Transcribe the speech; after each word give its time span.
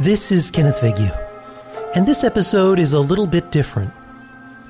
This 0.00 0.32
is 0.32 0.50
Kenneth 0.50 0.80
Vigue, 0.80 1.12
and 1.94 2.08
this 2.08 2.24
episode 2.24 2.78
is 2.78 2.94
a 2.94 3.00
little 3.00 3.26
bit 3.26 3.50
different. 3.50 3.92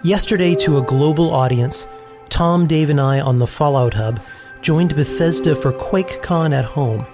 Yesterday, 0.02 0.56
to 0.56 0.78
a 0.78 0.82
global 0.82 1.32
audience, 1.32 1.86
Tom, 2.28 2.66
Dave, 2.66 2.90
and 2.90 3.00
I 3.00 3.20
on 3.20 3.38
the 3.38 3.46
Fallout 3.46 3.94
Hub 3.94 4.18
joined 4.60 4.96
Bethesda 4.96 5.54
for 5.54 5.72
QuakeCon 5.72 6.52
at 6.52 6.64
home 6.64 7.06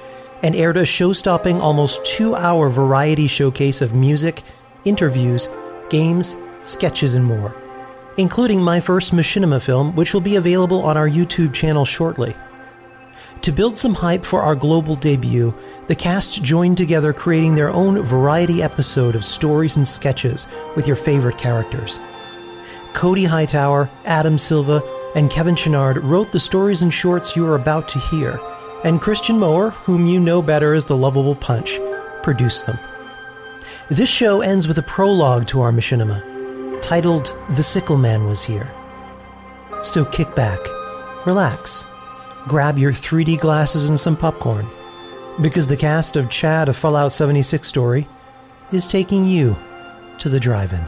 and 0.42 0.56
aired 0.56 0.79
a 0.79 0.87
show 0.87 1.12
stopping, 1.12 1.61
almost 1.61 2.06
two 2.06 2.34
hour 2.34 2.70
variety 2.70 3.27
showcase 3.27 3.83
of 3.83 3.95
music, 3.95 4.42
interviews, 4.87 5.51
games, 5.91 6.37
sketches, 6.64 7.12
and 7.12 7.25
more, 7.27 7.55
including 8.17 8.62
my 8.62 8.80
first 8.80 9.12
machinima 9.12 9.62
film, 9.62 9.95
which 9.95 10.14
will 10.14 10.23
be 10.23 10.37
available 10.37 10.80
on 10.80 10.97
our 10.97 11.06
YouTube 11.06 11.53
channel 11.53 11.84
shortly. 11.84 12.34
To 13.47 13.52
build 13.52 13.78
some 13.78 13.94
hype 13.94 14.25
for 14.25 14.42
our 14.42 14.56
global 14.56 14.97
debut, 14.97 15.55
the 15.86 15.94
cast 15.94 16.42
joined 16.42 16.77
together 16.77 17.12
creating 17.12 17.55
their 17.55 17.70
own 17.70 18.03
variety 18.03 18.61
episode 18.61 19.14
of 19.14 19.25
stories 19.25 19.77
and 19.77 19.86
sketches 19.86 20.48
with 20.75 20.88
your 20.88 20.97
favorite 20.97 21.38
characters. 21.38 22.00
Cody 22.92 23.25
Hightower, 23.25 23.88
Adam 24.05 24.36
Silva, 24.36 24.83
and 25.14 25.30
Kevin 25.30 25.55
Chouinard 25.55 26.03
wrote 26.03 26.33
the 26.33 26.41
stories 26.41 26.83
and 26.83 26.92
shorts 26.92 27.36
you 27.36 27.47
are 27.47 27.55
about 27.55 27.86
to 27.91 28.00
hear, 28.00 28.41
and 28.83 29.00
Christian 29.00 29.38
Moore, 29.38 29.70
whom 29.70 30.08
you 30.08 30.19
know 30.19 30.42
better 30.42 30.75
as 30.75 30.86
the 30.86 30.97
lovable 30.97 31.36
Punch, 31.36 31.78
produced 32.25 32.66
them. 32.66 32.81
This 33.88 34.10
show 34.10 34.41
ends 34.41 34.66
with 34.66 34.78
a 34.78 34.83
prologue 34.83 35.47
to 35.47 35.60
our 35.60 35.70
machinima, 35.70 36.83
titled 36.83 37.33
The 37.50 37.62
Sickle 37.62 37.97
Man 37.97 38.27
Was 38.27 38.42
Here. 38.42 38.75
So 39.84 40.05
kick 40.05 40.34
back, 40.34 40.58
relax, 41.25 41.84
grab 42.47 42.78
your 42.78 42.92
3D 42.92 43.41
glasses 43.41 43.89
and 43.89 43.98
some 43.98 44.16
popcorn, 44.16 44.69
because 45.41 45.66
the 45.66 45.77
cast 45.77 46.16
of 46.16 46.30
Chad, 46.30 46.69
a 46.69 46.72
Fallout 46.72 47.12
76 47.12 47.66
story, 47.66 48.08
is 48.72 48.86
taking 48.86 49.25
you 49.25 49.56
to 50.19 50.28
the 50.28 50.41
drive 50.41 50.72
in. 50.72 50.84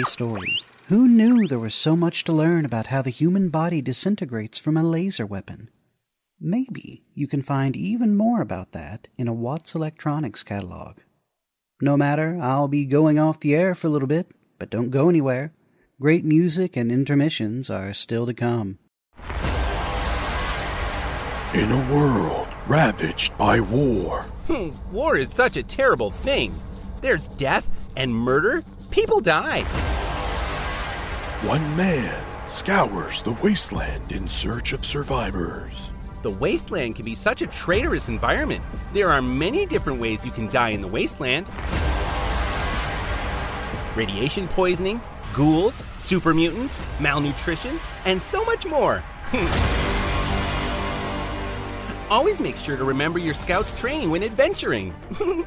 What 0.00 0.08
story. 0.08 0.56
Who 0.88 1.06
knew 1.06 1.46
there 1.46 1.58
was 1.58 1.74
so 1.74 1.94
much 1.94 2.24
to 2.24 2.32
learn 2.32 2.64
about 2.64 2.86
how 2.86 3.02
the 3.02 3.10
human 3.10 3.50
body 3.50 3.82
disintegrates 3.82 4.58
from 4.58 4.78
a 4.78 4.82
laser 4.82 5.26
weapon? 5.26 5.68
Maybe 6.40 7.02
you 7.14 7.26
can 7.26 7.42
find 7.42 7.76
even 7.76 8.16
more 8.16 8.40
about 8.40 8.72
that 8.72 9.08
in 9.18 9.28
a 9.28 9.34
Watts 9.34 9.74
Electronics 9.74 10.42
catalog. 10.42 11.00
No 11.82 11.98
matter, 11.98 12.38
I'll 12.40 12.66
be 12.66 12.86
going 12.86 13.18
off 13.18 13.40
the 13.40 13.54
air 13.54 13.74
for 13.74 13.88
a 13.88 13.90
little 13.90 14.08
bit, 14.08 14.30
but 14.58 14.70
don't 14.70 14.88
go 14.88 15.10
anywhere. 15.10 15.52
Great 16.00 16.24
music 16.24 16.78
and 16.78 16.90
intermissions 16.90 17.68
are 17.68 17.92
still 17.92 18.24
to 18.24 18.32
come. 18.32 18.78
In 21.52 21.70
a 21.70 21.92
world 21.92 22.48
ravaged 22.66 23.36
by 23.36 23.60
war, 23.60 24.22
hmm, 24.46 24.70
War 24.92 25.18
is 25.18 25.30
such 25.30 25.58
a 25.58 25.62
terrible 25.62 26.10
thing. 26.10 26.58
There's 27.02 27.28
death 27.28 27.68
and 27.96 28.14
murder. 28.14 28.64
People 28.90 29.20
die. 29.20 29.62
one 31.42 31.76
man 31.76 32.22
scours 32.50 33.22
the 33.22 33.32
wasteland 33.42 34.12
in 34.12 34.28
search 34.28 34.72
of 34.72 34.84
survivors. 34.84 35.90
The 36.22 36.30
wasteland 36.30 36.96
can 36.96 37.04
be 37.04 37.14
such 37.14 37.40
a 37.40 37.46
traitorous 37.46 38.08
environment. 38.08 38.62
There 38.92 39.10
are 39.10 39.22
many 39.22 39.64
different 39.64 40.00
ways 40.00 40.24
you 40.24 40.32
can 40.32 40.48
die 40.48 40.70
in 40.70 40.82
the 40.82 40.88
wasteland 40.88 41.46
radiation 43.96 44.46
poisoning, 44.48 45.00
ghouls, 45.34 45.84
super 45.98 46.32
mutants, 46.32 46.80
malnutrition, 47.00 47.78
and 48.04 48.22
so 48.22 48.44
much 48.44 48.64
more. 48.64 49.02
Always 52.10 52.40
make 52.40 52.56
sure 52.56 52.76
to 52.76 52.84
remember 52.84 53.18
your 53.18 53.34
scout's 53.34 53.78
training 53.78 54.10
when 54.10 54.22
adventuring. 54.22 54.94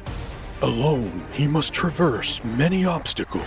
Alone, 0.64 1.22
he 1.32 1.46
must 1.46 1.74
traverse 1.74 2.42
many 2.42 2.86
obstacles. 2.86 3.44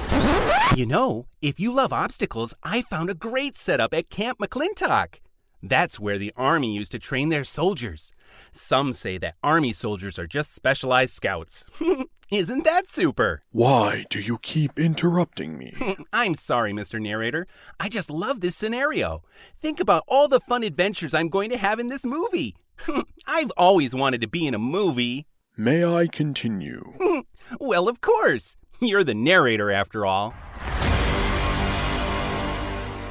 You 0.75 0.85
know, 0.85 1.25
if 1.41 1.59
you 1.59 1.73
love 1.73 1.91
obstacles, 1.91 2.53
I 2.61 2.83
found 2.83 3.09
a 3.09 3.16
great 3.16 3.55
setup 3.55 3.91
at 3.91 4.11
Camp 4.11 4.38
McClintock. 4.38 5.16
That's 5.63 6.00
where 6.00 6.19
the 6.19 6.31
Army 6.38 6.75
used 6.75 6.91
to 6.91 7.00
train 7.00 7.29
their 7.29 7.44
soldiers. 7.44 8.11
Some 8.51 8.94
say 8.94 9.17
that 9.17 9.33
Army 9.44 9.73
soldiers 9.73 10.19
are 10.19 10.28
just 10.28 10.53
specialized 10.53 11.16
scouts. 11.16 11.66
Isn't 12.29 12.66
that 12.66 12.85
super? 12.85 13.41
Why 13.49 14.05
do 14.11 14.19
you 14.19 14.38
keep 14.44 14.78
interrupting 14.78 15.57
me? 15.57 15.73
I'm 16.13 16.35
sorry, 16.35 16.72
Mr. 16.72 17.01
Narrator. 17.01 17.47
I 17.79 17.89
just 17.89 18.11
love 18.11 18.41
this 18.41 18.55
scenario. 18.55 19.23
Think 19.59 19.79
about 19.79 20.03
all 20.07 20.28
the 20.28 20.40
fun 20.40 20.61
adventures 20.61 21.16
I'm 21.16 21.29
going 21.29 21.49
to 21.49 21.58
have 21.58 21.79
in 21.79 21.87
this 21.87 22.05
movie. 22.05 22.55
I've 23.28 23.52
always 23.58 23.96
wanted 23.96 24.22
to 24.22 24.28
be 24.28 24.46
in 24.46 24.53
a 24.53 24.59
movie. 24.59 25.25
May 25.59 25.83
I 25.83 26.07
continue? 26.07 26.93
Well, 27.61 27.87
of 27.87 28.01
course. 28.01 28.57
You're 28.81 29.05
the 29.05 29.15
narrator, 29.15 29.71
after 29.71 30.05
all. 30.05 30.33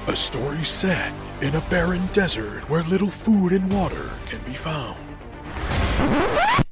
A 0.07 0.15
story 0.15 0.63
set 0.63 1.11
in 1.41 1.55
a 1.55 1.61
barren 1.71 2.07
desert 2.13 2.69
where 2.69 2.83
little 2.83 3.11
food 3.11 3.53
and 3.53 3.73
water 3.73 4.11
can 4.27 4.43
be 4.43 4.53
found. 4.55 4.99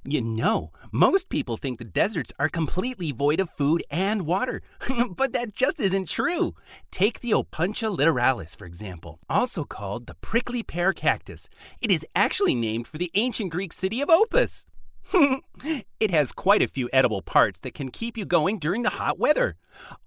You 0.04 0.20
know, 0.20 0.72
most 0.92 1.30
people 1.30 1.56
think 1.56 1.78
the 1.78 1.86
deserts 1.86 2.32
are 2.38 2.50
completely 2.50 3.12
void 3.12 3.40
of 3.40 3.48
food 3.48 3.82
and 3.90 4.26
water, 4.26 4.60
but 5.16 5.32
that 5.32 5.54
just 5.54 5.80
isn't 5.80 6.10
true. 6.10 6.54
Take 6.92 7.20
the 7.20 7.30
Opuntia 7.30 7.96
littoralis, 7.96 8.54
for 8.54 8.66
example, 8.66 9.20
also 9.30 9.64
called 9.64 10.06
the 10.06 10.16
prickly 10.20 10.62
pear 10.62 10.92
cactus. 10.92 11.48
It 11.80 11.90
is 11.90 12.04
actually 12.14 12.54
named 12.54 12.86
for 12.86 12.98
the 12.98 13.10
ancient 13.14 13.50
Greek 13.50 13.72
city 13.72 14.02
of 14.02 14.10
Opus. 14.10 14.66
it 16.00 16.10
has 16.10 16.32
quite 16.32 16.62
a 16.62 16.68
few 16.68 16.88
edible 16.92 17.22
parts 17.22 17.60
that 17.60 17.74
can 17.74 17.90
keep 17.90 18.16
you 18.16 18.24
going 18.24 18.58
during 18.58 18.82
the 18.82 18.90
hot 18.90 19.18
weather. 19.18 19.56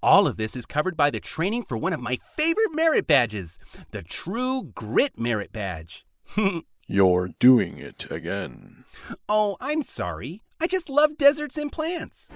All 0.02 0.28
of 0.28 0.38
this 0.38 0.56
is 0.56 0.66
covered 0.66 0.98
by 0.98 1.10
the 1.10 1.20
training 1.20 1.64
for 1.64 1.78
one 1.78 1.94
of 1.94 2.02
my 2.02 2.18
favorite 2.36 2.74
merit 2.74 3.08
badges, 3.08 3.60
the 3.92 4.02
True 4.02 4.72
Grit 4.74 5.18
Merit 5.18 5.52
Badge. 5.52 6.06
You're 6.88 7.30
doing 7.40 7.78
it 7.80 8.10
again. 8.10 8.86
Oh, 9.28 9.58
I'm 9.60 9.84
sorry. 9.84 10.42
I 10.60 10.68
just 10.68 10.90
love 10.90 11.18
deserts 11.18 11.58
and 11.58 11.72
plants. 11.72 12.32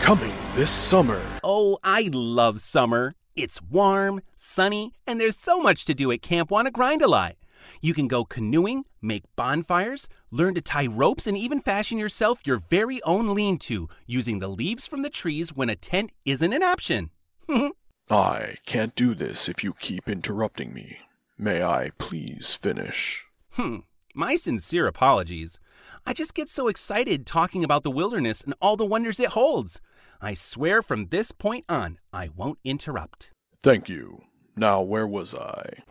Coming 0.00 0.32
this 0.54 0.70
summer. 0.70 1.22
Oh, 1.42 1.78
I 1.82 2.10
love 2.12 2.60
summer. 2.60 3.14
It's 3.34 3.62
warm, 3.62 4.22
sunny, 4.36 4.92
and 5.06 5.20
there's 5.20 5.36
so 5.36 5.60
much 5.60 5.84
to 5.86 5.94
do 5.94 6.10
at 6.10 6.22
Camp 6.22 6.50
Wanna 6.50 6.70
Grind 6.70 7.02
a 7.02 7.08
Lot. 7.08 7.36
You 7.80 7.94
can 7.94 8.08
go 8.08 8.24
canoeing, 8.24 8.84
make 9.06 9.24
bonfires, 9.36 10.08
learn 10.30 10.54
to 10.54 10.60
tie 10.60 10.86
ropes, 10.86 11.26
and 11.26 11.36
even 11.36 11.60
fashion 11.60 11.98
yourself 11.98 12.40
your 12.44 12.58
very 12.58 13.02
own 13.02 13.34
lean 13.34 13.58
to 13.58 13.88
using 14.06 14.40
the 14.40 14.48
leaves 14.48 14.86
from 14.86 15.02
the 15.02 15.10
trees 15.10 15.54
when 15.54 15.70
a 15.70 15.76
tent 15.76 16.10
isn't 16.24 16.52
an 16.52 16.62
option. 16.62 17.10
I 18.10 18.56
can't 18.66 18.94
do 18.94 19.14
this 19.14 19.48
if 19.48 19.64
you 19.64 19.72
keep 19.72 20.08
interrupting 20.08 20.72
me. 20.72 20.98
May 21.38 21.62
I 21.62 21.90
please 21.98 22.54
finish? 22.54 23.24
Hmm, 23.52 23.78
my 24.14 24.36
sincere 24.36 24.86
apologies. 24.86 25.58
I 26.06 26.12
just 26.12 26.34
get 26.34 26.48
so 26.48 26.68
excited 26.68 27.26
talking 27.26 27.64
about 27.64 27.82
the 27.82 27.90
wilderness 27.90 28.42
and 28.42 28.54
all 28.60 28.76
the 28.76 28.86
wonders 28.86 29.18
it 29.18 29.30
holds. 29.30 29.80
I 30.20 30.34
swear 30.34 30.82
from 30.82 31.08
this 31.08 31.32
point 31.32 31.64
on, 31.68 31.98
I 32.12 32.30
won't 32.34 32.58
interrupt. 32.64 33.30
Thank 33.62 33.88
you. 33.88 34.22
Now, 34.54 34.80
where 34.80 35.06
was 35.06 35.34
I? 35.34 35.82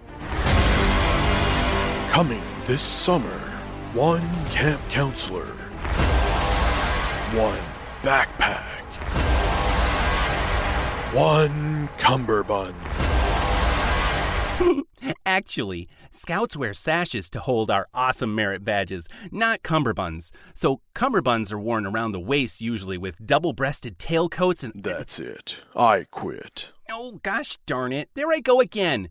Coming 2.15 2.43
this 2.65 2.81
summer, 2.81 3.37
one 3.91 4.21
camp 4.45 4.79
counselor, 4.89 5.51
one 7.35 7.59
backpack, 8.03 8.85
one 11.13 11.89
cummerbund. 11.97 12.73
Actually, 15.25 15.87
scouts 16.11 16.55
wear 16.55 16.73
sashes 16.73 17.29
to 17.31 17.39
hold 17.39 17.69
our 17.69 17.87
awesome 17.93 18.33
merit 18.33 18.63
badges, 18.63 19.07
not 19.31 19.63
cummerbunds. 19.63 20.31
So 20.53 20.81
cummerbunds 20.93 21.51
are 21.51 21.59
worn 21.59 21.85
around 21.85 22.11
the 22.11 22.19
waist 22.19 22.61
usually 22.61 22.97
with 22.97 23.25
double-breasted 23.25 23.97
tailcoats 23.99 24.63
and 24.63 24.73
That's 24.75 25.19
it. 25.19 25.61
I 25.75 26.05
quit. 26.11 26.71
Oh 26.89 27.19
gosh 27.23 27.57
darn 27.65 27.91
it. 27.91 28.09
There 28.13 28.31
I 28.31 28.39
go 28.39 28.59
again. 28.61 29.09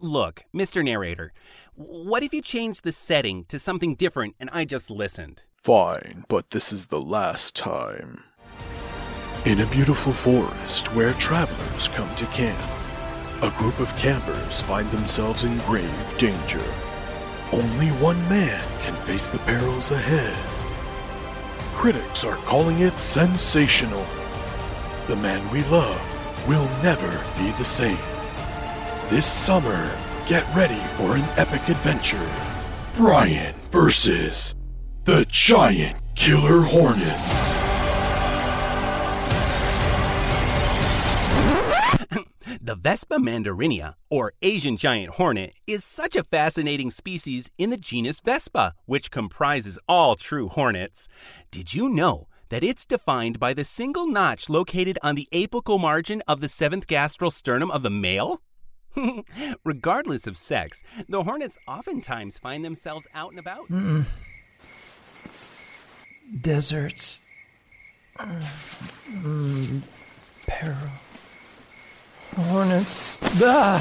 Look, 0.00 0.44
Mr. 0.54 0.84
Narrator, 0.84 1.32
what 1.74 2.22
if 2.22 2.32
you 2.32 2.42
changed 2.42 2.84
the 2.84 2.92
setting 2.92 3.44
to 3.44 3.58
something 3.58 3.94
different 3.94 4.34
and 4.40 4.50
I 4.52 4.64
just 4.64 4.90
listened? 4.90 5.42
Fine, 5.56 6.24
but 6.28 6.50
this 6.50 6.72
is 6.72 6.86
the 6.86 7.00
last 7.00 7.54
time. 7.54 8.22
In 9.44 9.60
a 9.60 9.66
beautiful 9.66 10.12
forest 10.12 10.92
where 10.94 11.12
travelers 11.14 11.88
come 11.88 12.12
to 12.16 12.26
camp, 12.26 12.58
a 13.42 13.50
group 13.52 13.78
of 13.78 13.94
campers 13.96 14.60
find 14.62 14.90
themselves 14.90 15.44
in 15.44 15.56
grave 15.58 16.18
danger. 16.18 16.64
Only 17.52 17.88
one 17.88 18.20
man 18.28 18.62
can 18.82 18.96
face 19.04 19.28
the 19.28 19.38
perils 19.38 19.92
ahead. 19.92 20.36
Critics 21.74 22.24
are 22.24 22.36
calling 22.38 22.80
it 22.80 22.98
sensational. 22.98 24.04
The 25.06 25.16
man 25.16 25.48
we 25.52 25.62
love 25.64 26.48
will 26.48 26.68
never 26.82 27.08
be 27.38 27.50
the 27.52 27.64
same. 27.64 27.96
This 29.08 29.26
summer, 29.26 29.96
get 30.26 30.44
ready 30.54 30.82
for 30.96 31.14
an 31.14 31.24
epic 31.36 31.68
adventure. 31.68 32.28
Brian 32.96 33.54
versus 33.70 34.56
the 35.04 35.24
Giant 35.28 35.96
Killer 36.16 36.62
Hornets. 36.62 37.57
The 42.68 42.74
Vespa 42.74 43.16
mandarinia, 43.16 43.94
or 44.10 44.34
Asian 44.42 44.76
giant 44.76 45.14
hornet, 45.14 45.54
is 45.66 45.86
such 45.86 46.14
a 46.14 46.22
fascinating 46.22 46.90
species 46.90 47.50
in 47.56 47.70
the 47.70 47.78
genus 47.78 48.20
Vespa, 48.20 48.74
which 48.84 49.10
comprises 49.10 49.78
all 49.88 50.16
true 50.16 50.48
hornets. 50.48 51.08
Did 51.50 51.72
you 51.72 51.88
know 51.88 52.28
that 52.50 52.62
it's 52.62 52.84
defined 52.84 53.40
by 53.40 53.54
the 53.54 53.64
single 53.64 54.06
notch 54.06 54.50
located 54.50 54.98
on 55.02 55.14
the 55.14 55.26
apical 55.32 55.80
margin 55.80 56.22
of 56.28 56.42
the 56.42 56.48
seventh 56.50 56.86
gastral 56.86 57.32
sternum 57.32 57.70
of 57.70 57.82
the 57.82 57.88
male? 57.88 58.42
Regardless 59.64 60.26
of 60.26 60.36
sex, 60.36 60.82
the 61.08 61.22
hornets 61.22 61.56
oftentimes 61.66 62.36
find 62.36 62.62
themselves 62.62 63.06
out 63.14 63.30
and 63.30 63.38
about. 63.38 63.66
Deserts. 66.42 67.20
Mm, 68.18 69.80
peril. 70.46 70.90
Hornets. 72.38 73.20
Ah! 73.42 73.80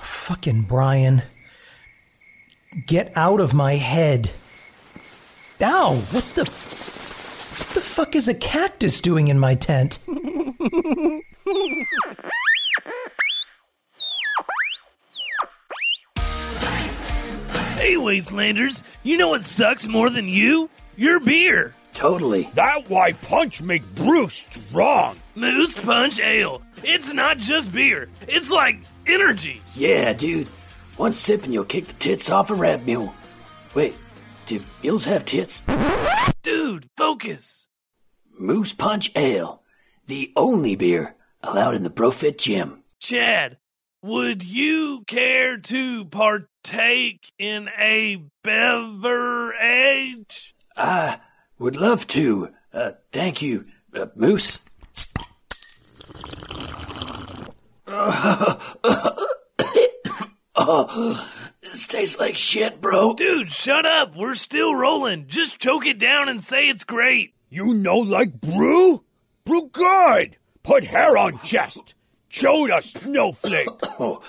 Fucking 0.00 0.62
Brian. 0.62 1.22
Get 2.86 3.12
out 3.16 3.40
of 3.40 3.54
my 3.54 3.74
head. 3.74 4.30
Ow! 5.62 5.96
What 6.10 6.24
the. 6.34 6.44
What 6.44 7.68
the 7.74 7.80
fuck 7.80 8.14
is 8.14 8.28
a 8.28 8.34
cactus 8.34 9.00
doing 9.00 9.28
in 9.28 9.38
my 9.38 9.54
tent? 9.54 9.98
Hey, 17.76 17.94
Wastelanders, 17.94 18.82
you 19.02 19.16
know 19.16 19.28
what 19.28 19.42
sucks 19.42 19.88
more 19.88 20.10
than 20.10 20.28
you? 20.28 20.70
Your 20.96 21.18
beer. 21.20 21.74
Totally. 21.96 22.50
That 22.52 22.90
why 22.90 23.12
punch 23.12 23.62
make 23.62 23.82
brew 23.94 24.28
strong. 24.28 25.18
Moose 25.34 25.80
Punch 25.80 26.20
Ale. 26.20 26.60
It's 26.84 27.10
not 27.10 27.38
just 27.38 27.72
beer, 27.72 28.10
it's 28.28 28.50
like 28.50 28.76
energy. 29.06 29.62
Yeah, 29.74 30.12
dude. 30.12 30.48
One 30.98 31.14
sip 31.14 31.44
and 31.44 31.54
you'll 31.54 31.64
kick 31.64 31.86
the 31.86 31.94
tits 31.94 32.28
off 32.28 32.50
a 32.50 32.54
rat 32.54 32.84
mule. 32.84 33.14
Wait, 33.74 33.94
do 34.44 34.60
mules 34.82 35.06
have 35.06 35.24
tits? 35.24 35.62
Dude, 36.42 36.86
focus. 36.98 37.66
Moose 38.38 38.74
Punch 38.74 39.10
Ale. 39.16 39.62
The 40.06 40.34
only 40.36 40.76
beer 40.76 41.14
allowed 41.42 41.74
in 41.74 41.82
the 41.82 41.88
Brofit 41.88 42.36
gym. 42.36 42.84
Chad, 43.00 43.56
would 44.02 44.42
you 44.42 45.02
care 45.06 45.56
to 45.56 46.04
partake 46.04 47.32
in 47.38 47.70
a 47.78 48.22
beverage? 48.44 49.56
I 50.76 51.20
would 51.58 51.76
love 51.76 52.06
to. 52.08 52.50
Uh, 52.72 52.92
thank 53.12 53.42
you, 53.42 53.66
uh, 53.94 54.06
Moose. 54.14 54.60
oh, 60.56 61.30
this 61.62 61.86
tastes 61.86 62.18
like 62.18 62.36
shit, 62.36 62.80
bro. 62.80 63.14
Dude, 63.14 63.52
shut 63.52 63.86
up. 63.86 64.16
We're 64.16 64.34
still 64.34 64.74
rolling. 64.74 65.26
Just 65.28 65.58
choke 65.58 65.86
it 65.86 65.98
down 65.98 66.28
and 66.28 66.42
say 66.42 66.68
it's 66.68 66.84
great. 66.84 67.34
You 67.48 67.74
know 67.74 67.98
like 67.98 68.40
brew? 68.40 69.04
Brew 69.44 69.70
good. 69.72 70.36
Put 70.62 70.84
hair 70.84 71.16
on 71.16 71.38
chest. 71.40 71.94
Choda 72.30 72.82
snowflake. 72.82 73.68
Oh, 73.98 74.22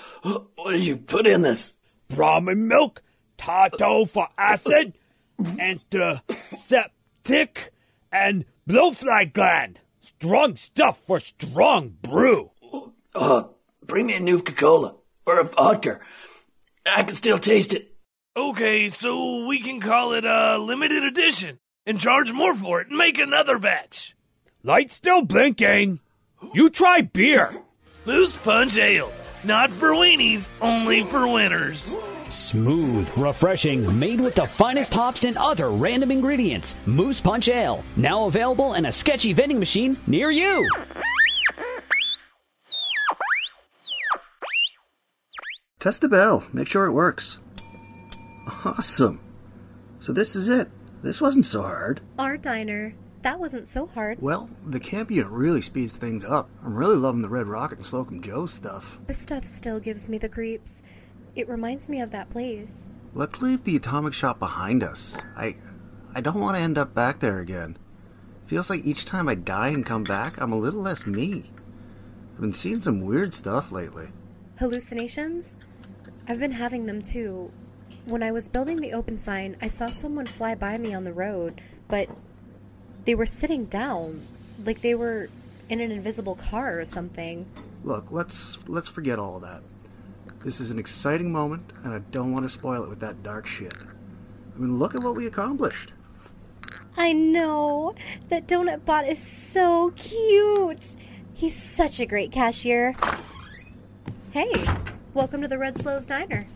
what 0.56 0.72
did 0.72 0.82
you 0.82 0.96
put 0.96 1.26
in 1.26 1.42
this? 1.42 1.74
Brahmin 2.08 2.68
milk. 2.68 3.02
Tato 3.36 4.06
for 4.06 4.26
acid. 4.38 4.94
Antiseptic. 7.28 7.72
And 8.10 8.44
blowfly 8.66 9.32
gland. 9.32 9.80
Strong 10.00 10.56
stuff 10.56 10.98
for 11.06 11.20
strong 11.20 11.96
brew. 12.00 12.50
Uh, 13.14 13.44
bring 13.86 14.06
me 14.06 14.14
a 14.14 14.20
new 14.20 14.38
Coca-Cola 14.38 14.94
or 15.26 15.40
a 15.40 15.44
vodka. 15.44 16.00
I 16.86 17.02
can 17.02 17.14
still 17.14 17.38
taste 17.38 17.74
it. 17.74 17.94
Okay, 18.36 18.88
so 18.88 19.46
we 19.46 19.60
can 19.60 19.80
call 19.80 20.14
it 20.14 20.24
a 20.24 20.58
limited 20.58 21.04
edition 21.04 21.58
and 21.84 22.00
charge 22.00 22.32
more 22.32 22.54
for 22.54 22.80
it 22.80 22.88
and 22.88 22.96
make 22.96 23.18
another 23.18 23.58
batch. 23.58 24.14
Light 24.62 24.90
still 24.90 25.22
blinking. 25.22 26.00
You 26.54 26.70
try 26.70 27.02
beer. 27.02 27.54
Moose 28.06 28.36
Punch 28.36 28.76
Ale. 28.76 29.12
Not 29.44 29.70
for 29.72 29.90
weenies, 29.90 30.48
only 30.60 31.04
for 31.04 31.26
winners. 31.28 31.94
Smooth, 32.28 33.08
refreshing, 33.16 33.98
made 33.98 34.20
with 34.20 34.34
the 34.34 34.46
finest 34.46 34.92
hops 34.92 35.24
and 35.24 35.36
other 35.38 35.70
random 35.70 36.10
ingredients. 36.10 36.76
Moose 36.84 37.20
Punch 37.20 37.48
Ale, 37.48 37.82
now 37.96 38.26
available 38.26 38.74
in 38.74 38.86
a 38.86 38.92
sketchy 38.92 39.32
vending 39.32 39.58
machine 39.58 39.96
near 40.06 40.30
you. 40.30 40.68
Test 45.78 46.00
the 46.00 46.08
bell. 46.08 46.44
Make 46.52 46.68
sure 46.68 46.86
it 46.86 46.92
works. 46.92 47.38
Awesome. 48.64 49.20
So 50.00 50.12
this 50.12 50.34
is 50.36 50.48
it. 50.48 50.68
This 51.02 51.20
wasn't 51.20 51.46
so 51.46 51.62
hard. 51.62 52.00
Our 52.18 52.36
diner. 52.36 52.94
That 53.22 53.40
wasn't 53.40 53.68
so 53.68 53.86
hard. 53.86 54.20
Well, 54.20 54.50
the 54.64 54.80
camp 54.80 55.10
unit 55.10 55.30
really 55.30 55.62
speeds 55.62 55.96
things 55.96 56.24
up. 56.24 56.50
I'm 56.64 56.74
really 56.74 56.96
loving 56.96 57.22
the 57.22 57.28
Red 57.28 57.46
Rocket 57.46 57.78
and 57.78 57.86
Slocum 57.86 58.22
Joe 58.22 58.46
stuff. 58.46 58.98
This 59.06 59.18
stuff 59.18 59.44
still 59.44 59.80
gives 59.80 60.08
me 60.08 60.18
the 60.18 60.28
creeps. 60.28 60.82
It 61.38 61.48
reminds 61.48 61.88
me 61.88 62.00
of 62.00 62.10
that 62.10 62.30
place. 62.30 62.90
Let's 63.14 63.40
leave 63.40 63.62
the 63.62 63.76
atomic 63.76 64.12
shop 64.12 64.40
behind 64.40 64.82
us. 64.82 65.16
I 65.36 65.54
I 66.12 66.20
don't 66.20 66.40
want 66.40 66.56
to 66.56 66.60
end 66.60 66.76
up 66.76 66.94
back 66.94 67.20
there 67.20 67.38
again. 67.38 67.78
Feels 68.46 68.68
like 68.68 68.84
each 68.84 69.04
time 69.04 69.28
I 69.28 69.36
die 69.36 69.68
and 69.68 69.86
come 69.86 70.02
back, 70.02 70.40
I'm 70.40 70.50
a 70.50 70.58
little 70.58 70.82
less 70.82 71.06
me. 71.06 71.44
I've 72.34 72.40
been 72.40 72.52
seeing 72.52 72.80
some 72.80 73.02
weird 73.02 73.34
stuff 73.34 73.70
lately. 73.70 74.08
Hallucinations? 74.56 75.54
I've 76.26 76.40
been 76.40 76.50
having 76.50 76.86
them 76.86 77.02
too. 77.02 77.52
When 78.04 78.24
I 78.24 78.32
was 78.32 78.48
building 78.48 78.78
the 78.78 78.92
open 78.92 79.16
sign, 79.16 79.56
I 79.62 79.68
saw 79.68 79.90
someone 79.90 80.26
fly 80.26 80.56
by 80.56 80.76
me 80.76 80.92
on 80.92 81.04
the 81.04 81.12
road, 81.12 81.60
but 81.86 82.08
they 83.04 83.14
were 83.14 83.26
sitting 83.26 83.66
down, 83.66 84.22
like 84.64 84.80
they 84.80 84.96
were 84.96 85.28
in 85.68 85.80
an 85.80 85.92
invisible 85.92 86.34
car 86.34 86.80
or 86.80 86.84
something. 86.84 87.46
Look, 87.84 88.06
let's 88.10 88.58
let's 88.66 88.88
forget 88.88 89.20
all 89.20 89.36
of 89.36 89.42
that. 89.42 89.62
This 90.40 90.60
is 90.60 90.70
an 90.70 90.78
exciting 90.78 91.32
moment, 91.32 91.72
and 91.82 91.92
I 91.92 91.98
don't 92.12 92.32
want 92.32 92.44
to 92.44 92.48
spoil 92.48 92.84
it 92.84 92.88
with 92.88 93.00
that 93.00 93.24
dark 93.24 93.44
shit. 93.44 93.74
I 93.74 94.58
mean, 94.58 94.78
look 94.78 94.94
at 94.94 95.02
what 95.02 95.16
we 95.16 95.26
accomplished. 95.26 95.92
I 96.96 97.12
know. 97.12 97.96
That 98.28 98.46
donut 98.46 98.84
bot 98.84 99.08
is 99.08 99.18
so 99.18 99.90
cute. 99.96 100.96
He's 101.34 101.60
such 101.60 101.98
a 101.98 102.06
great 102.06 102.30
cashier. 102.30 102.94
Hey, 104.30 104.64
welcome 105.12 105.42
to 105.42 105.48
the 105.48 105.58
Red 105.58 105.76
Slows 105.76 106.06
Diner. 106.06 106.46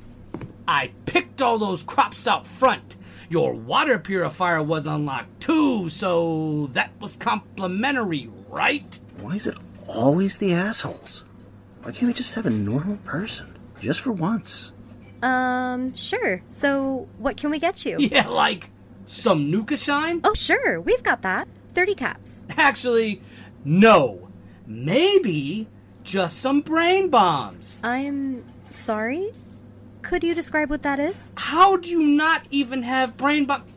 I 0.69 0.93
picked 1.07 1.43
all 1.43 1.59
those 1.59 1.83
crops 1.83 2.29
out 2.29 2.47
front. 2.47 2.97
Your 3.29 3.53
water 3.53 3.99
purifier 3.99 4.63
was 4.63 4.87
unlocked 4.87 5.41
too, 5.41 5.89
so 5.89 6.69
that 6.69 6.93
was 7.01 7.17
complimentary, 7.17 8.31
right? 8.49 8.99
Why 9.21 9.35
is 9.35 9.49
it 9.49 9.59
always 9.89 10.39
the 10.39 10.53
assholes? 10.55 11.25
Why 11.83 11.91
can't 11.91 12.07
we 12.07 12.13
just 12.13 12.35
have 12.35 12.47
a 12.47 12.51
normal 12.51 12.99
person? 12.99 13.52
Just 13.83 14.01
for 14.01 14.13
once. 14.13 14.73
Um, 15.23 15.95
sure. 15.97 16.43
So, 16.51 17.09
what 17.19 17.37
can 17.37 17.51
we 17.51 17.59
get 17.59 17.85
you? 17.85 17.97
Yeah, 18.01 18.29
like 18.29 18.71
some 19.05 19.51
Nuka 19.51 19.77
Shine? 19.77 20.21
Oh, 20.25 20.35
sure. 20.35 20.81
We've 20.81 21.03
got 21.03 21.23
that. 21.23 21.49
30 21.75 21.95
caps. 21.97 22.45
Actually, 22.57 23.21
no. 23.65 24.29
Maybe 24.67 25.67
just 26.05 26.39
some 26.39 26.61
brain 26.61 27.09
bombs. 27.11 27.81
I'm 27.83 28.45
sorry? 28.69 29.33
Could 30.03 30.23
you 30.23 30.35
describe 30.35 30.71
what 30.71 30.83
that 30.83 30.99
is? 31.01 31.33
How 31.37 31.77
do 31.77 31.89
you 31.91 32.03
not 32.03 32.43
even 32.51 32.83
have 32.83 33.17
brain 33.17 33.45
bombs? 33.47 33.69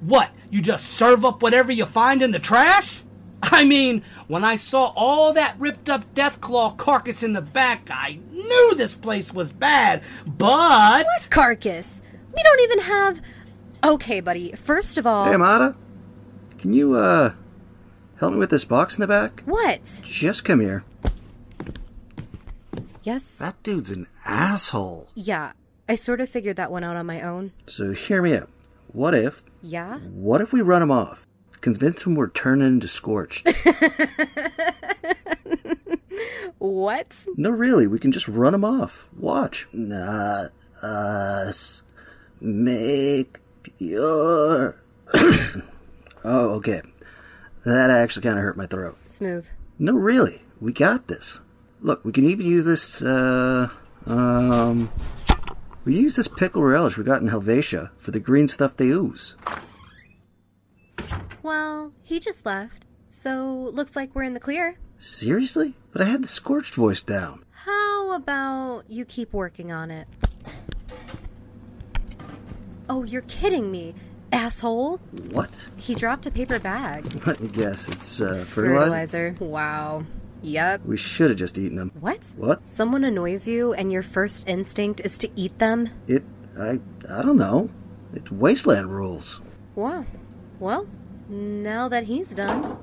What? 0.00 0.30
You 0.50 0.60
just 0.62 0.86
serve 0.88 1.24
up 1.24 1.42
whatever 1.42 1.72
you 1.72 1.84
find 1.86 2.22
in 2.22 2.30
the 2.32 2.38
trash? 2.38 3.02
I 3.42 3.64
mean, 3.64 4.02
when 4.26 4.44
I 4.44 4.56
saw 4.56 4.92
all 4.96 5.32
that 5.34 5.56
ripped 5.58 5.88
up 5.88 6.12
Deathclaw 6.14 6.76
carcass 6.76 7.22
in 7.22 7.32
the 7.32 7.42
back, 7.42 7.88
I 7.90 8.18
knew 8.30 8.74
this 8.74 8.94
place 8.94 9.32
was 9.32 9.52
bad, 9.52 10.02
but. 10.26 11.04
What 11.04 11.28
carcass? 11.30 12.02
We 12.34 12.42
don't 12.42 12.60
even 12.60 12.78
have. 12.80 13.20
Okay, 13.84 14.20
buddy, 14.20 14.52
first 14.52 14.98
of 14.98 15.06
all. 15.06 15.26
Hey, 15.26 15.34
Amada. 15.34 15.76
Can 16.58 16.72
you, 16.72 16.94
uh, 16.94 17.32
help 18.18 18.32
me 18.32 18.38
with 18.38 18.50
this 18.50 18.64
box 18.64 18.96
in 18.96 19.00
the 19.00 19.06
back? 19.06 19.42
What? 19.44 20.00
Just 20.04 20.44
come 20.44 20.60
here. 20.60 20.84
Yes? 23.04 23.38
That 23.38 23.62
dude's 23.62 23.90
an 23.90 24.06
asshole. 24.24 25.08
Yeah, 25.14 25.52
I 25.88 25.94
sort 25.94 26.20
of 26.20 26.28
figured 26.28 26.56
that 26.56 26.72
one 26.72 26.82
out 26.84 26.96
on 26.96 27.06
my 27.06 27.22
own. 27.22 27.52
So 27.66 27.92
hear 27.92 28.20
me 28.20 28.36
out. 28.36 28.50
What 28.88 29.14
if. 29.14 29.44
Yeah? 29.62 29.98
What 29.98 30.40
if 30.40 30.52
we 30.52 30.60
run 30.60 30.82
him 30.82 30.90
off? 30.90 31.27
Convince 31.60 32.06
him 32.06 32.14
we're 32.14 32.28
turning 32.28 32.66
into 32.66 32.88
Scorched. 32.88 33.48
what? 36.58 37.26
No, 37.36 37.50
really, 37.50 37.86
we 37.86 37.98
can 37.98 38.12
just 38.12 38.28
run 38.28 38.54
him 38.54 38.64
off. 38.64 39.08
Watch. 39.16 39.66
Not 39.72 40.52
us. 40.82 41.82
Make 42.40 43.38
pure. 43.62 44.80
oh, 45.14 45.62
okay. 46.24 46.82
That 47.64 47.90
actually 47.90 48.22
kind 48.22 48.38
of 48.38 48.44
hurt 48.44 48.56
my 48.56 48.66
throat. 48.66 48.96
Smooth. 49.06 49.48
No, 49.78 49.92
really, 49.92 50.42
we 50.60 50.72
got 50.72 51.08
this. 51.08 51.40
Look, 51.80 52.04
we 52.04 52.12
can 52.12 52.24
even 52.24 52.46
use 52.46 52.64
this, 52.64 53.02
uh, 53.02 53.68
um, 54.06 54.90
we 55.84 55.96
use 55.96 56.16
this 56.16 56.28
pickle 56.28 56.62
relish 56.62 56.98
we 56.98 57.04
got 57.04 57.22
in 57.22 57.28
Helvetia 57.28 57.90
for 57.98 58.10
the 58.10 58.18
green 58.18 58.48
stuff 58.48 58.76
they 58.76 58.88
ooze. 58.88 59.36
Well, 61.42 61.92
he 62.02 62.20
just 62.20 62.44
left, 62.44 62.84
so 63.10 63.70
looks 63.72 63.94
like 63.96 64.14
we're 64.14 64.24
in 64.24 64.34
the 64.34 64.40
clear. 64.40 64.78
Seriously? 64.98 65.74
But 65.92 66.02
I 66.02 66.06
had 66.06 66.22
the 66.22 66.28
scorched 66.28 66.74
voice 66.74 67.02
down. 67.02 67.44
How 67.50 68.12
about 68.12 68.84
you 68.88 69.04
keep 69.04 69.32
working 69.32 69.70
on 69.70 69.90
it? 69.90 70.08
Oh, 72.88 73.04
you're 73.04 73.22
kidding 73.22 73.70
me, 73.70 73.94
asshole. 74.32 74.98
What? 75.30 75.50
He 75.76 75.94
dropped 75.94 76.26
a 76.26 76.30
paper 76.30 76.58
bag. 76.58 77.04
Let 77.26 77.40
me 77.40 77.48
guess, 77.48 77.88
it's, 77.88 78.20
uh, 78.20 78.44
fertilizer? 78.46 79.34
Fertilizer. 79.34 79.36
Wow. 79.40 80.04
Yep. 80.42 80.86
We 80.86 80.96
should 80.96 81.30
have 81.30 81.38
just 81.38 81.58
eaten 81.58 81.76
them. 81.76 81.92
What? 82.00 82.24
What? 82.36 82.64
Someone 82.64 83.04
annoys 83.04 83.46
you 83.46 83.72
and 83.74 83.92
your 83.92 84.02
first 84.02 84.48
instinct 84.48 85.00
is 85.04 85.18
to 85.18 85.30
eat 85.36 85.58
them? 85.58 85.88
It, 86.06 86.24
I, 86.58 86.80
I 87.08 87.22
don't 87.22 87.36
know. 87.38 87.70
It's 88.14 88.30
wasteland 88.30 88.90
rules. 88.90 89.42
Wow. 89.74 90.06
Well, 90.60 90.86
now 91.28 91.88
that 91.88 92.04
he's 92.04 92.34
done. 92.34 92.78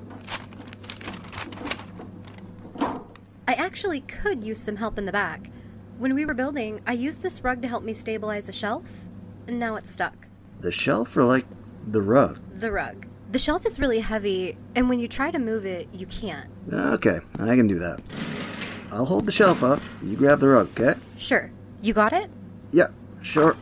I 3.48 3.54
actually 3.54 4.00
could 4.00 4.42
use 4.42 4.60
some 4.60 4.76
help 4.76 4.98
in 4.98 5.04
the 5.04 5.12
back. 5.12 5.50
When 5.98 6.14
we 6.14 6.24
were 6.24 6.34
building, 6.34 6.80
I 6.86 6.92
used 6.92 7.22
this 7.22 7.42
rug 7.42 7.62
to 7.62 7.68
help 7.68 7.82
me 7.82 7.94
stabilize 7.94 8.48
a 8.48 8.52
shelf, 8.52 9.04
and 9.46 9.58
now 9.58 9.76
it's 9.76 9.90
stuck. 9.90 10.26
The 10.60 10.70
shelf 10.70 11.16
or 11.16 11.24
like 11.24 11.46
the 11.86 12.02
rug? 12.02 12.40
The 12.54 12.72
rug. 12.72 13.06
The 13.32 13.38
shelf 13.38 13.66
is 13.66 13.80
really 13.80 14.00
heavy, 14.00 14.56
and 14.74 14.88
when 14.88 14.98
you 14.98 15.08
try 15.08 15.30
to 15.30 15.38
move 15.38 15.64
it, 15.66 15.88
you 15.92 16.06
can't. 16.06 16.50
Okay, 16.72 17.20
I 17.38 17.56
can 17.56 17.66
do 17.66 17.78
that. 17.78 18.00
I'll 18.90 19.04
hold 19.04 19.26
the 19.26 19.32
shelf 19.32 19.62
up. 19.62 19.80
You 20.02 20.16
grab 20.16 20.40
the 20.40 20.48
rug, 20.48 20.68
okay? 20.78 20.98
Sure. 21.16 21.50
You 21.82 21.92
got 21.92 22.12
it? 22.12 22.30
Yeah, 22.72 22.88
sure. 23.22 23.56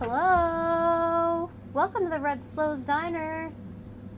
Hello? 0.00 0.67
Welcome 1.78 2.02
to 2.06 2.10
the 2.10 2.18
Red 2.18 2.44
Slows 2.44 2.80
Diner. 2.80 3.52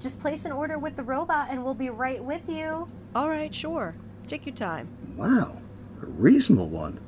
Just 0.00 0.18
place 0.18 0.46
an 0.46 0.52
order 0.52 0.78
with 0.78 0.96
the 0.96 1.02
robot 1.02 1.48
and 1.50 1.62
we'll 1.62 1.74
be 1.74 1.90
right 1.90 2.24
with 2.24 2.48
you. 2.48 2.88
All 3.14 3.28
right, 3.28 3.54
sure. 3.54 3.94
Take 4.26 4.46
your 4.46 4.54
time. 4.54 4.88
Wow, 5.14 5.58
a 6.02 6.06
reasonable 6.06 6.70
one. 6.70 6.98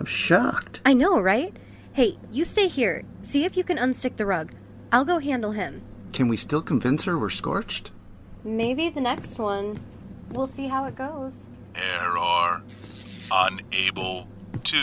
I'm 0.00 0.06
shocked. 0.06 0.80
I 0.84 0.92
know, 0.92 1.20
right? 1.20 1.56
Hey, 1.92 2.18
you 2.32 2.44
stay 2.44 2.66
here. 2.66 3.04
See 3.20 3.44
if 3.44 3.56
you 3.56 3.62
can 3.62 3.78
unstick 3.78 4.16
the 4.16 4.26
rug. 4.26 4.52
I'll 4.90 5.04
go 5.04 5.20
handle 5.20 5.52
him. 5.52 5.82
Can 6.12 6.26
we 6.26 6.36
still 6.36 6.62
convince 6.62 7.04
her 7.04 7.16
we're 7.16 7.30
scorched? 7.30 7.92
Maybe 8.42 8.90
the 8.90 9.00
next 9.00 9.38
one. 9.38 9.78
We'll 10.30 10.48
see 10.48 10.66
how 10.66 10.84
it 10.86 10.96
goes. 10.96 11.46
Error. 11.76 12.60
Unable 13.30 14.26
to 14.64 14.80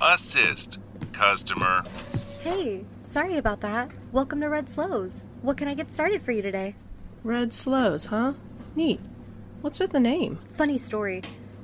assist 0.00 0.78
customer. 1.12 1.84
Hey, 2.40 2.86
sorry 3.06 3.36
about 3.36 3.60
that. 3.60 3.88
Welcome 4.10 4.40
to 4.40 4.48
Red 4.48 4.68
Slows. 4.68 5.22
What 5.42 5.56
can 5.56 5.68
I 5.68 5.74
get 5.74 5.92
started 5.92 6.20
for 6.22 6.32
you 6.32 6.42
today? 6.42 6.74
Red 7.22 7.52
Slows, 7.52 8.06
huh? 8.06 8.32
Neat. 8.74 9.00
What's 9.60 9.78
with 9.78 9.92
the 9.92 10.00
name? 10.00 10.40
Funny 10.48 10.76
story. 10.76 11.22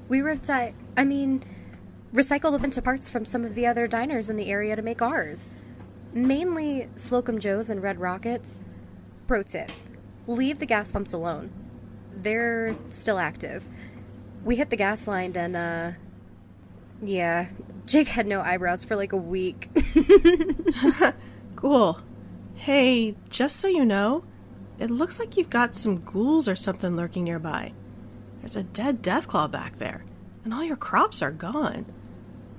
We 0.09 0.21
reti- 0.21 0.73
I 0.97 1.05
mean, 1.05 1.43
recycled 2.15 2.55
a 2.55 2.61
bunch 2.61 2.77
of 2.77 2.85
parts 2.85 3.11
from 3.11 3.25
some 3.25 3.45
of 3.45 3.57
the 3.57 3.67
other 3.67 3.89
diners 3.89 4.31
in 4.31 4.37
the 4.37 4.51
area 4.53 4.77
to 4.77 4.83
make 4.83 5.03
ours. 5.03 5.51
Mainly 6.13 6.89
Slocum 6.95 7.41
Joe's 7.41 7.71
and 7.71 7.83
Red 7.83 7.99
Rockets. 7.99 8.61
Pro 9.27 9.43
tip 9.43 9.71
leave 10.29 10.61
the 10.61 10.67
gas 10.67 10.93
pumps 10.93 11.13
alone. 11.13 11.51
They're 12.13 12.77
still 12.89 13.19
active. 13.19 13.67
We 14.45 14.55
hit 14.55 14.71
the 14.71 14.77
gas 14.77 15.09
line 15.09 15.37
and, 15.37 15.57
uh. 15.57 15.93
Yeah, 17.05 17.47
Jake 17.85 18.07
had 18.07 18.29
no 18.29 18.43
eyebrows 18.43 18.85
for 18.85 18.95
like 18.95 19.13
a 19.13 19.17
week. 19.17 19.69
Cool. 21.63 22.01
Hey, 22.57 23.15
just 23.31 23.61
so 23.61 23.69
you 23.69 23.85
know, 23.85 24.25
it 24.81 24.91
looks 24.91 25.21
like 25.21 25.37
you've 25.37 25.49
got 25.49 25.77
some 25.77 26.01
ghouls 26.01 26.49
or 26.49 26.57
something 26.57 26.97
lurking 26.97 27.23
nearby. 27.23 27.73
There's 28.41 28.57
a 28.57 28.65
dead 28.65 29.01
deathclaw 29.01 29.49
back 29.49 29.79
there, 29.79 30.05
and 30.43 30.53
all 30.53 30.65
your 30.65 30.75
crops 30.75 31.23
are 31.23 31.31
gone. 31.31 31.87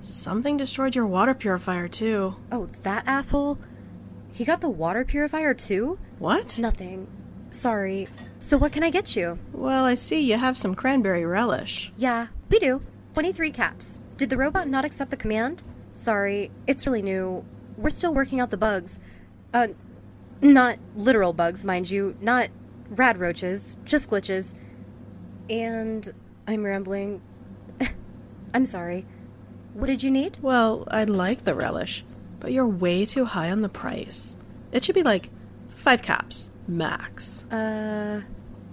Something 0.00 0.56
destroyed 0.56 0.94
your 0.94 1.06
water 1.06 1.34
purifier, 1.34 1.86
too. 1.86 2.36
Oh, 2.50 2.70
that 2.80 3.04
asshole? 3.06 3.58
He 4.32 4.46
got 4.46 4.62
the 4.62 4.70
water 4.70 5.04
purifier 5.04 5.52
too? 5.52 5.98
What? 6.18 6.58
Nothing. 6.58 7.06
Sorry. 7.50 8.08
So, 8.38 8.56
what 8.56 8.72
can 8.72 8.82
I 8.82 8.88
get 8.88 9.14
you? 9.14 9.38
Well, 9.52 9.84
I 9.84 9.96
see 9.96 10.22
you 10.22 10.38
have 10.38 10.56
some 10.56 10.74
cranberry 10.74 11.26
relish. 11.26 11.92
Yeah, 11.98 12.28
we 12.48 12.58
do. 12.58 12.80
23 13.12 13.50
caps. 13.50 13.98
Did 14.16 14.30
the 14.30 14.38
robot 14.38 14.66
not 14.66 14.86
accept 14.86 15.10
the 15.10 15.18
command? 15.18 15.62
Sorry, 15.92 16.50
it's 16.66 16.86
really 16.86 17.02
new. 17.02 17.44
We're 17.76 17.90
still 17.90 18.14
working 18.14 18.40
out 18.40 18.50
the 18.50 18.56
bugs. 18.56 19.00
Uh, 19.52 19.68
not 20.40 20.78
literal 20.96 21.32
bugs, 21.32 21.64
mind 21.64 21.90
you. 21.90 22.16
Not 22.20 22.50
rad 22.90 23.18
roaches, 23.18 23.76
just 23.84 24.10
glitches. 24.10 24.54
And 25.50 26.12
I'm 26.46 26.64
rambling. 26.64 27.20
I'm 28.54 28.64
sorry. 28.66 29.06
What 29.74 29.86
did 29.86 30.02
you 30.02 30.10
need? 30.10 30.38
Well, 30.40 30.86
I'd 30.90 31.10
like 31.10 31.44
the 31.44 31.54
relish. 31.54 32.04
but 32.40 32.52
you're 32.52 32.66
way 32.66 33.06
too 33.06 33.24
high 33.24 33.50
on 33.50 33.62
the 33.62 33.68
price. 33.70 34.36
It 34.70 34.84
should 34.84 34.94
be 34.94 35.02
like 35.02 35.30
five 35.70 36.02
caps, 36.02 36.50
max. 36.68 37.44
Uh, 37.50 38.20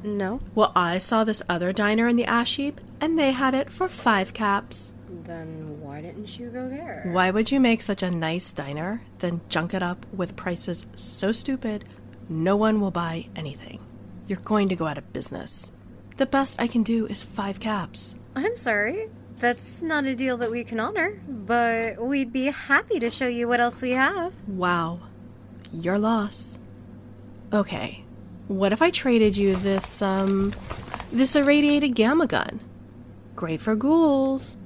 no. 0.04 0.42
Well, 0.56 0.72
I 0.76 0.98
saw 0.98 1.24
this 1.24 1.42
other 1.48 1.72
diner 1.72 2.08
in 2.08 2.18
the 2.18 2.26
ash 2.26 2.58
heap, 2.58 2.82
and 3.00 3.18
they 3.18 3.32
had 3.32 3.54
it 3.54 3.72
for 3.72 3.88
five 3.88 4.34
caps. 4.34 4.94
Then 5.10 5.80
why 6.02 6.08
didn't 6.08 6.40
you 6.40 6.50
go 6.50 6.68
there? 6.68 7.04
Why 7.06 7.30
would 7.30 7.52
you 7.52 7.60
make 7.60 7.84
such 7.84 8.02
a 8.02 8.10
nice 8.10 8.52
diner, 8.54 9.04
then 9.20 9.42
junk 9.50 9.76
it 9.76 9.84
up 9.84 10.04
with 10.12 10.36
prices 10.36 10.88
so 10.96 11.32
stupid 11.32 11.86
no 12.28 12.56
one 12.56 12.82
will 12.82 12.90
buy 12.90 13.28
anything? 13.36 13.86
You're 14.26 14.40
going 14.40 14.70
to 14.70 14.76
go 14.76 14.88
out 14.88 14.98
of 14.98 15.14
business. 15.14 15.72
The 16.18 16.26
best 16.26 16.60
I 16.60 16.66
can 16.66 16.82
do 16.82 17.06
is 17.06 17.24
five 17.24 17.60
caps. 17.60 18.16
I'm 18.36 18.56
sorry. 18.58 19.10
That's 19.38 19.84
not 19.84 20.06
a 20.06 20.16
deal 20.16 20.38
that 20.38 20.50
we 20.50 20.64
can 20.64 20.80
honor, 20.80 21.22
but 21.28 22.02
we'd 22.04 22.34
be 22.34 22.46
happy 22.46 23.00
to 23.00 23.12
show 23.12 23.28
you 23.28 23.48
what 23.48 23.60
else 23.60 23.80
we 23.82 23.92
have. 23.92 24.34
Wow. 24.48 25.02
Your 25.72 26.00
loss. 26.00 26.58
Okay. 27.54 28.04
What 28.48 28.74
if 28.74 28.82
I 28.82 28.90
traded 28.90 29.38
you 29.38 29.56
this, 29.58 30.02
um, 30.02 30.52
this 31.12 31.36
irradiated 31.36 31.94
gamma 31.94 32.26
gun? 32.26 32.60
Great 33.36 33.62
for 33.62 33.76
ghouls. 33.76 34.58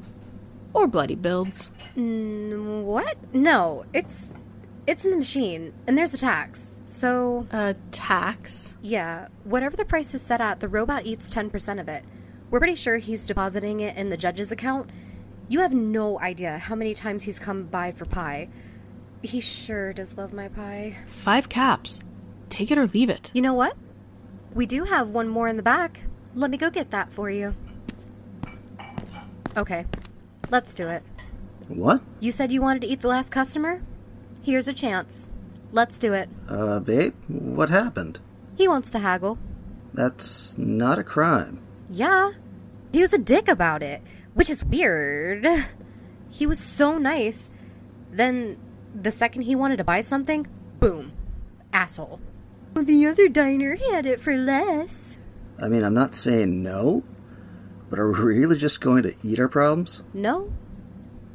Or 0.76 0.88
bloody 0.88 1.16
builds. 1.16 1.72
Mm, 1.96 2.84
what? 2.84 3.18
No, 3.34 3.86
it's 3.94 4.30
it's 4.86 5.06
in 5.06 5.12
the 5.12 5.18
machine, 5.18 5.74
and 5.88 5.98
there's 5.98 6.14
a 6.14 6.18
tax. 6.18 6.80
So 6.84 7.48
a 7.50 7.76
tax? 7.92 8.76
Yeah, 8.82 9.30
whatever 9.46 9.78
the 9.78 9.86
price 9.86 10.14
is 10.14 10.22
set 10.22 10.42
at, 10.42 10.60
the 10.60 10.68
robot 10.68 11.06
eats 11.06 11.30
ten 11.30 11.50
percent 11.50 11.80
of 11.80 11.88
it. 11.88 12.04
We're 12.52 12.60
pretty 12.60 12.76
sure 12.76 12.98
he's 12.98 13.26
depositing 13.26 13.80
it 13.80 13.96
in 13.96 14.10
the 14.10 14.18
judge's 14.18 14.52
account. 14.52 14.90
You 15.48 15.62
have 15.62 15.74
no 15.74 16.20
idea 16.20 16.58
how 16.58 16.76
many 16.76 16.94
times 16.94 17.24
he's 17.24 17.40
come 17.40 17.64
by 17.64 17.94
for 17.94 18.04
pie. 18.04 18.50
He 19.22 19.40
sure 19.40 19.94
does 19.94 20.18
love 20.18 20.34
my 20.34 20.50
pie. 20.50 20.98
Five 21.08 21.48
caps. 21.48 22.02
Take 22.50 22.70
it 22.70 22.78
or 22.78 22.88
leave 22.88 23.10
it. 23.10 23.32
You 23.34 23.42
know 23.42 23.54
what? 23.54 23.78
We 24.54 24.66
do 24.66 24.84
have 24.84 25.12
one 25.12 25.30
more 25.30 25.48
in 25.48 25.56
the 25.56 25.64
back. 25.64 26.04
Let 26.34 26.52
me 26.52 26.58
go 26.58 26.70
get 26.70 26.92
that 26.92 27.14
for 27.14 27.30
you. 27.30 27.56
Okay, 29.58 29.86
let's 30.50 30.76
do 30.76 30.88
it. 30.88 31.04
What? 31.68 32.02
You 32.20 32.32
said 32.32 32.52
you 32.52 32.62
wanted 32.62 32.82
to 32.82 32.88
eat 32.88 33.02
the 33.02 33.08
last 33.08 33.32
customer? 33.32 33.82
Here's 34.44 34.68
a 34.68 34.74
chance. 34.74 35.28
Let's 35.72 36.00
do 36.00 36.14
it. 36.14 36.30
Uh, 36.48 36.80
babe, 36.80 37.14
what 37.28 37.70
happened? 37.70 38.20
He 38.56 38.68
wants 38.68 38.92
to 38.92 39.00
haggle. 39.00 39.38
That's 39.94 40.58
not 40.58 41.00
a 41.00 41.04
crime. 41.04 41.62
Yeah. 41.90 42.32
He 42.92 43.02
was 43.02 43.14
a 43.14 43.18
dick 43.18 43.48
about 43.48 43.84
it, 43.84 44.02
which 44.34 44.50
is 44.50 44.64
weird. 44.64 45.48
He 46.30 46.46
was 46.46 46.60
so 46.60 46.98
nice. 46.98 47.50
Then, 48.12 48.58
the 48.94 49.12
second 49.12 49.44
he 49.44 49.56
wanted 49.56 49.78
to 49.78 49.84
buy 49.84 50.02
something, 50.02 50.46
boom. 50.80 51.14
Asshole. 51.74 52.20
The 52.74 53.06
other 53.08 53.30
diner 53.30 53.76
had 53.76 54.06
it 54.06 54.20
for 54.20 54.36
less. 54.36 55.18
I 55.62 55.70
mean, 55.70 55.84
I'm 55.84 55.94
not 55.94 56.14
saying 56.14 56.62
no, 56.62 57.04
but 57.90 58.00
are 58.00 58.12
we 58.12 58.20
really 58.20 58.58
just 58.58 58.82
going 58.82 59.04
to 59.04 59.14
eat 59.24 59.40
our 59.40 59.48
problems? 59.48 60.04
No. 60.14 60.52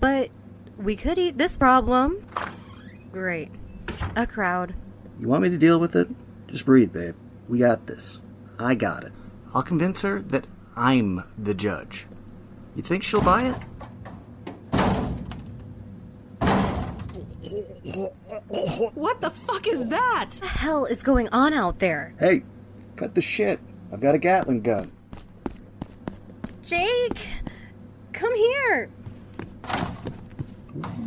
But 0.00 0.30
we 0.78 0.97
could 0.97 1.19
eat 1.19 1.38
this 1.38 1.57
problem. 1.57 2.26
Great. 3.12 3.50
A 4.16 4.26
crowd. 4.26 4.75
You 5.21 5.28
want 5.28 5.42
me 5.42 5.50
to 5.50 5.59
deal 5.59 5.78
with 5.78 5.95
it? 5.97 6.09
Just 6.49 6.64
breathe, 6.64 6.92
babe. 6.92 7.14
We 7.49 7.59
got 7.59 7.87
this. 7.87 8.19
I 8.59 8.75
got 8.75 9.04
it. 9.04 9.12
I'll 9.54 9.62
convince 9.62 10.02
her 10.02 10.23
that 10.23 10.47
I'm 10.76 11.25
the 11.37 11.54
judge. 11.54 12.07
You 12.76 12.83
think 12.83 13.02
she'll 13.02 13.21
buy 13.21 13.42
it? 13.42 13.57
What 18.95 19.21
the 19.21 19.30
fuck 19.30 19.66
is 19.66 19.88
that? 19.88 20.26
What 20.28 20.40
the 20.40 20.47
hell 20.47 20.85
is 20.85 21.02
going 21.02 21.28
on 21.28 21.52
out 21.52 21.78
there? 21.78 22.14
Hey, 22.19 22.42
cut 22.97 23.14
the 23.14 23.21
shit. 23.21 23.61
I've 23.92 24.00
got 24.00 24.14
a 24.14 24.19
Gatling 24.19 24.62
gun. 24.62 24.92
Jake! 26.71 27.27
Come 28.12 28.33
here! 28.37 28.89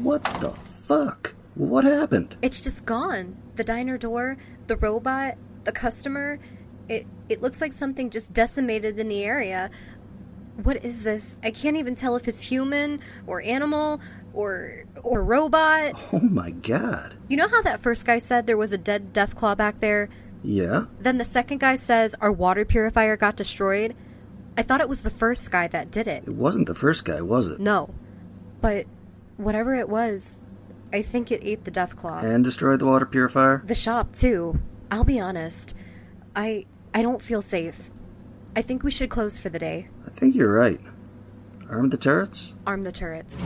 What 0.01 0.21
the 0.41 0.51
fuck? 0.83 1.33
What 1.55 1.85
happened? 1.85 2.35
It's 2.41 2.59
just 2.59 2.83
gone. 2.83 3.37
The 3.55 3.63
diner 3.63 3.97
door, 3.97 4.35
the 4.67 4.75
robot, 4.75 5.37
the 5.63 5.71
customer. 5.71 6.37
It 6.89 7.07
it 7.29 7.41
looks 7.41 7.61
like 7.61 7.71
something 7.71 8.09
just 8.09 8.33
decimated 8.33 8.99
in 8.99 9.07
the 9.07 9.23
area. 9.23 9.71
What 10.63 10.83
is 10.83 11.01
this? 11.01 11.37
I 11.41 11.51
can't 11.51 11.77
even 11.77 11.95
tell 11.95 12.17
if 12.17 12.27
it's 12.27 12.41
human 12.41 12.99
or 13.25 13.41
animal 13.41 14.01
or 14.33 14.83
or 15.01 15.23
robot. 15.23 15.93
Oh 16.11 16.19
my 16.19 16.49
god. 16.51 17.15
You 17.29 17.37
know 17.37 17.47
how 17.47 17.61
that 17.61 17.79
first 17.79 18.05
guy 18.05 18.17
said 18.17 18.47
there 18.47 18.57
was 18.57 18.73
a 18.73 18.77
dead 18.77 19.13
deathclaw 19.13 19.55
back 19.55 19.79
there? 19.79 20.09
Yeah? 20.43 20.87
Then 20.99 21.17
the 21.19 21.23
second 21.23 21.61
guy 21.61 21.75
says 21.75 22.17
our 22.19 22.33
water 22.33 22.65
purifier 22.65 23.15
got 23.15 23.37
destroyed. 23.37 23.95
I 24.57 24.61
thought 24.61 24.81
it 24.81 24.89
was 24.89 25.01
the 25.01 25.09
first 25.09 25.51
guy 25.51 25.67
that 25.67 25.91
did 25.91 26.07
it. 26.07 26.23
It 26.27 26.35
wasn't 26.35 26.67
the 26.67 26.75
first 26.75 27.05
guy, 27.05 27.21
was 27.21 27.47
it? 27.47 27.59
No. 27.59 27.93
But 28.61 28.85
whatever 29.37 29.73
it 29.73 29.89
was, 29.89 30.39
I 30.91 31.01
think 31.01 31.31
it 31.31 31.41
ate 31.43 31.63
the 31.63 31.71
deathclaw. 31.71 32.23
And 32.23 32.43
destroyed 32.43 32.79
the 32.79 32.85
water 32.85 33.05
purifier? 33.05 33.63
The 33.65 33.75
shop 33.75 34.13
too. 34.13 34.59
I'll 34.91 35.03
be 35.03 35.19
honest. 35.19 35.75
I 36.35 36.65
I 36.93 37.01
don't 37.01 37.21
feel 37.21 37.41
safe. 37.41 37.89
I 38.55 38.61
think 38.61 38.83
we 38.83 38.91
should 38.91 39.09
close 39.09 39.39
for 39.39 39.49
the 39.49 39.59
day. 39.59 39.89
I 40.05 40.11
think 40.11 40.35
you're 40.35 40.53
right. 40.53 40.79
Arm 41.69 41.89
the 41.89 41.97
turrets? 41.97 42.53
Arm 42.67 42.83
the 42.83 42.91
turrets. 42.91 43.43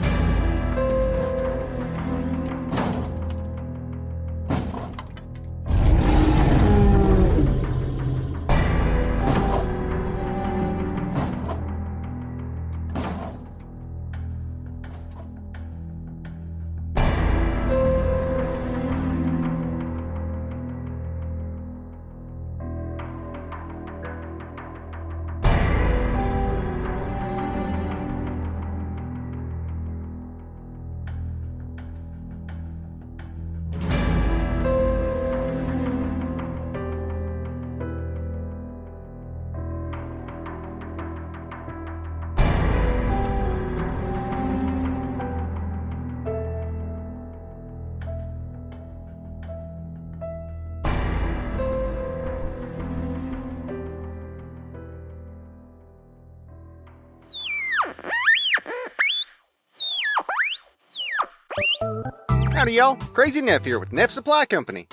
Howdy, 62.67 62.75
y'all. 62.75 62.97
Crazy 62.97 63.39
Neff 63.39 63.63
here 63.63 63.79
with 63.79 63.93
Neff 63.93 64.11
Supply 64.11 64.45
Company. 64.45 64.89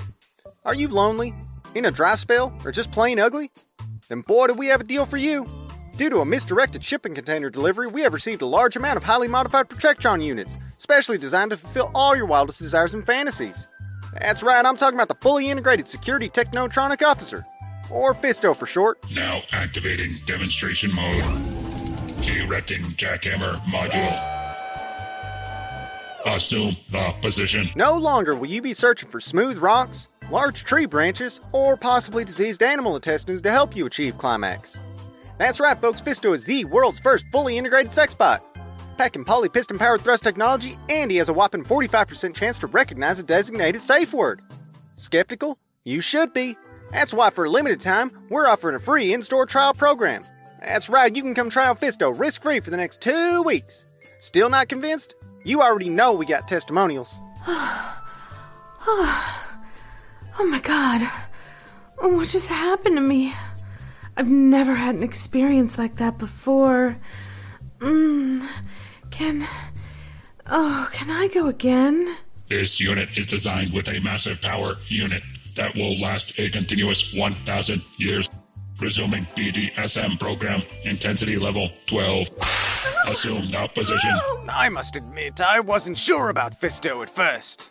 Are 0.65 0.77
you 0.77 0.87
lonely, 0.87 1.35
in 1.75 1.87
a 1.87 1.91
dry 1.91 2.15
spell, 2.15 2.57
or 2.65 2.71
just 2.71 2.93
plain 2.93 3.19
ugly? 3.19 3.51
Then 4.09 4.21
boy, 4.21 4.47
do 4.47 4.55
we 4.55 4.69
have 4.69 4.81
a 4.81 4.85
deal 4.85 5.05
for 5.05 5.17
you. 5.17 5.45
Due 5.97 6.09
to 6.09 6.21
a 6.21 6.25
misdirected 6.25 6.85
shipping 6.85 7.17
container 7.17 7.51
delivery, 7.51 7.89
we 7.89 8.03
have 8.03 8.13
received 8.13 8.43
a 8.43 8.47
large 8.47 8.77
amount 8.77 8.97
of 8.97 9.03
highly 9.03 9.27
modified 9.27 9.69
Protectron 9.69 10.23
units, 10.23 10.57
specially 10.79 11.19
designed 11.19 11.51
to 11.51 11.57
fulfill 11.57 11.91
all 11.97 12.15
your 12.15 12.27
wildest 12.27 12.61
desires 12.61 12.95
and 12.95 13.05
fantasies. 13.05 13.67
That's 14.21 14.45
right, 14.45 14.65
I'm 14.65 14.77
talking 14.77 14.97
about 14.97 15.09
the 15.09 15.21
fully 15.21 15.51
integrated 15.51 15.89
Security 15.89 16.31
Technotronic 16.31 17.05
Officer, 17.05 17.43
or 17.91 18.15
FISTO 18.15 18.55
for 18.55 18.67
short. 18.67 19.05
Now 19.17 19.41
activating 19.53 20.13
demonstration 20.27 20.95
mode. 20.95 21.25
Erecting 22.23 22.83
jackhammer 22.95 23.57
module. 23.63 24.34
Assume 26.27 26.75
the 26.91 27.15
position. 27.21 27.69
No 27.77 27.97
longer 27.99 28.35
will 28.35 28.49
you 28.49 28.63
be 28.63 28.73
searching 28.73 29.11
for 29.11 29.21
smooth 29.21 29.59
rocks, 29.59 30.09
large 30.31 30.65
tree 30.65 30.87
branches, 30.87 31.41
or 31.53 31.77
possibly 31.77 32.25
diseased 32.25 32.63
animal 32.63 32.95
intestines 32.97 33.43
to 33.43 33.51
help 33.51 33.77
you 33.77 33.85
achieve 33.85 34.17
climax. 34.17 34.79
That's 35.37 35.61
right, 35.61 35.79
folks, 35.79 36.01
Fisto 36.01 36.35
is 36.35 36.45
the 36.45 36.65
world's 36.65 37.01
first 37.01 37.27
fully 37.31 37.59
integrated 37.59 37.93
sex 37.93 38.15
bot. 38.15 38.41
Packing 38.97 39.25
poly 39.25 39.49
piston 39.49 39.77
powered 39.79 40.01
thrust 40.01 40.23
technology, 40.23 40.79
and 40.89 41.11
he 41.11 41.17
has 41.19 41.29
a 41.29 41.33
whopping 41.33 41.65
45% 41.65 42.35
chance 42.35 42.59
to 42.61 42.69
recognize 42.69 43.19
a 43.19 43.25
designated 43.25 43.83
safe 43.83 44.15
word. 44.15 44.41
Skeptical? 44.97 45.59
You 45.83 46.01
should 46.01 46.33
be. 46.33 46.57
That's 46.91 47.13
why, 47.13 47.31
for 47.31 47.45
a 47.45 47.51
limited 47.51 47.81
time, 47.81 48.13
we're 48.31 48.47
offering 48.47 48.77
a 48.77 48.79
free 48.79 49.13
in 49.13 49.21
store 49.21 49.47
trial 49.47 49.75
program. 49.75 50.23
That's 50.61 50.89
right, 50.89 51.15
you 51.15 51.23
can 51.23 51.35
come 51.35 51.51
try 51.51 51.67
out 51.67 51.81
Fisto 51.81 52.17
risk 52.19 52.43
free 52.43 52.61
for 52.61 52.71
the 52.71 52.77
next 52.77 53.03
two 53.03 53.43
weeks. 53.43 53.85
Still 54.25 54.49
not 54.49 54.71
convinced? 54.71 55.17
You 55.45 55.61
already 55.61 55.91
know 55.91 56.15
we 56.15 56.25
got 56.25 56.49
testimonials. 56.49 57.15
Oh, 57.47 58.03
oh 60.39 60.47
my 60.47 60.61
god. 60.61 61.03
What 61.99 62.27
just 62.29 62.49
happened 62.49 62.97
to 62.97 63.03
me? 63.03 63.35
I've 64.17 64.31
never 64.31 64.75
had 64.75 64.95
an 64.95 65.03
experience 65.03 65.77
like 65.77 65.97
that 65.97 66.17
before. 66.17 66.97
Mm, 67.81 68.49
can. 69.11 69.47
Oh, 70.51 70.89
can 70.91 71.11
I 71.11 71.29
go 71.29 71.49
again? 71.49 72.17
This 72.49 72.81
unit 72.81 73.19
is 73.19 73.27
designed 73.27 73.75
with 73.75 73.89
a 73.89 74.01
massive 74.01 74.41
power 74.41 74.77
unit 74.89 75.23
that 75.55 75.75
will 75.75 76.01
last 76.01 76.39
a 76.39 76.49
continuous 76.49 77.13
1,000 77.13 77.83
years. 77.99 78.31
Resuming 78.81 79.23
BDSM 79.37 80.19
program, 80.19 80.61
intensity 80.85 81.37
level 81.37 81.69
12. 81.87 82.29
Assume 83.07 83.49
the 83.49 83.69
position. 83.73 84.11
Oh, 84.15 84.45
I 84.49 84.69
must 84.69 84.97
admit, 84.97 85.41
I 85.41 85.61
wasn't 85.61 85.97
sure 85.97 86.29
about 86.29 86.61
Fisto 86.61 87.01
at 87.03 87.09
first. 87.09 87.71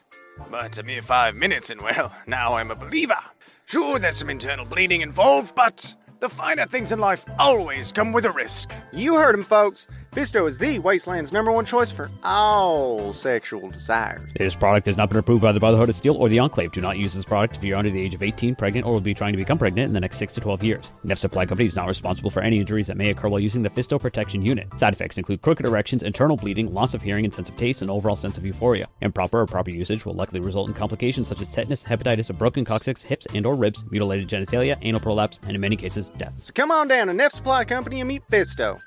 But 0.49 0.77
a 0.77 0.83
mere 0.83 1.01
five 1.01 1.35
minutes, 1.35 1.69
and 1.69 1.81
well, 1.81 2.15
now 2.25 2.53
I'm 2.53 2.71
a 2.71 2.75
believer. 2.75 3.17
Sure, 3.65 3.99
there's 3.99 4.17
some 4.17 4.29
internal 4.29 4.65
bleeding 4.65 5.01
involved, 5.01 5.53
but 5.55 5.93
the 6.19 6.29
finer 6.29 6.65
things 6.65 6.91
in 6.91 6.99
life 6.99 7.25
always 7.37 7.91
come 7.91 8.13
with 8.13 8.25
a 8.25 8.31
risk. 8.31 8.71
You 8.93 9.15
heard 9.17 9.35
him, 9.35 9.43
folks. 9.43 9.87
Fisto 10.13 10.47
is 10.47 10.59
the 10.59 10.77
Wasteland's 10.77 11.31
number 11.31 11.51
one 11.51 11.65
choice 11.65 11.89
for 11.89 12.07
all 12.23 13.13
sexual 13.13 13.67
desires. 13.71 14.21
This 14.35 14.53
product 14.53 14.85
has 14.85 14.95
not 14.95 15.09
been 15.09 15.17
approved 15.17 15.41
by 15.41 15.51
the 15.51 15.59
Brotherhood 15.59 15.89
of 15.89 15.95
Steel 15.95 16.17
or 16.17 16.29
the 16.29 16.37
Enclave. 16.37 16.71
Do 16.71 16.81
not 16.81 16.99
use 16.99 17.15
this 17.15 17.25
product 17.25 17.55
if 17.55 17.63
you're 17.63 17.75
under 17.75 17.89
the 17.89 17.99
age 17.99 18.13
of 18.13 18.21
18, 18.21 18.53
pregnant, 18.53 18.85
or 18.85 18.93
will 18.93 19.01
be 19.01 19.15
trying 19.15 19.33
to 19.33 19.37
become 19.37 19.57
pregnant 19.57 19.87
in 19.87 19.93
the 19.93 19.99
next 19.99 20.19
6 20.19 20.33
to 20.33 20.41
12 20.41 20.63
years. 20.63 20.91
Neff 21.03 21.17
Supply 21.17 21.47
Company 21.47 21.65
is 21.65 21.75
not 21.75 21.87
responsible 21.87 22.29
for 22.29 22.41
any 22.43 22.59
injuries 22.59 22.85
that 22.85 22.95
may 22.95 23.09
occur 23.09 23.27
while 23.27 23.39
using 23.39 23.63
the 23.63 23.71
Fisto 23.71 23.99
Protectron 23.99 24.45
Unit. 24.45 24.71
Side 24.77 24.93
effects 24.93 25.17
include 25.17 25.41
crooked 25.41 25.65
erections, 25.65 26.03
internal 26.03 26.37
bleeding, 26.37 26.71
loss 26.71 26.93
of 26.93 27.01
hearing 27.01 27.25
and 27.25 27.33
sense 27.33 27.49
of 27.49 27.57
taste, 27.57 27.81
and 27.81 27.89
overall 27.89 28.15
sense 28.15 28.37
of 28.37 28.45
euphoria. 28.45 28.87
Improper 29.01 29.39
or 29.39 29.47
proper 29.47 29.71
usage 29.71 30.05
will 30.05 30.13
likely 30.13 30.39
result 30.39 30.67
in 30.67 30.75
complications 30.75 31.27
such 31.27 31.41
as 31.41 31.51
tetanus, 31.51 31.81
hepatitis, 31.81 32.29
a 32.29 32.33
broken 32.33 32.63
coccyx, 32.63 33.01
hips 33.01 33.25
and 33.33 33.47
or 33.47 33.55
ribs, 33.55 33.83
mutilated 33.89 34.29
genitalia, 34.29 34.77
anal 34.83 35.01
prolapse, 35.01 35.39
and 35.47 35.55
in 35.55 35.61
many 35.61 35.75
cases, 35.75 36.09
death. 36.09 36.33
So 36.37 36.51
come 36.53 36.69
on 36.69 36.87
down 36.87 37.07
to 37.07 37.15
Neff 37.15 37.31
Supply 37.31 37.65
Company 37.65 37.99
and 37.99 38.07
meet 38.07 38.21
Fisto. 38.27 38.79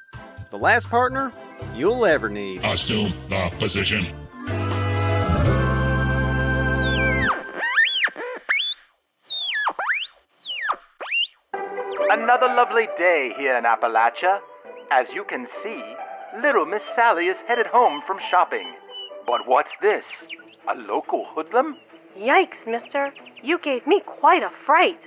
The 0.57 0.63
last 0.63 0.89
partner 0.89 1.31
you'll 1.75 2.07
ever 2.07 2.31
need. 2.31 2.65
Assume 2.65 3.13
the 3.29 3.53
position. 3.59 4.07
Another 12.09 12.47
lovely 12.47 12.87
day 12.97 13.35
here 13.37 13.59
in 13.59 13.65
Appalachia. 13.65 14.39
As 14.91 15.07
you 15.13 15.25
can 15.25 15.47
see, 15.63 15.83
little 16.41 16.65
Miss 16.65 16.81
Sally 16.95 17.27
is 17.27 17.37
headed 17.47 17.67
home 17.67 18.01
from 18.07 18.17
shopping. 18.31 18.73
But 19.27 19.47
what's 19.47 19.69
this? 19.83 20.05
A 20.75 20.75
local 20.75 21.27
hoodlum? 21.35 21.77
Yikes, 22.19 22.67
mister. 22.67 23.13
You 23.43 23.59
gave 23.59 23.87
me 23.87 24.01
quite 24.07 24.43
a 24.43 24.51
fright. 24.65 25.01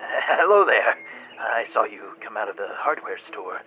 hello 0.00 0.66
there. 0.66 0.96
I 1.38 1.66
saw 1.72 1.84
you 1.84 2.00
come 2.24 2.36
out 2.36 2.48
of 2.48 2.56
the 2.56 2.66
hardware 2.70 3.18
store. 3.30 3.60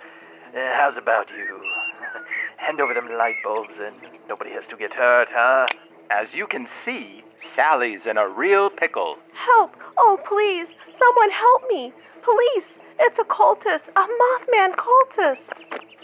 Uh, 0.50 0.74
how's 0.74 0.98
about 0.98 1.30
you? 1.30 1.62
Hand 2.58 2.82
over 2.82 2.94
them 2.94 3.10
light 3.18 3.36
bulbs 3.44 3.74
and 3.80 3.96
nobody 4.28 4.52
has 4.52 4.64
to 4.70 4.78
get 4.78 4.94
hurt, 4.94 5.28
huh? 5.32 5.68
As 6.10 6.28
you 6.34 6.48
can 6.48 6.68
see, 6.84 7.24
Sally's 7.56 8.02
in 8.10 8.18
a 8.18 8.28
real 8.28 8.70
pickle. 8.70 9.18
Help! 9.34 9.76
Oh, 9.98 10.18
please! 10.28 10.68
Someone 10.98 11.30
help 11.30 11.64
me! 11.70 11.94
Police! 12.24 12.70
It's 13.00 13.18
a 13.20 13.24
cultist! 13.24 13.86
A 13.96 14.06
Mothman 14.10 14.74
cultist! 14.76 15.46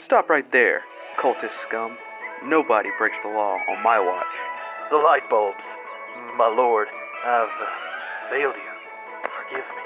Stop 0.06 0.30
right 0.30 0.50
there, 0.52 0.82
cultist 1.20 1.58
scum. 1.68 1.98
Nobody 2.44 2.90
breaks 3.00 3.18
the 3.24 3.30
law 3.30 3.58
on 3.68 3.84
my 3.84 4.00
watch. 4.00 4.30
The 4.92 4.98
light 4.98 5.28
bulbs. 5.30 5.66
My 6.38 6.48
lord, 6.48 6.88
I've 7.26 7.50
uh, 7.50 8.30
failed 8.30 8.56
you. 8.56 8.72
Forgive 9.26 9.66
me. 9.66 9.86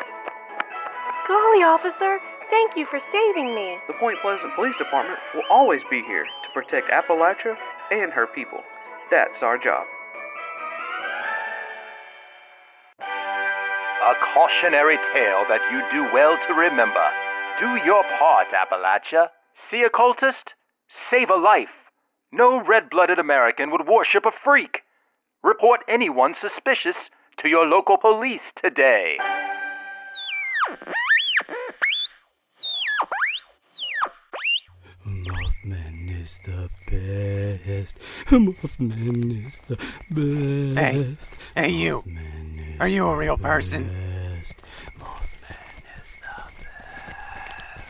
Golly, 1.27 1.63
officer, 1.63 2.19
thank 2.49 2.75
you 2.75 2.85
for 2.89 2.99
saving 3.12 3.55
me. 3.55 3.77
The 3.88 3.93
Point 3.99 4.19
Pleasant 4.21 4.53
Police 4.55 4.75
Department 4.77 5.19
will 5.33 5.43
always 5.49 5.81
be 5.89 6.01
here 6.05 6.25
to 6.25 6.49
protect 6.53 6.91
Appalachia 6.91 7.55
and 7.91 8.12
her 8.12 8.27
people. 8.27 8.59
That's 9.12 9.41
our 9.41 9.57
job. 9.57 9.85
A 13.01 14.13
cautionary 14.33 14.97
tale 15.13 15.45
that 15.49 15.62
you 15.71 15.81
do 15.91 16.13
well 16.13 16.38
to 16.47 16.53
remember. 16.53 17.05
Do 17.59 17.75
your 17.85 18.03
part, 18.17 18.47
Appalachia. 18.53 19.27
See 19.69 19.83
a 19.83 19.89
cultist? 19.89 20.55
Save 21.12 21.29
a 21.29 21.35
life. 21.35 21.69
No 22.31 22.63
red 22.63 22.89
blooded 22.89 23.19
American 23.19 23.71
would 23.71 23.88
worship 23.88 24.25
a 24.25 24.31
freak. 24.43 24.79
Report 25.43 25.81
anyone 25.88 26.35
suspicious 26.39 26.95
to 27.41 27.47
your 27.47 27.65
local 27.65 27.97
police 27.97 28.41
today. 28.62 29.17
Is 36.29 36.39
the 36.43 36.69
best. 36.85 37.97
Mothman 38.27 39.45
is 39.45 39.59
the 39.67 39.77
best. 40.11 41.35
Hey, 41.55 41.63
hey, 41.63 41.69
you. 41.69 42.03
Are 42.79 42.87
you 42.87 43.07
a 43.07 43.15
real 43.15 43.37
person? 43.37 43.89
best? 44.37 44.61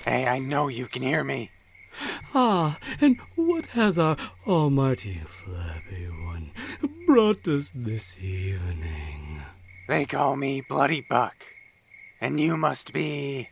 Hey, 0.05 0.25
I 0.27 0.39
know 0.39 0.69
you 0.69 0.87
can 0.87 1.01
hear 1.01 1.23
me. 1.23 1.51
Ah, 2.33 2.77
and 3.01 3.17
what 3.35 3.65
has 3.67 3.99
our 3.99 4.15
almighty 4.47 5.21
Flappy 5.25 6.05
One 6.05 6.51
brought 7.05 7.45
us 7.47 7.71
this 7.71 8.17
evening? 8.21 9.41
They 9.89 10.05
call 10.05 10.37
me 10.37 10.61
Bloody 10.61 11.01
Buck. 11.01 11.35
And 12.21 12.39
you 12.39 12.55
must 12.55 12.93
be 12.93 13.49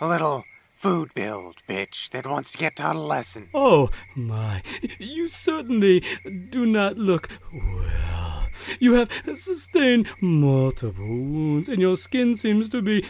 a 0.00 0.06
little 0.06 0.44
food 0.82 1.14
build 1.14 1.62
bitch 1.68 2.10
that 2.10 2.26
wants 2.26 2.50
to 2.50 2.58
get 2.58 2.74
taught 2.74 2.96
a 2.96 2.98
lesson. 2.98 3.48
Oh, 3.54 3.88
my. 4.16 4.62
You 4.98 5.28
certainly 5.28 6.02
do 6.50 6.66
not 6.66 6.98
look 6.98 7.28
well. 7.52 8.48
You 8.80 8.94
have 8.94 9.12
sustained 9.38 10.08
multiple 10.20 11.06
wounds, 11.06 11.68
and 11.68 11.80
your 11.80 11.96
skin 11.96 12.34
seems 12.34 12.68
to 12.70 12.82
be 12.82 13.06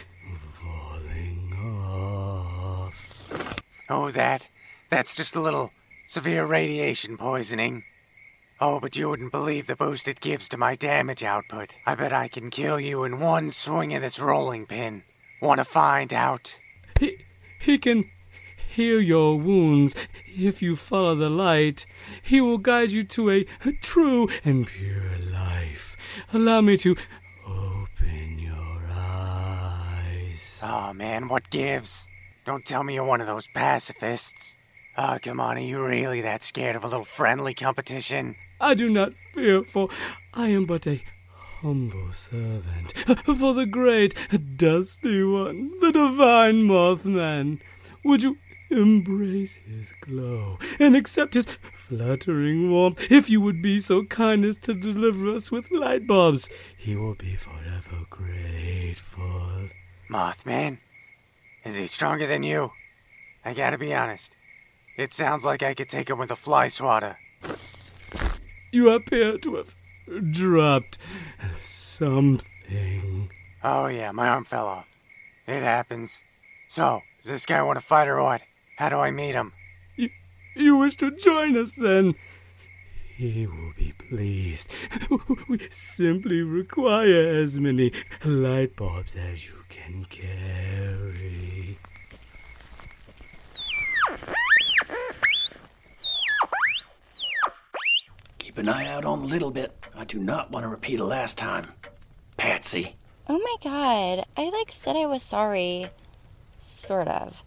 falling 0.51 1.51
off. 1.65 3.59
Oh, 3.89 4.11
that? 4.11 4.45
That's 4.91 5.15
just 5.15 5.35
a 5.35 5.41
little 5.41 5.71
severe 6.05 6.45
radiation 6.45 7.17
poisoning. 7.17 7.85
Oh, 8.61 8.79
but 8.79 8.95
you 8.95 9.09
wouldn't 9.09 9.31
believe 9.31 9.65
the 9.65 9.75
boost 9.75 10.07
it 10.07 10.21
gives 10.21 10.47
to 10.49 10.57
my 10.57 10.75
damage 10.75 11.23
output. 11.23 11.71
I 11.87 11.95
bet 11.95 12.13
I 12.13 12.27
can 12.27 12.51
kill 12.51 12.79
you 12.79 13.03
in 13.03 13.19
one 13.19 13.49
swing 13.49 13.95
of 13.95 14.03
this 14.03 14.19
rolling 14.19 14.67
pin. 14.67 15.01
Want 15.41 15.57
to 15.57 15.65
find 15.65 16.13
out? 16.13 16.59
He, 17.63 17.77
can 17.77 18.09
heal 18.69 19.01
your 19.01 19.39
wounds 19.39 19.95
if 20.25 20.61
you 20.61 20.75
follow 20.75 21.15
the 21.15 21.29
light. 21.29 21.85
He 22.21 22.41
will 22.41 22.57
guide 22.57 22.91
you 22.91 23.03
to 23.05 23.31
a 23.31 23.45
true 23.81 24.27
and 24.43 24.67
pure 24.67 25.17
life. 25.31 25.95
Allow 26.33 26.59
me 26.59 26.75
to 26.77 26.97
open 27.45 28.39
your 28.39 28.81
eyes. 28.91 30.59
Oh, 30.61 30.91
man, 30.93 31.29
what 31.29 31.49
gives? 31.49 32.05
Don't 32.45 32.65
tell 32.65 32.83
me 32.83 32.95
you're 32.95 33.05
one 33.05 33.21
of 33.21 33.27
those 33.27 33.47
pacifists. 33.53 34.57
Oh, 34.97 35.17
come 35.21 35.39
on, 35.39 35.57
are 35.57 35.61
you 35.61 35.81
really 35.81 36.19
that 36.21 36.43
scared 36.43 36.75
of 36.75 36.83
a 36.83 36.87
little 36.87 37.05
friendly 37.05 37.53
competition? 37.53 38.35
I 38.59 38.73
do 38.73 38.89
not 38.89 39.13
fear, 39.33 39.63
for 39.63 39.87
I 40.33 40.49
am 40.49 40.65
but 40.65 40.85
a 40.85 41.01
humble 41.63 42.11
servant 42.11 42.93
uh, 43.09 43.15
for 43.15 43.53
the 43.53 43.65
great 43.65 44.13
Dusty 44.57 45.23
One, 45.23 45.71
the 45.79 45.93
divine 45.93 46.67
Mothman. 46.67 47.61
Would 48.03 48.21
you 48.21 48.37
embrace 48.69 49.55
his 49.65 49.93
glow 50.01 50.59
and 50.77 50.95
accept 50.95 51.35
his 51.35 51.47
fluttering 51.73 52.69
warmth 52.69 53.09
if 53.09 53.29
you 53.29 53.39
would 53.39 53.61
be 53.61 53.79
so 53.79 54.03
kind 54.03 54.43
as 54.43 54.57
to 54.57 54.73
deliver 54.73 55.29
us 55.29 55.51
with 55.51 55.71
light 55.71 56.05
bulbs? 56.05 56.49
He 56.77 56.97
will 56.97 57.15
be 57.15 57.35
forever 57.35 58.05
grateful. 58.09 59.69
Mothman? 60.09 60.79
Is 61.63 61.77
he 61.77 61.85
stronger 61.85 62.27
than 62.27 62.43
you? 62.43 62.71
I 63.45 63.53
gotta 63.53 63.77
be 63.77 63.93
honest. 63.93 64.35
It 64.97 65.13
sounds 65.13 65.45
like 65.45 65.63
I 65.63 65.73
could 65.73 65.89
take 65.89 66.09
him 66.09 66.17
with 66.19 66.29
a 66.29 66.35
fly 66.35 66.67
swatter. 66.67 67.17
You 68.71 68.89
appear 68.89 69.37
to 69.37 69.55
have 69.55 69.75
dropped 70.31 70.97
something. 71.59 73.29
Oh, 73.63 73.87
yeah, 73.87 74.11
my 74.11 74.27
arm 74.27 74.43
fell 74.45 74.67
off. 74.67 74.87
It 75.47 75.63
happens. 75.63 76.23
So, 76.67 77.01
does 77.21 77.31
this 77.31 77.45
guy 77.45 77.61
want 77.61 77.79
to 77.79 77.85
fight 77.85 78.07
or 78.07 78.21
what? 78.21 78.41
How 78.77 78.89
do 78.89 78.97
I 78.97 79.11
meet 79.11 79.35
him? 79.35 79.53
You, 79.95 80.09
you 80.55 80.77
wish 80.77 80.95
to 80.97 81.11
join 81.11 81.57
us 81.57 81.73
then? 81.73 82.15
He 83.15 83.45
will 83.45 83.73
be 83.77 83.93
pleased. 84.09 84.71
We 85.47 85.59
simply 85.69 86.41
require 86.41 87.27
as 87.29 87.59
many 87.59 87.91
light 88.25 88.75
bulbs 88.75 89.15
as 89.15 89.45
you 89.47 89.63
can 89.69 90.05
carry. 90.05 91.52
Keep 98.53 98.67
an 98.67 98.69
eye 98.69 98.87
out 98.87 99.03
on 99.03 99.21
the 99.21 99.25
little 99.25 99.49
bit. 99.49 99.73
I 99.95 100.05
do 100.05 100.19
not 100.19 100.51
want 100.51 100.63
to 100.63 100.67
repeat 100.67 100.99
a 100.99 101.03
last 101.03 101.39
time. 101.39 101.69
Patsy. 102.37 102.95
Oh 103.27 103.39
my 103.39 103.55
god, 103.63 104.25
I 104.37 104.49
like 104.51 104.71
said 104.71 104.95
I 104.95 105.07
was 105.07 105.23
sorry. 105.23 105.87
Sort 106.59 107.07
of. 107.07 107.41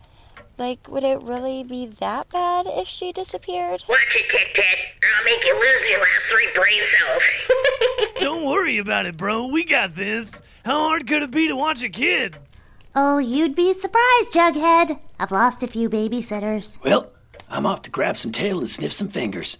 Like, 0.59 0.89
would 0.89 1.05
it 1.05 1.23
really 1.23 1.63
be 1.63 1.87
that 2.01 2.29
bad 2.31 2.67
if 2.67 2.89
she 2.89 3.13
disappeared? 3.13 3.85
Watch 3.89 4.17
it, 4.17 4.29
Tit 4.33 4.49
Tit. 4.53 4.79
I'll 5.17 5.25
make 5.25 5.45
you 5.45 5.55
lose 5.55 5.89
your 5.89 6.01
last 6.01 6.23
three 6.29 6.49
brain 6.57 6.83
cells. 6.99 7.23
Don't 8.21 8.45
worry 8.45 8.79
about 8.79 9.07
it, 9.07 9.17
bro. 9.17 9.47
We 9.47 9.63
got 9.63 9.95
this. 9.95 10.33
How 10.65 10.89
hard 10.89 11.07
could 11.07 11.23
it 11.23 11.31
be 11.31 11.47
to 11.47 11.55
watch 11.55 11.85
a 11.85 11.89
kid? 11.89 12.37
Oh, 12.97 13.19
you'd 13.19 13.55
be 13.55 13.73
surprised, 13.75 14.35
Jughead. 14.35 14.99
I've 15.21 15.31
lost 15.31 15.63
a 15.63 15.69
few 15.69 15.89
babysitters. 15.89 16.83
Well, 16.83 17.13
I'm 17.49 17.65
off 17.65 17.83
to 17.83 17.91
grab 17.91 18.17
some 18.17 18.33
tail 18.33 18.59
and 18.59 18.69
sniff 18.69 18.93
some 18.93 19.09
fingers. 19.09 19.57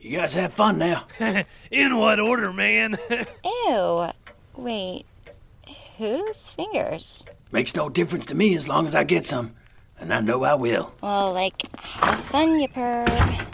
You 0.00 0.18
guys 0.18 0.34
have 0.34 0.52
fun 0.52 0.78
now. 0.78 1.06
In 1.70 1.96
what 1.96 2.20
order, 2.20 2.52
man? 2.52 2.96
Ew. 3.44 4.08
Wait. 4.56 5.04
Whose 5.98 6.48
fingers? 6.50 7.24
Makes 7.50 7.74
no 7.74 7.88
difference 7.88 8.26
to 8.26 8.34
me 8.34 8.54
as 8.54 8.68
long 8.68 8.86
as 8.86 8.94
I 8.94 9.02
get 9.04 9.26
some. 9.26 9.54
And 9.98 10.14
I 10.14 10.20
know 10.20 10.44
I 10.44 10.54
will. 10.54 10.94
Well, 11.02 11.32
like, 11.32 11.62
have 11.80 12.20
fun, 12.20 12.60
you 12.60 12.68
perv. 12.68 13.46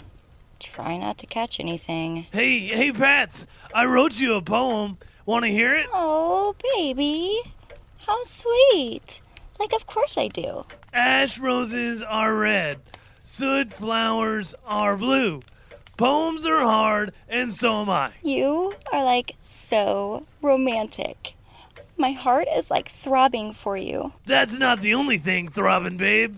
Try 0.59 0.97
not 0.97 1.17
to 1.19 1.25
catch 1.25 1.59
anything. 1.59 2.27
hey, 2.31 2.67
hey, 2.67 2.91
Pats. 2.91 3.47
I 3.73 3.85
wrote 3.85 4.19
you 4.19 4.35
a 4.35 4.41
poem. 4.41 4.97
Want 5.25 5.43
to 5.45 5.49
hear 5.51 5.75
it? 5.75 5.87
Oh, 5.91 6.55
baby. 6.75 7.39
How 8.05 8.21
sweet. 8.23 9.21
Like, 9.59 9.73
of 9.73 9.87
course 9.87 10.17
I 10.17 10.27
do. 10.27 10.65
Ash 10.93 11.39
roses 11.39 12.03
are 12.03 12.35
red. 12.35 12.79
Soot 13.23 13.73
flowers 13.73 14.53
are 14.67 14.95
blue. 14.95 15.41
Poems 15.97 16.45
are 16.45 16.59
hard, 16.59 17.13
and 17.29 17.53
so 17.53 17.81
am 17.81 17.89
I. 17.89 18.11
You 18.21 18.73
are 18.91 19.03
like 19.03 19.35
so 19.41 20.25
romantic. 20.41 21.35
My 21.95 22.11
heart 22.11 22.49
is 22.53 22.69
like 22.69 22.89
throbbing 22.89 23.53
for 23.53 23.77
you. 23.77 24.11
That's 24.25 24.57
not 24.57 24.81
the 24.81 24.93
only 24.93 25.17
thing 25.17 25.47
throbbing, 25.47 25.95
babe. 25.95 26.35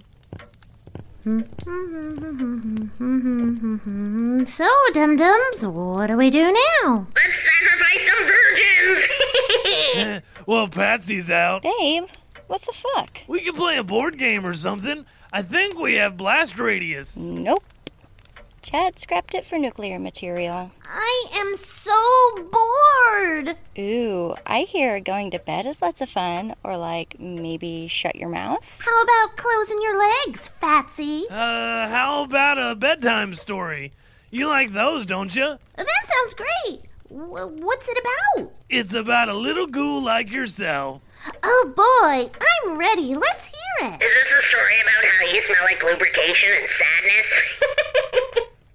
so, 4.48 4.70
Dum 4.94 5.16
Dums, 5.16 5.66
what 5.66 6.06
do 6.08 6.16
we 6.16 6.30
do 6.30 6.56
now? 6.84 7.08
Let's 7.16 7.34
sacrifice 7.44 8.08
some 8.08 8.28
virgins. 8.28 10.22
well, 10.46 10.68
Patsy's 10.68 11.32
out. 11.32 11.64
Babe, 11.64 12.04
what 12.46 12.62
the 12.62 12.74
fuck? 12.74 13.22
We 13.28 13.42
can 13.42 13.56
play 13.56 13.78
a 13.78 13.84
board 13.84 14.20
game 14.20 14.46
or 14.46 14.54
something. 14.54 15.08
I 15.34 15.42
think 15.42 15.80
we 15.80 15.96
have 15.96 16.16
blast 16.16 16.60
radius. 16.60 17.18
Nope. 17.18 17.64
Chad 18.68 19.00
scrapped 19.00 19.34
it 19.34 19.46
for 19.46 19.58
nuclear 19.58 19.98
material. 19.98 20.72
I 20.84 21.26
am 21.36 21.56
so 21.56 22.50
bored. 22.52 23.56
Ooh, 23.80 24.36
I 24.46 24.64
hear 24.64 25.00
going 25.00 25.32
to 25.32 25.40
bed 25.40 25.66
is 25.66 25.82
lots 25.82 26.02
of 26.02 26.10
fun, 26.10 26.54
or 26.66 26.76
like 26.76 27.18
maybe 27.18 27.88
shut 27.88 28.18
your 28.18 28.28
mouth. 28.28 28.60
How 28.80 29.02
about 29.04 29.38
closing 29.38 29.78
your 29.82 29.98
legs, 29.98 30.50
Fatsy? 30.62 31.24
Uh, 31.32 31.88
how 31.88 32.24
about 32.26 32.58
a 32.60 32.76
bedtime 32.76 33.36
story? 33.36 33.94
You 34.32 34.50
like 34.50 34.74
those, 34.74 35.06
don't 35.06 35.34
you? 35.34 35.58
That 35.78 35.88
sounds 36.06 36.34
great. 36.34 36.82
W- 37.10 37.64
what's 37.64 37.88
it 37.88 37.98
about? 37.98 38.52
It's 38.70 38.94
about 38.94 39.30
a 39.30 39.34
little 39.34 39.68
ghoul 39.68 40.02
like 40.02 40.30
yourself. 40.30 41.02
Oh 41.42 41.72
boy, 41.74 42.30
I'm 42.66 42.78
ready. 42.78 43.16
Let's 43.16 43.46
hear 43.46 43.94
it. 43.94 44.02
Is 44.02 44.14
this 44.14 44.40
a 44.40 44.48
story 44.50 44.74
about 44.82 45.06
how 45.06 45.26
you 45.34 45.42
smell 45.42 45.64
like 45.64 45.82
lubrication 45.82 46.50
and 46.52 46.68
sadness? 46.78 48.14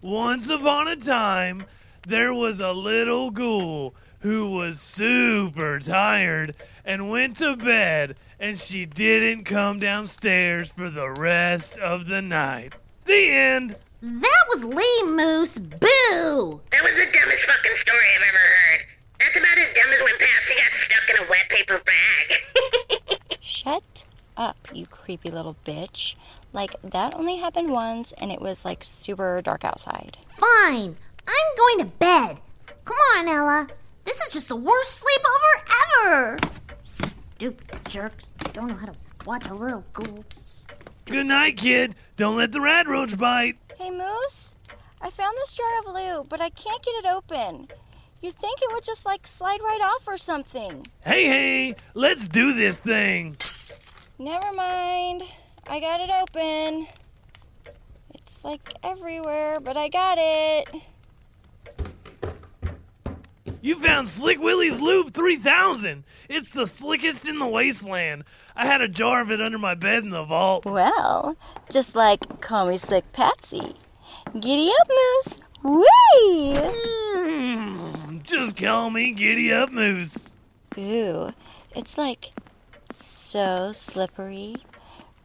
Once 0.02 0.48
upon 0.48 0.88
a 0.88 0.96
time, 0.96 1.64
there 2.08 2.34
was 2.34 2.58
a 2.58 2.72
little 2.72 3.30
ghoul 3.30 3.94
who 4.18 4.50
was 4.50 4.80
super 4.80 5.78
tired 5.78 6.56
and 6.84 7.08
went 7.08 7.36
to 7.36 7.54
bed, 7.54 8.16
and 8.40 8.58
she 8.58 8.84
didn't 8.84 9.44
come 9.44 9.78
downstairs 9.78 10.70
for 10.70 10.90
the 10.90 11.08
rest 11.08 11.78
of 11.78 12.08
the 12.08 12.20
night. 12.20 12.74
The 13.04 13.30
end. 13.30 13.76
That 14.02 14.44
was 14.48 14.64
lame, 14.64 15.14
Moose. 15.16 15.58
Boo! 15.58 16.60
That 16.72 16.82
was 16.82 16.94
the 16.94 17.06
dumbest 17.12 17.44
fucking 17.44 17.76
story 17.76 18.06
I've 18.16 18.28
ever 18.28 18.38
heard. 18.38 18.80
That's 19.20 19.36
about 19.36 19.58
as 19.58 19.68
dumb 19.72 19.92
as 19.92 20.02
when 20.02 20.18
Patsy 20.18 20.54
got 20.56 20.72
stuck 20.80 21.10
in 21.10 21.24
a 21.24 21.30
wet 21.30 21.48
paper 21.48 21.80
bag. 21.86 23.28
Shut 23.40 24.04
up, 24.36 24.56
you 24.74 24.86
creepy 24.86 25.30
little 25.30 25.54
bitch. 25.64 26.16
Like, 26.52 26.74
that 26.82 27.14
only 27.14 27.36
happened 27.36 27.70
once, 27.70 28.12
and 28.18 28.30
it 28.30 28.40
was 28.40 28.64
like 28.64 28.84
super 28.84 29.40
dark 29.42 29.64
outside. 29.64 30.18
Fine. 30.36 30.96
I'm 31.26 31.56
going 31.56 31.78
to 31.78 31.92
bed. 31.96 32.38
Come 32.84 32.96
on, 33.16 33.28
Ella. 33.28 33.68
This 34.04 34.20
is 34.20 34.32
just 34.32 34.48
the 34.48 34.56
worst 34.56 35.02
sleepover 35.02 35.74
ever. 36.04 36.38
Stupid 36.82 37.78
jerks. 37.88 38.30
Don't 38.52 38.68
know 38.68 38.74
how 38.74 38.86
to 38.86 38.98
watch 39.24 39.48
a 39.48 39.54
little 39.54 39.84
ghoul. 39.92 40.24
Good 41.06 41.26
night, 41.26 41.56
kid. 41.56 41.94
Don't 42.16 42.36
let 42.36 42.52
the 42.52 42.60
rad 42.60 42.86
roach 42.86 43.16
bite. 43.16 43.56
Hey, 43.78 43.90
Moose, 43.90 44.54
I 45.00 45.10
found 45.10 45.36
this 45.36 45.52
jar 45.52 45.78
of 45.80 45.94
lube, 45.94 46.28
but 46.28 46.40
I 46.40 46.50
can't 46.50 46.82
get 46.82 47.04
it 47.04 47.06
open. 47.06 47.68
You'd 48.20 48.34
think 48.34 48.60
it 48.62 48.72
would 48.72 48.84
just 48.84 49.04
like 49.04 49.26
slide 49.26 49.60
right 49.62 49.80
off 49.82 50.06
or 50.06 50.16
something. 50.16 50.86
Hey, 51.04 51.26
hey, 51.26 51.74
let's 51.94 52.28
do 52.28 52.52
this 52.52 52.78
thing. 52.78 53.36
Never 54.18 54.52
mind. 54.52 55.24
I 55.66 55.80
got 55.80 56.00
it 56.00 56.10
open. 56.10 56.88
It's 58.14 58.44
like 58.44 58.74
everywhere, 58.82 59.58
but 59.60 59.76
I 59.76 59.88
got 59.88 60.18
it. 60.20 60.68
You 63.60 63.78
found 63.78 64.08
Slick 64.08 64.40
Willie's 64.40 64.80
Lube 64.80 65.14
3000. 65.14 66.02
It's 66.28 66.50
the 66.50 66.66
slickest 66.66 67.24
in 67.24 67.38
the 67.38 67.46
wasteland. 67.46 68.24
I 68.56 68.66
had 68.66 68.80
a 68.80 68.88
jar 68.88 69.22
of 69.22 69.30
it 69.30 69.40
under 69.40 69.58
my 69.58 69.76
bed 69.76 70.02
in 70.02 70.10
the 70.10 70.24
vault. 70.24 70.66
Well, 70.66 71.36
just 71.70 71.94
like 71.94 72.40
call 72.40 72.66
me 72.66 72.76
Slick 72.76 73.12
Patsy. 73.12 73.76
Giddy 74.38 74.72
up, 74.80 74.88
Moose. 74.88 75.40
Whee! 75.62 76.58
Mm, 77.14 78.22
just 78.24 78.56
call 78.56 78.90
me 78.90 79.12
Giddy 79.12 79.52
Up 79.52 79.70
Moose. 79.70 80.34
Ooh, 80.76 81.32
it's 81.76 81.96
like 81.96 82.30
so 82.90 83.70
slippery. 83.70 84.56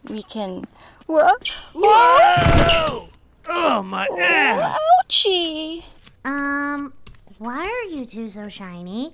We 0.10 0.24
can. 0.24 0.66
Whoa! 1.08 1.34
Whoa! 1.74 3.10
Oh, 3.50 3.84
my 3.84 4.08
ass! 4.20 4.78
Ouchie! 5.06 5.84
Um, 6.26 6.94
why 7.38 7.66
are 7.66 7.90
you 7.94 8.06
two 8.06 8.30
so 8.30 8.50
shiny? 8.50 9.14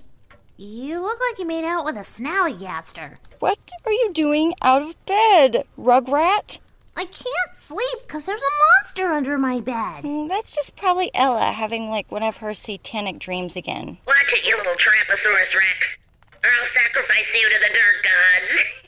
You 0.58 1.01
look 1.01 1.19
like 1.29 1.39
you 1.39 1.45
made 1.45 1.65
out 1.65 1.84
with 1.86 1.95
a 1.95 1.99
snallygaster. 2.01 3.17
What 3.39 3.58
are 3.86 3.91
you 3.91 4.12
doing 4.13 4.53
out 4.62 4.82
of 4.82 5.06
bed, 5.06 5.65
Rugrat? 5.77 6.60
I 6.95 7.06
can't 7.06 7.56
sleep 7.56 7.97
because 8.03 8.25
there's 8.27 8.41
a 8.41 8.58
monster 8.82 9.12
under 9.12 9.38
my 9.39 9.60
bed. 9.60 10.03
Mm, 10.03 10.29
That's 10.29 10.56
just 10.56 10.75
probably 10.75 11.10
Ella 11.15 11.51
having 11.51 11.89
like 11.89 12.12
one 12.12 12.21
of 12.23 12.38
her 12.38 12.53
satanic 12.53 13.17
dreams 13.17 13.56
again. 13.56 13.97
Watch 14.06 14.32
it, 14.34 14.45
you 14.45 14.56
little 14.58 14.73
Tramposaurus 14.73 15.56
Rex. 15.56 15.97
Or 16.43 16.49
I'll 16.49 16.67
sacrifice 16.73 17.25
you 17.34 17.49
to 17.49 17.60
the 17.60 17.73
dirt 17.73 18.03
gods. 18.03 18.62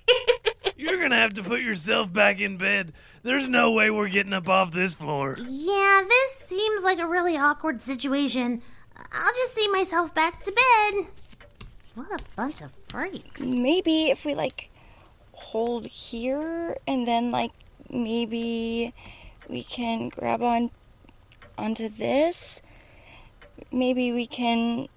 You're 0.77 1.01
gonna 1.01 1.15
have 1.15 1.33
to 1.33 1.43
put 1.43 1.61
yourself 1.61 2.11
back 2.11 2.41
in 2.41 2.57
bed. 2.57 2.93
There's 3.23 3.47
no 3.47 3.71
way 3.71 3.89
we're 3.89 4.09
getting 4.09 4.33
up 4.33 4.49
off 4.49 4.71
this 4.71 4.93
floor. 4.93 5.37
Yeah, 5.39 6.03
this 6.07 6.31
seems 6.47 6.83
like 6.83 6.99
a 6.99 7.07
really 7.07 7.37
awkward 7.37 7.81
situation. 7.81 8.61
I'll 8.95 9.35
just 9.35 9.55
see 9.55 9.67
myself 9.69 10.13
back 10.13 10.43
to 10.43 10.51
bed. 10.51 11.07
What 11.95 12.11
a 12.11 12.23
bunch 12.35 12.61
of 12.61 12.73
freaks. 12.87 13.41
Maybe 13.41 14.09
if 14.09 14.25
we 14.25 14.35
like 14.35 14.69
hold 15.31 15.85
here 15.85 16.77
and 16.87 17.07
then 17.07 17.31
like 17.31 17.51
maybe 17.89 18.93
we 19.49 19.63
can 19.63 20.09
grab 20.09 20.41
on 20.41 20.71
onto 21.57 21.87
this. 21.87 22.61
Maybe 23.71 24.11
we 24.11 24.27
can 24.27 24.87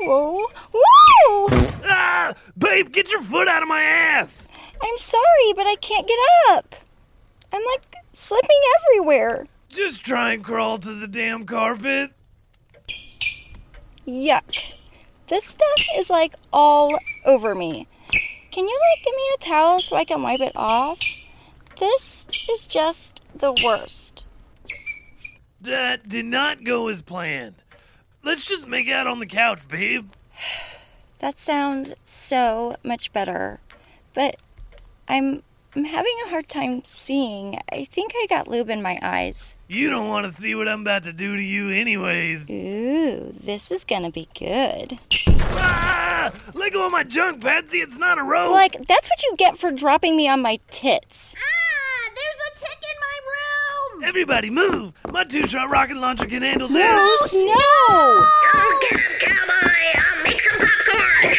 Whoa! 0.00 0.46
Whoa! 0.72 1.48
Ah! 1.84 2.34
Babe, 2.56 2.92
get 2.92 3.10
your 3.10 3.22
foot 3.22 3.48
out 3.48 3.62
of 3.62 3.68
my 3.68 3.82
ass! 3.82 4.48
I'm 4.82 4.98
sorry, 4.98 5.52
but 5.56 5.66
I 5.66 5.76
can't 5.76 6.06
get 6.06 6.18
up. 6.50 6.74
I'm 7.52 7.64
like 7.64 7.82
slipping 8.12 8.60
everywhere. 8.80 9.46
Just 9.68 10.04
try 10.04 10.32
and 10.32 10.44
crawl 10.44 10.78
to 10.78 10.92
the 10.92 11.08
damn 11.08 11.44
carpet. 11.46 12.10
Yuck. 14.06 14.74
This 15.28 15.44
stuff 15.44 15.86
is 15.96 16.10
like 16.10 16.34
all 16.52 16.98
over 17.24 17.54
me. 17.54 17.88
Can 18.50 18.68
you 18.68 18.80
like 18.92 19.04
give 19.04 19.14
me 19.14 19.22
a 19.34 19.38
towel 19.38 19.80
so 19.80 19.96
I 19.96 20.04
can 20.04 20.22
wipe 20.22 20.40
it 20.40 20.52
off? 20.54 21.00
This 21.78 22.26
is 22.50 22.66
just 22.66 23.22
the 23.34 23.52
worst. 23.64 24.24
That 25.60 26.08
did 26.08 26.26
not 26.26 26.62
go 26.62 26.88
as 26.88 27.00
planned. 27.02 27.63
Let's 28.24 28.44
just 28.44 28.66
make 28.66 28.88
out 28.88 29.06
on 29.06 29.20
the 29.20 29.26
couch, 29.26 29.60
babe. 29.68 30.10
That 31.20 31.38
sounds 31.40 31.94
so 32.04 32.76
much 32.82 33.10
better. 33.10 33.60
But 34.12 34.36
I'm 35.08 35.42
I'm 35.74 35.84
having 35.84 36.14
a 36.26 36.28
hard 36.28 36.48
time 36.48 36.84
seeing. 36.84 37.58
I 37.72 37.84
think 37.84 38.12
I 38.14 38.26
got 38.28 38.46
lube 38.46 38.68
in 38.68 38.82
my 38.82 38.98
eyes. 39.00 39.56
You 39.66 39.88
don't 39.88 40.08
want 40.08 40.26
to 40.26 40.32
see 40.32 40.54
what 40.54 40.68
I'm 40.68 40.82
about 40.82 41.02
to 41.04 41.12
do 41.14 41.34
to 41.34 41.42
you, 41.42 41.70
anyways. 41.70 42.50
Ooh, 42.50 43.34
this 43.40 43.70
is 43.70 43.84
gonna 43.84 44.10
be 44.10 44.28
good. 44.38 44.98
Ah! 45.56 46.30
Let 46.54 46.72
go 46.74 46.86
of 46.86 46.92
my 46.92 47.04
junk, 47.04 47.42
Patsy. 47.42 47.78
It's 47.80 47.96
not 47.98 48.18
a 48.18 48.22
rope. 48.22 48.52
Like, 48.52 48.86
that's 48.86 49.08
what 49.08 49.22
you 49.22 49.34
get 49.36 49.56
for 49.58 49.70
dropping 49.70 50.16
me 50.16 50.28
on 50.28 50.42
my 50.42 50.60
tits. 50.70 51.34
Ah, 51.36 52.10
there's 52.10 52.40
a 52.48 52.58
tick 52.58 52.78
in 52.82 53.00
my 53.00 53.13
room. 53.13 53.13
Everybody, 54.04 54.50
move! 54.50 54.92
My 55.10 55.24
two-shot 55.24 55.70
rocket 55.70 55.96
launcher 55.96 56.26
can 56.26 56.42
handle 56.42 56.68
this. 56.68 57.32
No! 57.32 58.26
Go 58.52 58.78
get 58.82 59.00
him, 59.00 59.18
cowboy! 59.18 59.72
I'll 59.94 60.22
make 60.22 60.42
some 60.42 60.58
popcorn! 60.60 61.34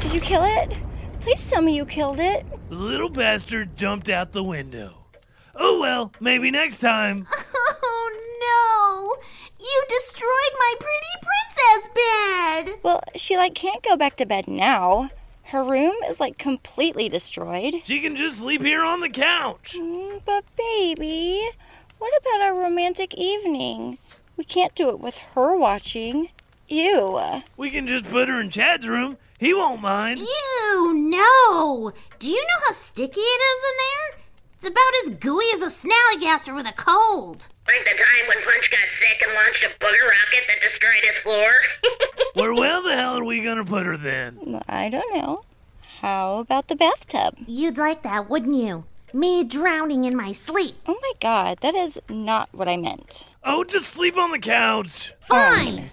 Did 0.02 0.12
you 0.12 0.20
kill 0.20 0.42
it? 0.44 0.76
Please 1.20 1.48
tell 1.48 1.62
me 1.62 1.76
you 1.76 1.86
killed 1.86 2.18
it. 2.18 2.44
The 2.68 2.74
little 2.74 3.08
bastard 3.10 3.76
jumped 3.76 4.08
out 4.08 4.32
the 4.32 4.42
window. 4.42 4.94
Oh 5.54 5.78
well, 5.80 6.12
maybe 6.18 6.50
next 6.50 6.80
time. 6.80 7.24
Oh 7.84 9.18
no! 9.58 9.64
You 9.64 9.84
destroyed 9.88 10.52
my 10.58 10.74
pretty 10.80 11.14
princess 11.22 11.90
bed. 11.94 12.80
Well, 12.82 13.00
she 13.14 13.36
like 13.36 13.54
can't 13.54 13.82
go 13.84 13.96
back 13.96 14.16
to 14.16 14.26
bed 14.26 14.48
now. 14.48 15.10
Her 15.52 15.62
room 15.62 15.94
is 16.08 16.18
like 16.18 16.38
completely 16.38 17.10
destroyed. 17.10 17.74
She 17.84 18.00
can 18.00 18.16
just 18.16 18.38
sleep 18.38 18.62
here 18.62 18.82
on 18.82 19.00
the 19.00 19.10
couch. 19.10 19.76
Mm, 19.78 20.22
but 20.24 20.44
baby, 20.56 21.46
what 21.98 22.10
about 22.22 22.40
our 22.40 22.58
romantic 22.58 23.12
evening? 23.12 23.98
We 24.38 24.44
can't 24.44 24.74
do 24.74 24.88
it 24.88 24.98
with 24.98 25.18
her 25.34 25.54
watching. 25.54 26.30
Ew. 26.68 27.20
We 27.58 27.70
can 27.70 27.86
just 27.86 28.06
put 28.06 28.30
her 28.30 28.40
in 28.40 28.48
Chad's 28.48 28.88
room. 28.88 29.18
He 29.38 29.52
won't 29.52 29.82
mind. 29.82 30.20
Ew, 30.20 30.94
no! 30.94 31.92
Do 32.18 32.30
you 32.30 32.40
know 32.40 32.62
how 32.66 32.72
sticky 32.72 33.20
it 33.20 33.22
is 33.22 33.62
in 33.62 33.76
there? 33.76 34.20
It's 34.54 34.68
about 34.68 35.04
as 35.04 35.18
gooey 35.18 35.44
as 35.52 35.60
a 35.60 35.66
snallygaster 35.66 36.54
with 36.54 36.66
a 36.66 36.72
cold. 36.72 37.48
Like 37.66 37.84
the 37.84 37.90
time 37.90 38.28
when 38.28 38.42
Punch 38.44 38.70
got 38.70 38.80
sick 38.98 39.22
and 39.24 39.34
launched 39.34 39.64
a 39.64 39.68
booger 39.78 40.06
rocket 40.06 40.44
that 40.48 40.60
destroyed 40.60 41.02
his 41.02 41.16
floor. 41.18 41.52
Where 42.34 42.54
well 42.54 42.82
the 42.82 42.96
hell 42.96 43.18
are 43.18 43.24
we 43.24 43.42
gonna 43.42 43.64
put 43.64 43.86
her 43.86 43.96
then? 43.96 44.62
I 44.68 44.88
don't 44.88 45.14
know. 45.14 45.44
How 46.00 46.38
about 46.38 46.68
the 46.68 46.76
bathtub? 46.76 47.36
You'd 47.46 47.78
like 47.78 48.02
that, 48.02 48.28
wouldn't 48.28 48.56
you? 48.56 48.84
Me 49.14 49.44
drowning 49.44 50.04
in 50.04 50.16
my 50.16 50.32
sleep. 50.32 50.74
Oh 50.86 50.96
my 51.00 51.12
god, 51.20 51.58
that 51.60 51.74
is 51.74 52.00
not 52.08 52.48
what 52.52 52.68
I 52.68 52.76
meant. 52.76 53.26
Oh, 53.44 53.62
just 53.62 53.90
sleep 53.90 54.16
on 54.16 54.30
the 54.30 54.38
couch. 54.38 55.12
Fine. 55.20 55.90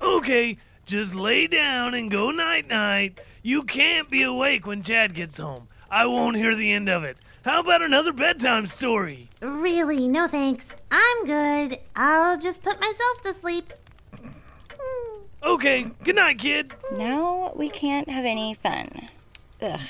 Okay, 0.00 0.56
just 0.86 1.14
lay 1.14 1.46
down 1.46 1.94
and 1.94 2.10
go 2.10 2.30
night 2.30 2.66
night. 2.68 3.20
You 3.42 3.62
can't 3.62 4.10
be 4.10 4.22
awake 4.22 4.66
when 4.66 4.82
Chad 4.82 5.14
gets 5.14 5.38
home. 5.38 5.68
I 5.90 6.06
won't 6.06 6.36
hear 6.36 6.54
the 6.54 6.72
end 6.72 6.88
of 6.88 7.04
it. 7.04 7.18
How 7.44 7.60
about 7.60 7.82
another 7.82 8.12
bedtime 8.12 8.66
story? 8.66 9.28
Really, 9.40 10.06
no 10.06 10.28
thanks. 10.28 10.74
I'm 10.90 11.24
good. 11.24 11.78
I'll 11.96 12.38
just 12.38 12.62
put 12.62 12.78
myself 12.78 13.22
to 13.22 13.32
sleep. 13.32 13.72
Okay, 15.42 15.86
good 16.04 16.16
night, 16.16 16.38
kid. 16.38 16.74
Now 16.92 17.52
we 17.56 17.70
can't 17.70 18.10
have 18.10 18.26
any 18.26 18.54
fun. 18.54 19.08
Ugh. 19.62 19.80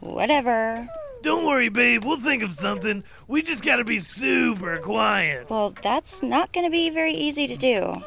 Whatever. 0.00 0.88
Don't 1.22 1.46
worry, 1.46 1.68
babe. 1.68 2.04
We'll 2.04 2.18
think 2.20 2.42
of 2.42 2.52
something. 2.52 3.04
We 3.28 3.42
just 3.42 3.62
gotta 3.64 3.84
be 3.84 4.00
super 4.00 4.78
quiet. 4.78 5.48
Well, 5.48 5.74
that's 5.82 6.20
not 6.20 6.52
gonna 6.52 6.70
be 6.70 6.90
very 6.90 7.14
easy 7.14 7.46
to 7.46 7.56
do. 7.56 8.02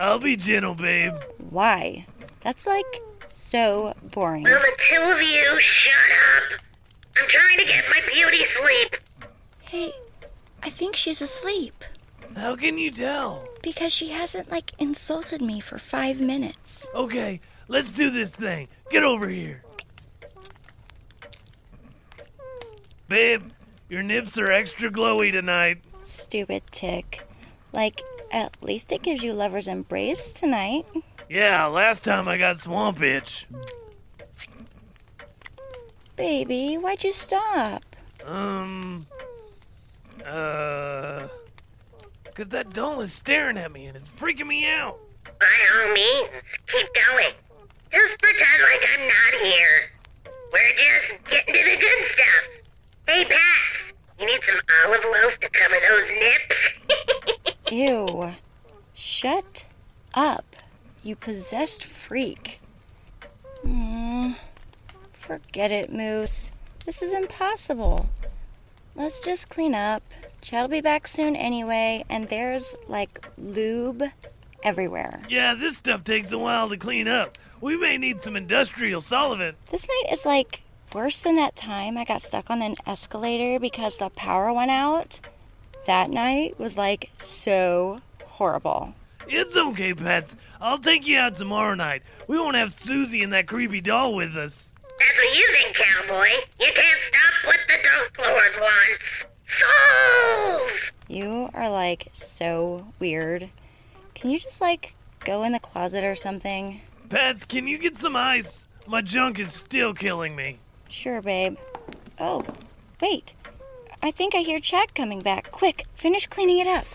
I'll 0.00 0.18
be 0.18 0.34
gentle, 0.34 0.74
babe. 0.74 1.14
Why? 1.50 2.06
That's 2.40 2.66
like 2.66 3.02
so 3.26 3.94
boring. 4.10 4.42
Will 4.42 4.58
the 4.58 4.72
two 4.78 5.00
of 5.00 5.22
you 5.22 5.60
shut 5.60 5.94
up? 6.52 6.60
I'm 7.16 7.28
trying 7.28 7.58
to 7.58 7.64
get 7.64 7.84
my 7.90 8.00
beauty 8.12 8.44
sleep. 8.44 8.96
Hey, 9.60 9.92
I 10.62 10.70
think 10.70 10.96
she's 10.96 11.22
asleep. 11.22 11.84
How 12.36 12.56
can 12.56 12.78
you 12.78 12.90
tell? 12.90 13.48
Because 13.62 13.92
she 13.92 14.08
hasn't, 14.10 14.50
like, 14.50 14.72
insulted 14.78 15.40
me 15.40 15.60
for 15.60 15.78
five 15.78 16.20
minutes. 16.20 16.86
Okay, 16.94 17.40
let's 17.68 17.90
do 17.90 18.10
this 18.10 18.30
thing. 18.30 18.68
Get 18.90 19.04
over 19.04 19.28
here. 19.28 19.62
Babe, 23.08 23.44
your 23.88 24.02
nips 24.02 24.36
are 24.38 24.50
extra 24.50 24.90
glowy 24.90 25.30
tonight. 25.30 25.78
Stupid 26.02 26.62
tick. 26.72 27.26
Like, 27.72 28.02
at 28.32 28.56
least 28.60 28.90
it 28.90 29.02
gives 29.02 29.22
you 29.22 29.32
lover's 29.32 29.68
embrace 29.68 30.32
tonight. 30.32 30.86
Yeah, 31.28 31.66
last 31.66 32.04
time 32.04 32.26
I 32.26 32.36
got 32.36 32.58
swamp 32.58 33.00
itch. 33.00 33.46
Baby, 36.16 36.76
why'd 36.76 37.02
you 37.02 37.12
stop? 37.12 37.82
Um. 38.24 39.06
Uh. 40.24 41.28
Cause 42.34 42.48
that 42.48 42.72
doll 42.72 43.00
is 43.00 43.12
staring 43.12 43.56
at 43.56 43.70
me 43.70 43.86
and 43.86 43.96
it's 43.96 44.10
freaking 44.10 44.48
me 44.48 44.66
out. 44.68 44.98
By 45.38 45.46
all 45.46 45.92
means, 45.92 46.30
keep 46.66 46.88
going. 46.94 47.32
Just 47.92 48.18
pretend 48.20 48.62
like 48.62 48.88
I'm 48.92 49.06
not 49.06 49.46
here. 49.46 49.90
We're 50.52 50.68
just 50.70 51.30
getting 51.30 51.54
to 51.54 51.60
the 51.62 51.76
good 51.80 52.10
stuff. 52.10 52.44
Hey, 53.06 53.24
Pat, 53.24 53.94
you 54.18 54.26
need 54.26 54.40
some 54.44 54.60
olive 54.84 55.04
loaf 55.04 55.38
to 55.40 55.48
cover 55.50 55.76
those 55.88 56.10
nips? 56.10 57.56
Ew. 57.70 58.32
Shut 58.94 59.64
up, 60.14 60.56
you 61.02 61.14
possessed 61.14 61.84
freak. 61.84 62.60
Forget 65.26 65.70
it, 65.70 65.90
Moose. 65.90 66.50
This 66.84 67.00
is 67.00 67.14
impossible. 67.14 68.10
Let's 68.94 69.20
just 69.20 69.48
clean 69.48 69.74
up. 69.74 70.02
Chad'll 70.42 70.68
be 70.68 70.82
back 70.82 71.08
soon 71.08 71.34
anyway, 71.34 72.04
and 72.10 72.28
there's 72.28 72.76
like 72.88 73.26
lube 73.38 74.02
everywhere. 74.62 75.22
Yeah, 75.30 75.54
this 75.54 75.78
stuff 75.78 76.04
takes 76.04 76.30
a 76.30 76.38
while 76.38 76.68
to 76.68 76.76
clean 76.76 77.08
up. 77.08 77.38
We 77.62 77.74
may 77.78 77.96
need 77.96 78.20
some 78.20 78.36
industrial 78.36 79.00
solvent. 79.00 79.56
This 79.70 79.88
night 79.88 80.12
is 80.12 80.26
like 80.26 80.60
worse 80.94 81.18
than 81.20 81.36
that 81.36 81.56
time 81.56 81.96
I 81.96 82.04
got 82.04 82.20
stuck 82.20 82.50
on 82.50 82.60
an 82.60 82.76
escalator 82.86 83.58
because 83.58 83.96
the 83.96 84.10
power 84.10 84.52
went 84.52 84.70
out. 84.70 85.20
That 85.86 86.10
night 86.10 86.60
was 86.60 86.76
like 86.76 87.10
so 87.18 88.00
horrible. 88.24 88.94
It's 89.26 89.56
okay, 89.56 89.94
pets. 89.94 90.36
I'll 90.60 90.76
take 90.76 91.06
you 91.06 91.16
out 91.16 91.36
tomorrow 91.36 91.74
night. 91.74 92.02
We 92.28 92.38
won't 92.38 92.56
have 92.56 92.74
Susie 92.74 93.22
and 93.22 93.32
that 93.32 93.46
creepy 93.46 93.80
doll 93.80 94.14
with 94.14 94.34
us. 94.34 94.70
That's 95.04 95.18
what 95.18 95.36
you 95.36 95.46
think, 95.52 95.76
cowboy. 95.76 96.28
You 96.60 96.72
can't 96.72 96.98
stop 97.08 97.46
what 97.46 97.58
the 97.68 97.74
Dunk 97.82 98.18
Lord 98.26 98.52
wants. 98.60 99.04
Souls! 99.60 100.92
You 101.08 101.50
are 101.52 101.68
like 101.68 102.08
so 102.14 102.86
weird. 102.98 103.50
Can 104.14 104.30
you 104.30 104.38
just 104.38 104.62
like 104.62 104.94
go 105.20 105.44
in 105.44 105.52
the 105.52 105.58
closet 105.58 106.04
or 106.04 106.14
something? 106.14 106.80
Pets, 107.10 107.44
can 107.44 107.66
you 107.66 107.76
get 107.76 107.98
some 107.98 108.16
ice? 108.16 108.66
My 108.86 109.02
junk 109.02 109.38
is 109.38 109.52
still 109.52 109.92
killing 109.92 110.34
me. 110.34 110.58
Sure, 110.88 111.20
babe. 111.20 111.58
Oh, 112.18 112.44
wait. 113.02 113.34
I 114.02 114.10
think 114.10 114.34
I 114.34 114.38
hear 114.38 114.58
Chad 114.58 114.94
coming 114.94 115.20
back. 115.20 115.50
Quick, 115.50 115.84
finish 115.96 116.26
cleaning 116.26 116.58
it 116.58 116.66
up. 116.66 116.86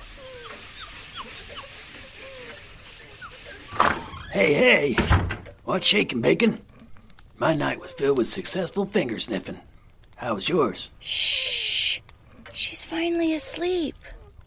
Hey, 4.31 4.53
hey! 4.53 4.95
What's 5.63 5.85
shaking, 5.85 6.21
Bacon? 6.21 6.59
My 7.39 7.53
night 7.53 7.79
was 7.79 7.91
filled 7.91 8.17
with 8.17 8.27
successful 8.27 8.85
finger 8.85 9.17
sniffing. 9.17 9.61
How 10.17 10.35
was 10.35 10.49
yours? 10.49 10.91
Shh. 10.99 12.01
She's 12.51 12.83
finally 12.83 13.33
asleep. 13.33 13.95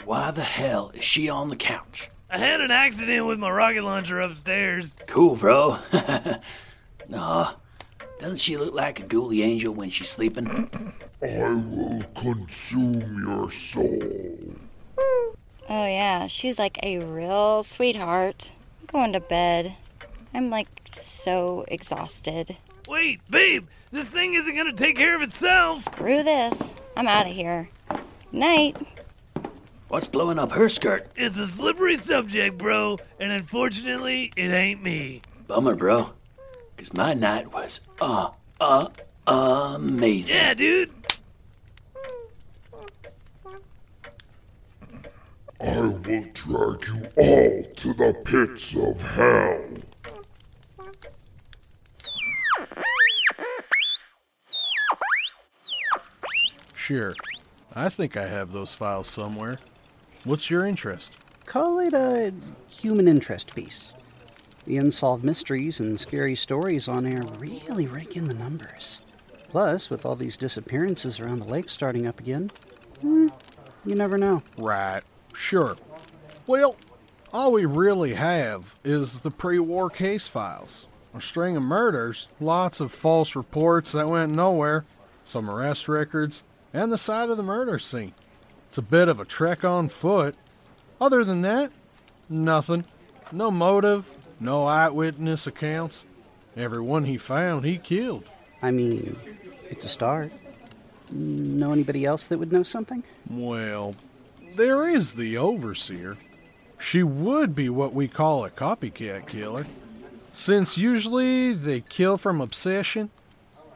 Why 0.05 0.31
the 0.31 0.45
hell 0.45 0.93
is 0.93 1.03
she 1.03 1.31
on 1.31 1.49
the 1.49 1.57
couch? 1.57 2.11
I 2.29 2.37
had 2.37 2.61
an 2.61 2.71
accident 2.71 3.25
with 3.27 3.39
my 3.39 3.51
rocket 3.51 3.83
launcher 3.83 4.21
upstairs. 4.21 4.99
Cool, 5.07 5.37
bro. 5.37 5.79
nah, 7.09 7.55
doesn't 8.21 8.41
she 8.41 8.59
look 8.59 8.75
like 8.75 9.01
a 9.01 9.05
ghouly 9.05 9.43
angel 9.43 9.73
when 9.73 9.89
she's 9.89 10.11
sleeping? 10.11 10.47
I 11.23 11.53
will 11.55 12.03
consume 12.15 13.25
your 13.25 13.51
soul. 13.51 14.39
Oh, 14.99 15.87
yeah, 15.87 16.27
she's 16.27 16.59
like 16.59 16.79
a 16.83 16.99
real 16.99 17.63
sweetheart. 17.63 18.53
I'm 18.81 18.87
going 18.87 19.13
to 19.15 19.21
bed. 19.21 19.77
I'm 20.35 20.51
like 20.51 20.69
so 21.01 21.65
exhausted. 21.69 22.59
Wait, 22.93 23.27
babe, 23.31 23.69
this 23.90 24.07
thing 24.07 24.35
isn't 24.35 24.55
gonna 24.55 24.71
take 24.71 24.97
care 24.97 25.17
of 25.17 25.23
itself. 25.23 25.83
Screw 25.85 26.23
this. 26.23 26.75
I'm 26.95 27.09
out 27.09 27.27
of 27.27 27.33
here. 27.33 27.71
Night. 28.33 28.77
What's 29.88 30.07
blowing 30.07 30.38
up 30.38 30.53
her 30.53 30.69
skirt? 30.69 31.11
It's 31.17 31.38
a 31.38 31.47
slippery 31.47 31.97
subject, 31.97 32.59
bro, 32.59 32.99
and 33.19 33.33
unfortunately, 33.33 34.31
it 34.37 34.51
ain't 34.51 34.83
me. 34.83 35.23
Bummer, 35.47 35.75
bro. 35.75 36.11
Cause 36.77 36.93
my 36.93 37.15
night 37.15 37.51
was 37.51 37.81
uh 37.99 38.29
uh 38.61 38.88
amazing. 39.25 40.37
Yeah, 40.37 40.53
dude. 40.53 40.93
I 45.59 45.81
will 45.81 45.95
drag 46.35 46.87
you 46.88 47.09
all 47.17 47.63
to 47.75 47.95
the 47.95 48.15
pits 48.23 48.77
of 48.77 49.01
hell. 49.01 49.65
Sure. 56.83 57.15
I 57.73 57.89
think 57.89 58.17
I 58.17 58.27
have 58.27 58.51
those 58.51 58.75
files 58.75 59.07
somewhere. 59.07 59.61
What's 60.25 60.51
your 60.51 60.67
interest? 60.67 61.13
Call 61.47 61.79
it 61.79 61.93
a 61.95 62.35
human 62.69 63.07
interest 63.07 63.55
piece. 63.55 63.93
The 64.67 64.79
unsolved 64.79 65.23
mysteries 65.23 65.79
and 65.79 65.99
scary 65.99 66.35
stories 66.35 66.89
on 66.89 67.07
air 67.07 67.23
really 67.39 67.87
rake 67.87 68.17
in 68.17 68.27
the 68.27 68.35
numbers. 68.35 69.01
Plus, 69.49 69.91
with 69.91 70.05
all 70.05 70.17
these 70.17 70.37
disappearances 70.37 71.21
around 71.21 71.39
the 71.39 71.47
lake 71.47 71.69
starting 71.69 72.05
up 72.05 72.19
again, 72.19 72.51
hmm, 73.01 73.29
you 73.85 73.95
never 73.95 74.19
know. 74.19 74.43
Right, 74.59 75.03
sure. 75.33 75.77
Well, 76.49 76.75
all 77.33 77.53
we 77.53 77.65
really 77.65 78.15
have 78.15 78.75
is 78.83 79.21
the 79.21 79.31
pre 79.31 79.61
war 79.61 79.89
case 79.89 80.27
files. 80.27 80.89
A 81.15 81.21
string 81.21 81.57
of 81.57 81.63
murders, 81.63 82.27
lots 82.41 82.81
of 82.81 82.91
false 82.91 83.37
reports 83.37 83.93
that 83.93 84.09
went 84.09 84.35
nowhere, 84.35 84.85
some 85.25 85.49
arrest 85.49 85.87
records, 85.87 86.43
and 86.73 86.92
the 86.92 86.98
site 86.98 87.31
of 87.31 87.37
the 87.37 87.42
murder 87.42 87.79
scene. 87.79 88.14
It's 88.68 88.79
a 88.79 88.83
bit 88.83 89.08
of 89.08 89.20
a 89.20 89.25
trek 89.25 89.64
on 89.64 89.88
foot. 89.88 90.35
Other 91.00 91.25
than 91.25 91.42
that, 91.42 91.70
nothing. 92.29 92.85
No 93.31 93.50
motive, 93.50 94.10
no 94.40 94.64
eyewitness 94.66 95.46
accounts. 95.46 96.04
Everyone 96.56 97.04
he 97.04 97.16
found, 97.16 97.64
he 97.64 97.79
killed. 97.79 98.25
I 98.62 98.70
mean, 98.70 99.18
it's 99.70 99.85
a 99.85 99.88
start. 99.88 100.33
Know 101.10 101.73
anybody 101.73 102.04
else 102.04 102.27
that 102.27 102.38
would 102.38 102.52
know 102.52 102.62
something? 102.62 103.04
Well, 103.29 103.94
there 104.56 104.88
is 104.88 105.12
the 105.12 105.37
overseer. 105.37 106.16
She 106.79 107.02
would 107.02 107.54
be 107.54 107.68
what 107.68 107.94
we 107.94 108.08
call 108.08 108.44
a 108.44 108.50
copycat 108.50 109.27
killer. 109.27 109.66
Since 110.33 110.79
usually 110.79 111.52
they 111.52 111.81
kill 111.81 112.18
from 112.18 112.40
obsession, 112.40 113.10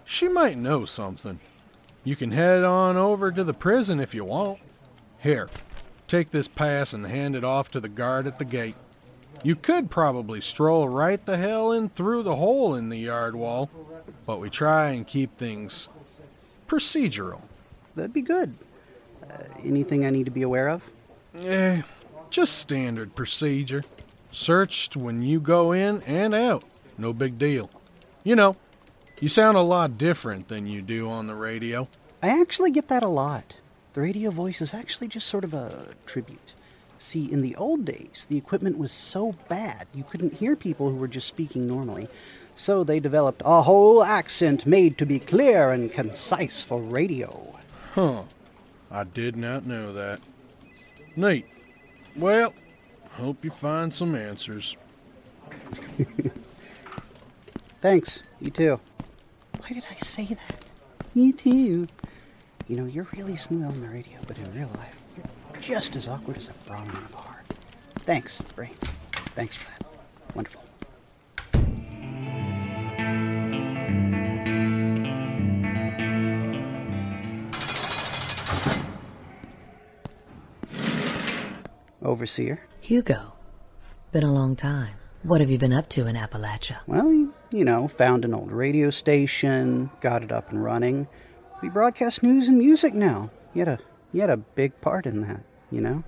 she 0.05 0.29
might 0.29 0.57
know 0.57 0.85
something. 0.85 1.39
You 2.07 2.15
can 2.15 2.31
head 2.31 2.63
on 2.63 2.97
over 2.97 3.33
to 3.33 3.43
the 3.43 3.53
prison 3.53 3.99
if 3.99 4.15
you 4.15 4.25
want. 4.25 4.61
Here, 5.19 5.49
take 6.07 6.31
this 6.31 6.47
pass 6.47 6.93
and 6.93 7.05
hand 7.05 7.35
it 7.35 7.43
off 7.43 7.69
to 7.73 7.81
the 7.81 7.89
guard 7.89 8.29
at 8.29 8.39
the 8.39 8.45
gate. 8.45 8.77
You 9.43 9.57
could 9.57 9.91
probably 9.91 10.41
stroll 10.41 10.89
right 10.89 11.27
the 11.27 11.37
hell 11.37 11.73
in 11.73 11.89
through 11.89 12.23
the 12.23 12.37
hole 12.37 12.77
in 12.77 12.91
the 12.91 12.97
yard 12.97 13.35
wall, 13.35 13.69
but 14.25 14.39
we 14.39 14.51
try 14.51 14.91
and 14.91 15.05
keep 15.05 15.37
things 15.37 15.89
procedural. 16.69 17.41
That'd 17.97 18.13
be 18.13 18.23
good. 18.23 18.55
Uh, 19.29 19.43
anything 19.65 20.07
I 20.07 20.11
need 20.11 20.27
to 20.27 20.31
be 20.31 20.43
aware 20.43 20.69
of? 20.69 20.89
Eh, 21.41 21.83
just 22.31 22.57
standard 22.57 23.17
procedure. 23.17 23.83
Searched 24.31 24.97
when 24.97 25.23
you 25.23 25.41
go 25.41 25.73
in 25.73 26.03
and 26.03 26.37
out. 26.37 26.63
No 26.99 27.13
big 27.13 27.37
deal. 27.37 27.69
You 28.23 28.37
know, 28.37 28.55
you 29.21 29.29
sound 29.29 29.57
a 29.57 29.63
lot 29.63 29.99
different 29.99 30.49
than 30.49 30.67
you 30.67 30.83
do 30.83 31.11
on 31.11 31.27
the 31.27 31.35
radio. 31.35 31.89
I 32.23 32.41
actually 32.41 32.71
get 32.71 32.89
that 32.89 33.03
a 33.03 33.09
lot. 33.09 33.57
The 33.93 34.01
radio 34.03 34.31
voice 34.31 34.61
is 34.61 34.75
actually 34.75 35.09
just 35.09 35.27
sort 35.27 35.45
of 35.45 35.55
a 35.55 35.95
tribute. 36.05 36.55
See, 36.99 37.31
in 37.31 37.43
the 37.43 37.57
old 37.57 37.85
days, 37.85 38.27
the 38.29 38.39
equipment 38.39 38.79
was 38.79 38.93
so 38.93 39.33
bad 39.49 39.87
you 39.95 40.03
couldn't 40.05 40.35
hear 40.35 40.57
people 40.57 40.89
who 40.91 40.97
were 40.97 41.09
just 41.09 41.29
speaking 41.29 41.67
normally. 41.67 42.09
So 42.55 42.85
they 42.85 43.01
developed 43.01 43.43
a 43.45 43.63
whole 43.63 44.03
accent 44.03 44.67
made 44.67 44.97
to 44.99 45.07
be 45.07 45.19
clear 45.19 45.73
and 45.73 45.93
concise 45.93 46.65
for 46.65 46.81
radio. 46.81 47.59
Huh. 47.95 48.23
I 48.91 49.05
did 49.05 49.37
not 49.37 49.67
know 49.67 49.93
that. 49.93 50.21
Neat. 51.17 51.47
Well, 52.15 52.55
hope 53.13 53.45
you 53.45 53.51
find 53.51 53.93
some 53.93 54.15
answers. 54.15 54.77
Thanks. 57.81 58.23
You 58.41 58.51
too. 58.51 58.81
Why 59.67 59.75
did 59.75 59.85
I 59.91 59.97
say 59.97 60.27
that? 60.27 60.65
You 61.13 61.33
too. 61.33 61.89
You 62.69 62.77
know, 62.77 62.85
you're 62.85 63.09
really 63.17 63.35
smooth 63.35 63.65
on 63.65 63.81
the 63.81 63.89
radio, 63.89 64.21
but 64.29 64.39
in 64.39 64.55
real 64.55 64.71
life, 64.77 65.03
you're 65.17 65.61
just 65.61 65.97
as 65.97 66.07
awkward 66.07 66.37
as 66.37 66.49
a 66.49 66.53
brawn 66.69 66.85
in 66.89 66.95
a 66.95 67.13
bar. 67.13 67.43
Thanks, 67.97 68.41
Ray. 68.55 68.71
Thanks 69.35 69.57
for 69.57 69.69
that. 69.73 69.85
Wonderful. 70.37 70.63
Overseer? 82.05 82.61
Hugo. 82.81 83.33
Been 84.13 84.23
a 84.23 84.33
long 84.33 84.55
time. 84.55 84.95
What 85.25 85.41
have 85.41 85.51
you 85.51 85.59
been 85.59 85.73
up 85.73 85.89
to 85.89 86.07
in 86.07 86.15
Appalachia? 86.15 86.77
Well, 86.87 87.13
you 87.13 87.35
know, 87.53 87.89
found 87.89 88.25
an 88.25 88.35
old 88.35 88.51
radio 88.51 88.91
station, 88.91 89.91
got 90.01 90.23
it 90.23 90.33
up 90.33 90.51
and 90.51 90.63
running. 90.63 91.09
We 91.63 91.69
broadcast 91.69 92.23
news 92.23 92.49
and 92.49 92.59
music 92.59 92.95
now. 92.95 93.31
You 93.55 93.61
had 93.61 93.69
a 93.69 93.79
you 94.13 94.21
had 94.21 94.31
a 94.31 94.37
big 94.37 94.81
part 94.81 95.07
in 95.07 95.21
that, 95.23 95.43
you 95.71 95.81
know? 95.81 96.05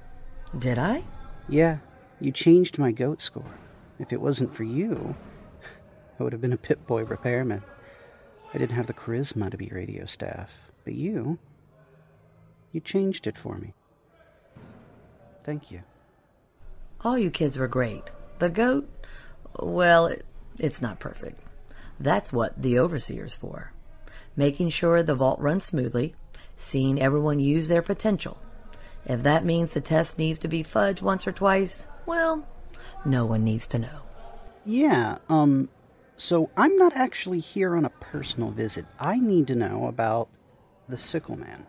Did 0.58 0.78
I? 0.78 1.04
Yeah. 1.48 1.78
You 2.20 2.32
changed 2.32 2.78
my 2.78 2.90
goat 2.90 3.22
score. 3.22 3.54
If 3.98 4.12
it 4.12 4.20
wasn't 4.20 4.54
for 4.54 4.64
you, 4.64 5.14
I 6.20 6.22
would 6.22 6.32
have 6.32 6.40
been 6.40 6.52
a 6.52 6.58
Pip 6.58 6.86
Boy 6.86 7.04
repairman. 7.04 7.62
I 8.52 8.58
didn't 8.58 8.76
have 8.76 8.86
the 8.86 8.94
charisma 8.94 9.50
to 9.50 9.56
be 9.56 9.68
radio 9.68 10.06
staff. 10.06 10.58
But 10.84 10.94
you, 10.94 11.38
you 12.72 12.80
changed 12.80 13.26
it 13.26 13.36
for 13.36 13.58
me. 13.58 13.74
Thank 15.44 15.70
you. 15.70 15.82
All 17.02 17.18
you 17.18 17.30
kids 17.30 17.58
were 17.58 17.68
great. 17.68 18.04
The 18.38 18.48
goat, 18.48 18.88
well, 19.58 20.06
it, 20.06 20.24
it's 20.58 20.82
not 20.82 21.00
perfect. 21.00 21.40
That's 22.00 22.32
what 22.32 22.60
the 22.60 22.78
overseer's 22.78 23.34
for. 23.34 23.72
Making 24.36 24.68
sure 24.68 25.02
the 25.02 25.14
vault 25.14 25.40
runs 25.40 25.64
smoothly, 25.64 26.14
seeing 26.56 27.00
everyone 27.00 27.40
use 27.40 27.68
their 27.68 27.82
potential. 27.82 28.40
If 29.04 29.22
that 29.22 29.44
means 29.44 29.74
the 29.74 29.80
test 29.80 30.18
needs 30.18 30.38
to 30.40 30.48
be 30.48 30.62
fudged 30.62 31.02
once 31.02 31.26
or 31.26 31.32
twice, 31.32 31.88
well, 32.06 32.46
no 33.04 33.26
one 33.26 33.44
needs 33.44 33.66
to 33.68 33.78
know. 33.78 34.02
Yeah, 34.64 35.18
um, 35.28 35.70
so 36.16 36.50
I'm 36.56 36.76
not 36.76 36.94
actually 36.94 37.38
here 37.38 37.74
on 37.74 37.84
a 37.84 37.90
personal 37.90 38.50
visit. 38.50 38.86
I 38.98 39.18
need 39.18 39.46
to 39.46 39.54
know 39.54 39.86
about 39.86 40.28
the 40.88 40.96
Sickle 40.96 41.38
Man. 41.38 41.66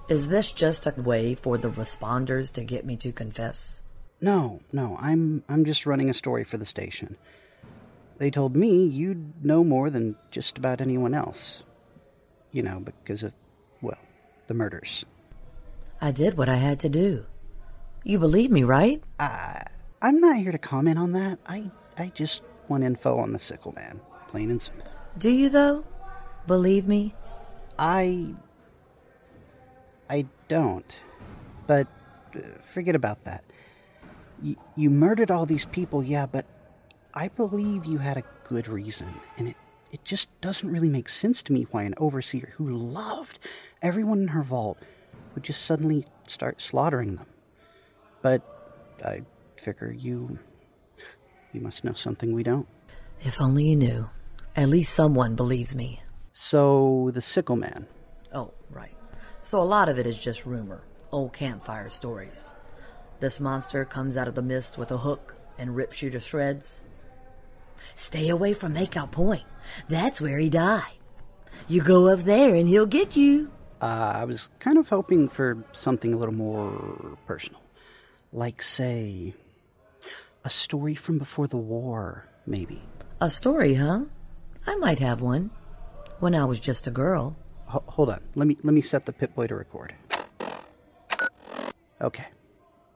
Is 0.10 0.28
this 0.28 0.52
just 0.52 0.88
a 0.88 0.94
way 0.98 1.36
for 1.36 1.58
the 1.58 1.70
responders 1.70 2.52
to 2.54 2.64
get 2.64 2.86
me 2.86 2.96
to 2.98 3.12
confess? 3.12 3.82
No, 4.22 4.62
no, 4.72 4.98
I'm 5.00 5.44
I'm 5.50 5.66
just 5.66 5.86
running 5.86 6.10
a 6.10 6.14
story 6.14 6.44
for 6.44 6.58
the 6.58 6.66
station. 6.66 7.18
They 8.18 8.32
told 8.32 8.56
me 8.56 8.86
you'd 8.86 9.46
know 9.46 9.64
more 9.64 9.90
than 9.90 10.16
just 10.32 10.58
about 10.58 10.80
anyone 10.82 11.14
else. 11.14 11.64
You 12.52 12.64
know, 12.64 12.80
because 12.80 13.24
of 13.24 13.34
well, 13.82 13.98
the 14.48 14.54
murders. 14.54 15.06
I 16.02 16.12
did 16.12 16.38
what 16.38 16.50
I 16.50 16.56
had 16.56 16.80
to 16.82 16.90
do. 16.90 17.26
You 18.04 18.20
believe 18.20 18.52
me, 18.52 18.64
right? 18.64 19.04
Uh, 19.20 19.60
I'm 20.02 20.20
not 20.22 20.38
here 20.38 20.52
to 20.52 20.58
comment 20.58 20.98
on 20.98 21.12
that. 21.14 21.40
I 21.46 21.72
I 21.98 22.12
just 22.14 22.44
want 22.68 22.84
info 22.84 23.18
on 23.18 23.34
the 23.34 23.40
sickle 23.40 23.74
man, 23.74 24.00
plain 24.28 24.50
and 24.50 24.62
simple. 24.62 24.88
Do 25.18 25.30
you 25.30 25.50
though? 25.50 25.86
Believe 26.48 26.88
me? 26.88 27.14
I 27.78 28.36
I 30.10 30.28
don't. 30.48 30.96
But 31.68 31.88
uh, 32.36 32.40
forget 32.62 32.96
about 32.96 33.24
that. 33.24 33.44
You 34.76 34.90
murdered 34.90 35.32
all 35.32 35.46
these 35.46 35.66
people, 35.66 36.04
yeah, 36.04 36.26
but 36.26 36.46
I 37.14 37.30
believe 37.30 37.86
you 37.86 37.98
had 37.98 38.18
a 38.18 38.24
good 38.44 38.68
reason, 38.68 39.14
and 39.38 39.48
it, 39.48 39.56
it 39.92 40.04
just 40.04 40.30
doesn't 40.42 40.72
really 40.72 40.90
make 40.90 41.10
sense 41.10 41.42
to 41.44 41.54
me 41.54 41.66
why 41.72 41.84
an 41.84 41.96
overseer 41.98 42.54
who 42.58 42.70
loved 42.70 43.40
everyone 43.82 44.20
in 44.20 44.28
her 44.30 44.44
vault 44.44 44.78
would 45.34 45.44
just 45.44 45.64
suddenly 45.66 46.06
start 46.28 46.62
slaughtering 46.62 47.16
them. 47.16 47.28
But 48.22 48.42
uh, 49.04 49.10
I 49.10 49.22
figure 49.58 49.92
you. 49.92 50.40
you 51.54 51.62
must 51.62 51.84
know 51.84 51.94
something 51.94 52.34
we 52.34 52.44
don't. 52.44 52.68
If 53.22 53.42
only 53.42 53.70
you 53.70 53.76
knew. 53.76 54.10
At 54.56 54.70
least 54.70 54.94
someone 54.94 55.36
believes 55.36 55.76
me. 55.76 56.02
So, 56.32 57.12
the 57.14 57.22
Sickle 57.22 57.56
Man. 57.56 57.88
Oh, 58.34 58.54
right. 58.70 58.96
So 59.42 59.62
a 59.62 59.64
lot 59.64 59.90
of 59.90 59.98
it 59.98 60.06
is 60.06 60.22
just 60.22 60.46
rumor, 60.46 60.84
old 61.12 61.34
campfire 61.34 61.90
stories. 61.90 62.54
This 63.20 63.40
monster 63.40 63.86
comes 63.86 64.18
out 64.18 64.28
of 64.28 64.36
the 64.36 64.42
mist 64.42 64.78
with 64.78 64.92
a 64.92 64.98
hook 64.98 65.36
and 65.58 65.76
rips 65.76 66.02
you 66.02 66.10
to 66.12 66.20
shreds. 66.20 66.82
Stay 67.96 68.30
away 68.30 68.54
from 68.54 68.74
Makeout 68.74 69.12
Point. 69.12 69.44
That's 69.88 70.20
where 70.20 70.38
he 70.38 70.50
died. 70.50 70.94
You 71.68 71.82
go 71.82 72.10
up 72.12 72.20
there 72.20 72.54
and 72.56 72.68
he'll 72.68 72.86
get 72.86 73.16
you. 73.16 73.52
Uh, 73.82 74.14
I 74.16 74.26
was 74.26 74.50
kind 74.60 74.78
of 74.78 74.90
hoping 74.90 75.30
for 75.30 75.64
something 75.72 76.14
a 76.14 76.18
little 76.18 76.34
more 76.34 77.18
personal. 77.26 77.62
Like, 78.34 78.62
say, 78.62 79.34
a 80.44 80.50
story 80.50 80.96
from 80.96 81.18
before 81.18 81.48
the 81.48 81.58
war, 81.58 82.28
maybe. 82.46 82.82
A 83.22 83.30
story, 83.30 83.76
huh? 83.76 84.02
I 84.68 84.76
might 84.76 85.00
have 85.00 85.22
one. 85.22 85.52
When 86.20 86.36
I 86.36 86.46
was 86.46 86.60
just 86.60 86.88
a 86.88 86.92
girl. 86.92 87.36
H- 87.68 87.82
hold 87.88 88.10
on. 88.10 88.22
Let 88.36 88.48
me 88.48 88.58
let 88.64 88.74
me 88.74 88.82
set 88.82 89.06
the 89.06 89.14
Pip 89.14 89.36
Boy 89.36 89.48
to 89.48 89.56
record. 89.56 89.94
Okay. 92.02 92.26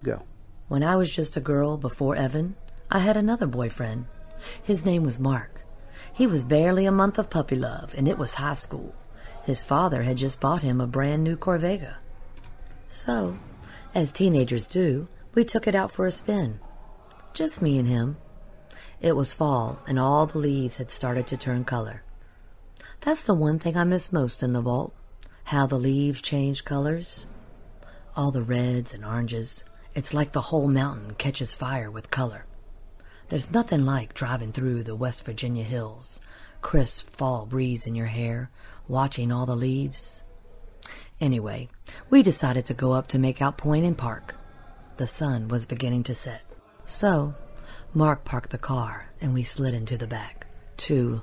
Go. 0.03 0.23
When 0.67 0.83
I 0.83 0.95
was 0.95 1.13
just 1.13 1.35
a 1.35 1.41
girl 1.41 1.77
before 1.77 2.15
Evan, 2.15 2.55
I 2.89 2.99
had 2.99 3.17
another 3.17 3.47
boyfriend. 3.47 4.05
His 4.63 4.85
name 4.85 5.03
was 5.03 5.19
Mark. 5.19 5.63
He 6.13 6.27
was 6.27 6.43
barely 6.43 6.85
a 6.85 6.91
month 6.91 7.17
of 7.17 7.29
puppy 7.29 7.55
love, 7.55 7.93
and 7.97 8.07
it 8.07 8.17
was 8.17 8.35
high 8.35 8.53
school. 8.53 8.95
His 9.43 9.63
father 9.63 10.03
had 10.03 10.17
just 10.17 10.39
bought 10.39 10.61
him 10.61 10.79
a 10.79 10.87
brand 10.87 11.23
new 11.23 11.35
Corvega. 11.35 11.95
So, 12.87 13.37
as 13.93 14.11
teenagers 14.11 14.67
do, 14.67 15.07
we 15.33 15.43
took 15.43 15.67
it 15.67 15.75
out 15.75 15.91
for 15.91 16.05
a 16.05 16.11
spin. 16.11 16.59
Just 17.33 17.61
me 17.61 17.77
and 17.77 17.87
him. 17.87 18.17
It 19.01 19.15
was 19.15 19.33
fall, 19.33 19.79
and 19.87 19.99
all 19.99 20.25
the 20.25 20.39
leaves 20.39 20.77
had 20.77 20.91
started 20.91 21.27
to 21.27 21.37
turn 21.37 21.63
color. 21.63 22.03
That's 23.01 23.23
the 23.23 23.33
one 23.33 23.59
thing 23.59 23.77
I 23.77 23.83
miss 23.83 24.11
most 24.11 24.43
in 24.43 24.53
the 24.53 24.61
vault 24.61 24.93
how 25.49 25.65
the 25.65 25.79
leaves 25.79 26.21
change 26.21 26.63
colors. 26.63 27.25
All 28.15 28.29
the 28.29 28.43
reds 28.43 28.93
and 28.93 29.03
oranges. 29.03 29.65
It's 29.99 30.13
like 30.13 30.31
the 30.31 30.39
whole 30.39 30.69
mountain 30.69 31.15
catches 31.15 31.53
fire 31.53 31.91
with 31.91 32.09
color. 32.09 32.45
There's 33.27 33.51
nothing 33.51 33.83
like 33.85 34.13
driving 34.13 34.53
through 34.53 34.83
the 34.83 34.95
West 34.95 35.25
Virginia 35.25 35.65
hills, 35.65 36.21
crisp 36.61 37.09
fall 37.09 37.45
breeze 37.45 37.85
in 37.85 37.95
your 37.95 38.05
hair, 38.05 38.49
watching 38.87 39.29
all 39.29 39.45
the 39.45 39.57
leaves. 39.57 40.23
Anyway, 41.19 41.67
we 42.09 42.23
decided 42.23 42.65
to 42.67 42.73
go 42.73 42.93
up 42.93 43.07
to 43.07 43.17
Makeout 43.17 43.57
Point 43.57 43.85
and 43.85 43.97
park. 43.97 44.35
The 44.95 45.05
sun 45.05 45.49
was 45.49 45.65
beginning 45.65 46.03
to 46.03 46.13
set. 46.13 46.45
So, 46.85 47.35
Mark 47.93 48.23
parked 48.23 48.51
the 48.51 48.57
car 48.57 49.11
and 49.19 49.33
we 49.33 49.43
slid 49.43 49.73
into 49.73 49.97
the 49.97 50.07
back 50.07 50.47
to 50.87 51.21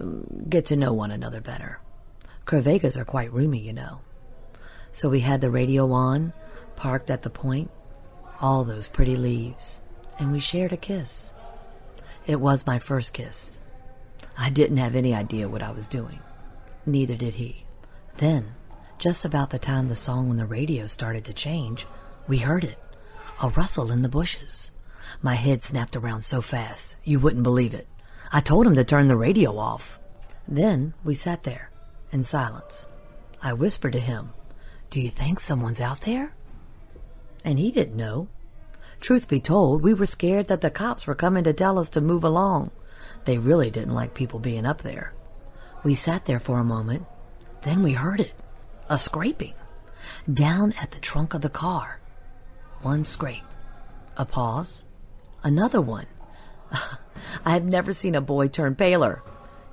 um, 0.00 0.46
get 0.48 0.64
to 0.64 0.76
know 0.76 0.94
one 0.94 1.10
another 1.10 1.42
better. 1.42 1.78
Corvegas 2.46 2.96
are 2.96 3.04
quite 3.04 3.34
roomy, 3.34 3.58
you 3.58 3.74
know. 3.74 4.00
So 4.92 5.10
we 5.10 5.20
had 5.20 5.42
the 5.42 5.50
radio 5.50 5.92
on, 5.92 6.32
parked 6.74 7.10
at 7.10 7.20
the 7.20 7.28
point, 7.28 7.70
all 8.42 8.64
those 8.64 8.88
pretty 8.88 9.16
leaves, 9.16 9.80
and 10.18 10.32
we 10.32 10.40
shared 10.40 10.72
a 10.72 10.76
kiss. 10.76 11.32
It 12.26 12.40
was 12.40 12.66
my 12.66 12.78
first 12.78 13.12
kiss. 13.12 13.60
I 14.36 14.50
didn't 14.50 14.78
have 14.78 14.96
any 14.96 15.14
idea 15.14 15.48
what 15.48 15.62
I 15.62 15.70
was 15.70 15.86
doing. 15.86 16.18
Neither 16.84 17.14
did 17.14 17.34
he. 17.34 17.64
Then, 18.16 18.54
just 18.98 19.24
about 19.24 19.50
the 19.50 19.58
time 19.58 19.88
the 19.88 19.94
song 19.94 20.28
on 20.28 20.36
the 20.36 20.46
radio 20.46 20.86
started 20.86 21.24
to 21.26 21.32
change, 21.32 21.86
we 22.26 22.38
heard 22.38 22.64
it 22.64 22.78
a 23.42 23.48
rustle 23.50 23.90
in 23.90 24.02
the 24.02 24.08
bushes. 24.08 24.70
My 25.20 25.34
head 25.34 25.62
snapped 25.62 25.96
around 25.96 26.22
so 26.22 26.40
fast, 26.40 26.96
you 27.02 27.18
wouldn't 27.18 27.42
believe 27.42 27.74
it. 27.74 27.88
I 28.32 28.40
told 28.40 28.66
him 28.66 28.74
to 28.74 28.84
turn 28.84 29.06
the 29.06 29.16
radio 29.16 29.58
off. 29.58 29.98
Then 30.46 30.94
we 31.02 31.14
sat 31.14 31.42
there 31.42 31.70
in 32.12 32.22
silence. 32.22 32.86
I 33.42 33.52
whispered 33.52 33.92
to 33.94 34.00
him, 34.00 34.30
Do 34.90 35.00
you 35.00 35.10
think 35.10 35.40
someone's 35.40 35.80
out 35.80 36.02
there? 36.02 36.34
And 37.44 37.58
he 37.58 37.70
didn't 37.70 37.96
know. 37.96 38.28
Truth 39.00 39.28
be 39.28 39.40
told, 39.40 39.82
we 39.82 39.94
were 39.94 40.06
scared 40.06 40.48
that 40.48 40.60
the 40.60 40.70
cops 40.70 41.06
were 41.06 41.14
coming 41.14 41.44
to 41.44 41.52
tell 41.52 41.78
us 41.78 41.90
to 41.90 42.00
move 42.00 42.22
along. 42.22 42.70
They 43.24 43.38
really 43.38 43.70
didn't 43.70 43.94
like 43.94 44.14
people 44.14 44.38
being 44.38 44.66
up 44.66 44.82
there. 44.82 45.12
We 45.82 45.94
sat 45.94 46.26
there 46.26 46.40
for 46.40 46.58
a 46.58 46.64
moment. 46.64 47.06
Then 47.62 47.82
we 47.82 47.92
heard 47.92 48.20
it 48.20 48.34
a 48.88 48.98
scraping 48.98 49.54
down 50.32 50.72
at 50.80 50.90
the 50.90 51.00
trunk 51.00 51.34
of 51.34 51.40
the 51.40 51.48
car. 51.48 52.00
One 52.82 53.04
scrape, 53.04 53.44
a 54.16 54.24
pause, 54.24 54.84
another 55.42 55.80
one. 55.80 56.06
I 57.44 57.52
have 57.52 57.64
never 57.64 57.92
seen 57.92 58.14
a 58.14 58.20
boy 58.20 58.48
turn 58.48 58.74
paler. 58.74 59.22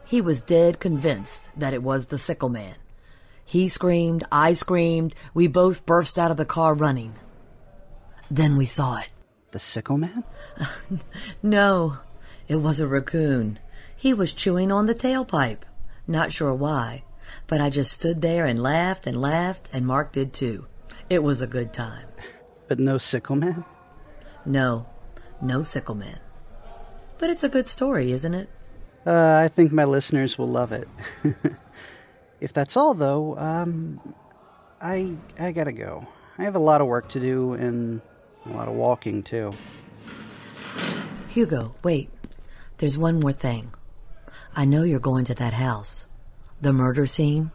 He 0.05 0.21
was 0.21 0.41
dead 0.41 0.79
convinced 0.79 1.49
that 1.57 1.73
it 1.73 1.83
was 1.83 2.07
the 2.07 2.17
sickle 2.17 2.49
man. 2.49 2.75
He 3.45 3.67
screamed, 3.67 4.23
I 4.31 4.53
screamed, 4.53 5.15
we 5.33 5.47
both 5.47 5.85
burst 5.85 6.19
out 6.19 6.31
of 6.31 6.37
the 6.37 6.45
car 6.45 6.73
running. 6.73 7.15
Then 8.31 8.57
we 8.57 8.65
saw 8.65 8.99
it. 8.99 9.11
The 9.51 9.59
sickle 9.59 9.97
man? 9.97 10.23
no, 11.43 11.97
it 12.47 12.57
was 12.57 12.79
a 12.79 12.87
raccoon. 12.87 13.59
He 13.95 14.13
was 14.13 14.33
chewing 14.33 14.71
on 14.71 14.85
the 14.85 14.93
tailpipe. 14.93 15.63
Not 16.07 16.31
sure 16.31 16.53
why, 16.53 17.03
but 17.47 17.59
I 17.59 17.69
just 17.69 17.91
stood 17.91 18.21
there 18.21 18.45
and 18.45 18.61
laughed 18.61 19.07
and 19.07 19.19
laughed, 19.19 19.67
and 19.73 19.85
Mark 19.85 20.11
did 20.11 20.33
too. 20.33 20.67
It 21.09 21.23
was 21.23 21.41
a 21.41 21.47
good 21.47 21.73
time. 21.73 22.07
But 22.67 22.77
no 22.79 22.99
sickle 22.99 23.35
man? 23.35 23.65
No, 24.45 24.85
no 25.41 25.63
sickle 25.63 25.95
man. 25.95 26.19
But 27.17 27.31
it's 27.31 27.43
a 27.43 27.49
good 27.49 27.67
story, 27.67 28.11
isn't 28.11 28.35
it? 28.35 28.47
Uh, 29.07 29.41
I 29.43 29.47
think 29.47 29.71
my 29.71 29.85
listeners 29.85 30.37
will 30.37 30.49
love 30.49 30.71
it. 30.71 30.87
if 32.39 32.53
that's 32.53 32.77
all, 32.77 32.93
though, 32.93 33.35
um, 33.39 34.13
I 34.79 35.15
I 35.39 35.51
gotta 35.51 35.71
go. 35.71 36.07
I 36.37 36.43
have 36.43 36.55
a 36.55 36.59
lot 36.59 36.79
of 36.79 36.85
work 36.85 37.09
to 37.09 37.19
do 37.19 37.53
and 37.53 38.01
a 38.45 38.49
lot 38.49 38.67
of 38.67 38.73
walking 38.73 39.23
too. 39.23 39.53
Hugo, 41.29 41.75
wait. 41.83 42.09
There's 42.77 42.97
one 42.97 43.19
more 43.19 43.33
thing. 43.33 43.73
I 44.55 44.65
know 44.65 44.83
you're 44.83 44.99
going 44.99 45.25
to 45.25 45.35
that 45.35 45.53
house. 45.53 46.07
The 46.61 46.73
murder 46.73 47.05
scene. 47.05 47.51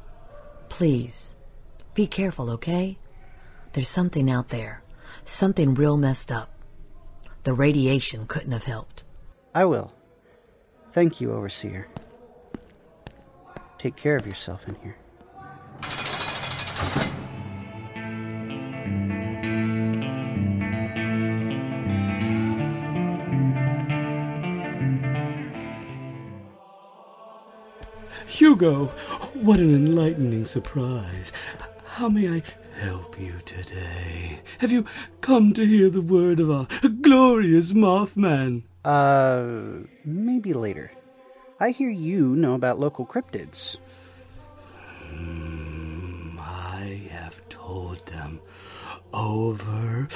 Please, 0.68 1.34
be 1.94 2.06
careful, 2.06 2.50
okay? 2.50 2.98
There's 3.72 3.88
something 3.88 4.30
out 4.30 4.48
there. 4.48 4.82
Something 5.24 5.74
real 5.74 5.96
messed 5.96 6.30
up. 6.30 6.50
The 7.44 7.54
radiation 7.54 8.26
couldn't 8.26 8.52
have 8.52 8.64
helped. 8.64 9.04
I 9.54 9.64
will. 9.64 9.92
Thank 10.92 11.20
you, 11.20 11.32
Overseer. 11.32 11.88
Take 13.78 13.96
care 13.96 14.16
of 14.16 14.26
yourself 14.26 14.68
in 14.68 14.76
here. 14.76 14.96
Hugo, 28.54 28.86
what 29.34 29.58
an 29.58 29.74
enlightening 29.74 30.44
surprise. 30.44 31.32
How 31.86 32.08
may 32.08 32.28
I 32.28 32.42
help 32.78 33.18
you 33.18 33.40
today? 33.44 34.42
Have 34.58 34.70
you 34.70 34.84
come 35.20 35.52
to 35.54 35.66
hear 35.66 35.90
the 35.90 36.00
word 36.00 36.38
of 36.38 36.52
our 36.52 36.68
glorious 37.00 37.72
Mothman? 37.72 38.62
Uh, 38.84 39.88
maybe 40.04 40.52
later. 40.52 40.92
I 41.58 41.70
hear 41.70 41.90
you 41.90 42.36
know 42.36 42.54
about 42.54 42.78
local 42.78 43.04
cryptids. 43.04 43.78
Hmm, 45.10 46.38
I 46.38 47.08
have 47.10 47.48
told 47.48 48.06
them 48.06 48.38
over 49.12 50.06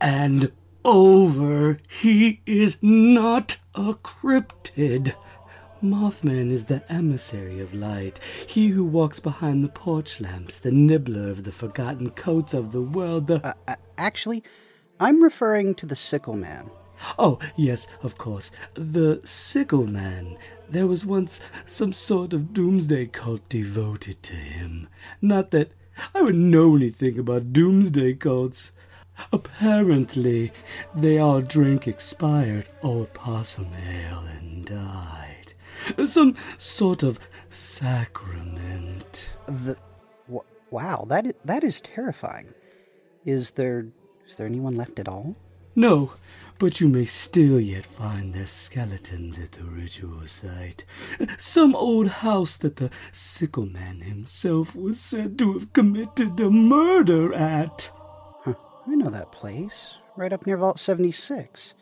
and 0.00 0.50
over 0.84 1.78
he 1.88 2.40
is 2.46 2.78
not 2.82 3.58
a 3.76 3.94
cryptid. 3.94 5.14
Mothman 5.86 6.50
is 6.50 6.64
the 6.64 6.82
emissary 6.92 7.60
of 7.60 7.72
light, 7.72 8.18
he 8.46 8.68
who 8.68 8.84
walks 8.84 9.20
behind 9.20 9.62
the 9.62 9.68
porch 9.68 10.20
lamps, 10.20 10.58
the 10.58 10.72
nibbler 10.72 11.30
of 11.30 11.44
the 11.44 11.52
forgotten 11.52 12.10
coats 12.10 12.54
of 12.54 12.72
the 12.72 12.82
world, 12.82 13.28
the. 13.28 13.46
Uh, 13.46 13.76
actually, 13.96 14.42
I'm 14.98 15.22
referring 15.22 15.74
to 15.76 15.86
the 15.86 15.94
Sickle 15.94 16.36
Man. 16.36 16.70
Oh, 17.18 17.38
yes, 17.56 17.86
of 18.02 18.18
course. 18.18 18.50
The 18.74 19.20
Sickle 19.24 19.86
Man. 19.86 20.36
There 20.68 20.86
was 20.86 21.06
once 21.06 21.40
some 21.66 21.92
sort 21.92 22.32
of 22.32 22.52
doomsday 22.52 23.06
cult 23.06 23.48
devoted 23.48 24.22
to 24.24 24.34
him. 24.34 24.88
Not 25.22 25.52
that 25.52 25.70
I 26.14 26.22
would 26.22 26.34
know 26.34 26.74
anything 26.74 27.18
about 27.18 27.52
doomsday 27.52 28.14
cults. 28.14 28.72
Apparently, 29.32 30.52
they 30.94 31.18
all 31.18 31.42
drank 31.42 31.86
expired 31.86 32.68
old 32.82 33.14
possum 33.14 33.68
ale 33.74 34.24
and 34.38 34.66
died 34.66 35.25
some 36.04 36.34
sort 36.58 37.02
of 37.02 37.18
sacrament. 37.50 39.30
The 39.46 39.76
w- 40.26 40.42
wow, 40.70 41.04
that 41.08 41.26
is, 41.26 41.34
that 41.44 41.64
is 41.64 41.80
terrifying. 41.80 42.52
Is 43.24 43.52
there 43.52 43.86
is 44.26 44.36
there 44.36 44.46
anyone 44.46 44.76
left 44.76 44.98
at 44.98 45.08
all? 45.08 45.36
No, 45.74 46.12
but 46.58 46.80
you 46.80 46.88
may 46.88 47.04
still 47.04 47.60
yet 47.60 47.84
find 47.84 48.32
their 48.32 48.46
skeletons 48.46 49.38
at 49.38 49.52
the 49.52 49.64
ritual 49.64 50.26
site. 50.26 50.84
Some 51.38 51.74
old 51.76 52.08
house 52.08 52.56
that 52.58 52.76
the 52.76 52.90
sickle 53.12 53.66
man 53.66 54.00
himself 54.00 54.74
was 54.74 54.98
said 54.98 55.38
to 55.38 55.52
have 55.52 55.72
committed 55.72 56.40
a 56.40 56.50
murder 56.50 57.34
at. 57.34 57.90
Huh, 58.42 58.54
I 58.86 58.94
know 58.94 59.10
that 59.10 59.32
place. 59.32 59.98
Right 60.16 60.32
up 60.32 60.46
near 60.46 60.56
Vault 60.56 60.78
76. 60.78 61.74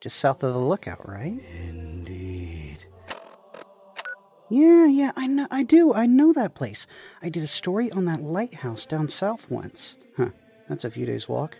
Just 0.00 0.18
south 0.18 0.44
of 0.44 0.52
the 0.52 0.60
lookout, 0.60 1.08
right? 1.08 1.40
Indeed. 1.66 2.23
Yeah, 4.50 4.86
yeah, 4.86 5.12
I 5.16 5.26
know, 5.26 5.46
I 5.50 5.62
do, 5.62 5.94
I 5.94 6.06
know 6.06 6.32
that 6.34 6.54
place. 6.54 6.86
I 7.22 7.28
did 7.28 7.42
a 7.42 7.48
story 7.48 7.90
on 7.90 8.04
that 8.04 8.20
lighthouse 8.22 8.84
down 8.86 9.08
south 9.08 9.50
once. 9.50 9.96
Huh, 10.16 10.30
that's 10.68 10.84
a 10.84 10.90
few 10.90 11.06
days' 11.06 11.28
walk. 11.28 11.58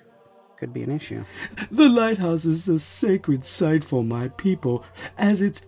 Could 0.59 0.73
be 0.73 0.83
an 0.83 0.91
issue. 0.91 1.25
The 1.71 1.89
lighthouse 1.89 2.45
is 2.45 2.69
a 2.69 2.79
sacred 2.79 3.45
site 3.45 3.85
for 3.85 4.05
my 4.05 4.29
people, 4.29 4.85
as 5.17 5.41
its 5.43 5.67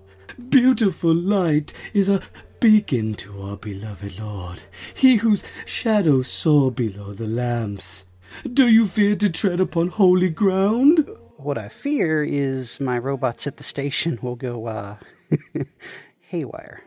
beautiful 0.51 1.15
light 1.15 1.73
is 1.95 2.09
a 2.09 2.21
beacon 2.61 3.15
to 3.15 3.43
our 3.43 3.57
beloved 3.57 4.19
Lord, 4.21 4.63
he 4.95 5.17
whose 5.17 5.43
shadow 5.65 6.23
soar 6.23 6.71
below 6.71 7.13
the 7.15 7.27
lamps. 7.27 8.05
Do 8.53 8.69
you 8.69 8.87
fear 8.87 9.17
to 9.17 9.31
tread 9.31 9.61
upon 9.61 9.89
holy 9.89 10.31
ground? 10.31 11.09
What 11.37 11.59
I 11.59 11.69
fear 11.69 12.23
is 12.23 12.79
my 12.79 12.99
robots 12.99 13.47
at 13.47 13.57
the 13.57 13.65
station 13.65 14.19
will 14.23 14.37
go, 14.37 14.67
uh, 14.67 14.97
haywire. 16.21 16.83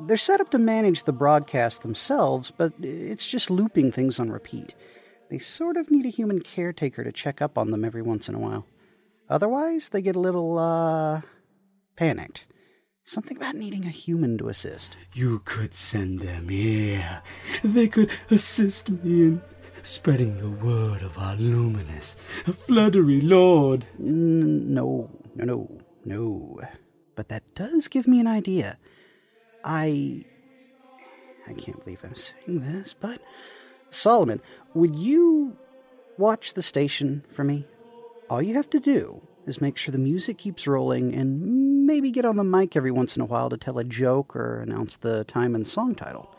They're 0.00 0.16
set 0.16 0.40
up 0.40 0.50
to 0.50 0.58
manage 0.58 1.04
the 1.04 1.12
broadcast 1.12 1.82
themselves, 1.82 2.50
but 2.50 2.72
it's 2.80 3.26
just 3.26 3.50
looping 3.50 3.92
things 3.92 4.18
on 4.18 4.30
repeat. 4.30 4.74
They 5.30 5.38
sort 5.38 5.76
of 5.76 5.90
need 5.90 6.06
a 6.06 6.10
human 6.10 6.40
caretaker 6.40 7.04
to 7.04 7.12
check 7.12 7.42
up 7.42 7.58
on 7.58 7.70
them 7.70 7.84
every 7.84 8.02
once 8.02 8.28
in 8.28 8.34
a 8.34 8.38
while. 8.38 8.66
Otherwise, 9.28 9.90
they 9.90 10.00
get 10.00 10.16
a 10.16 10.20
little, 10.20 10.58
uh, 10.58 11.20
panicked. 11.96 12.46
Something 13.04 13.36
about 13.36 13.54
needing 13.54 13.84
a 13.84 13.90
human 13.90 14.36
to 14.38 14.48
assist. 14.48 14.96
You 15.14 15.40
could 15.44 15.74
send 15.74 16.20
them 16.20 16.48
here. 16.48 17.22
They 17.62 17.88
could 17.88 18.10
assist 18.30 18.90
me 18.90 19.22
in 19.22 19.42
spreading 19.82 20.36
the 20.38 20.50
word 20.50 21.02
of 21.02 21.16
our 21.18 21.36
luminous, 21.36 22.14
fluttery 22.66 23.20
lord. 23.20 23.86
N- 23.98 24.74
no, 24.74 25.10
no, 25.34 25.44
no, 25.44 25.80
no. 26.04 26.60
But 27.14 27.28
that 27.28 27.54
does 27.54 27.88
give 27.88 28.06
me 28.06 28.20
an 28.20 28.26
idea. 28.26 28.78
I. 29.64 30.24
I 31.46 31.52
can't 31.54 31.82
believe 31.82 32.00
I'm 32.04 32.14
saying 32.14 32.60
this, 32.60 32.94
but. 32.94 33.20
Solomon, 33.90 34.42
would 34.74 34.94
you 34.96 35.56
watch 36.18 36.54
the 36.54 36.62
station 36.62 37.24
for 37.30 37.44
me? 37.44 37.66
All 38.28 38.42
you 38.42 38.54
have 38.54 38.68
to 38.70 38.80
do 38.80 39.22
is 39.46 39.60
make 39.62 39.78
sure 39.78 39.92
the 39.92 39.98
music 39.98 40.36
keeps 40.36 40.66
rolling 40.66 41.14
and 41.14 41.86
maybe 41.86 42.10
get 42.10 42.26
on 42.26 42.36
the 42.36 42.44
mic 42.44 42.76
every 42.76 42.90
once 42.90 43.16
in 43.16 43.22
a 43.22 43.24
while 43.24 43.48
to 43.48 43.56
tell 43.56 43.78
a 43.78 43.84
joke 43.84 44.36
or 44.36 44.60
announce 44.60 44.96
the 44.96 45.24
time 45.24 45.54
and 45.54 45.66
song 45.66 45.94
title. 45.94 46.30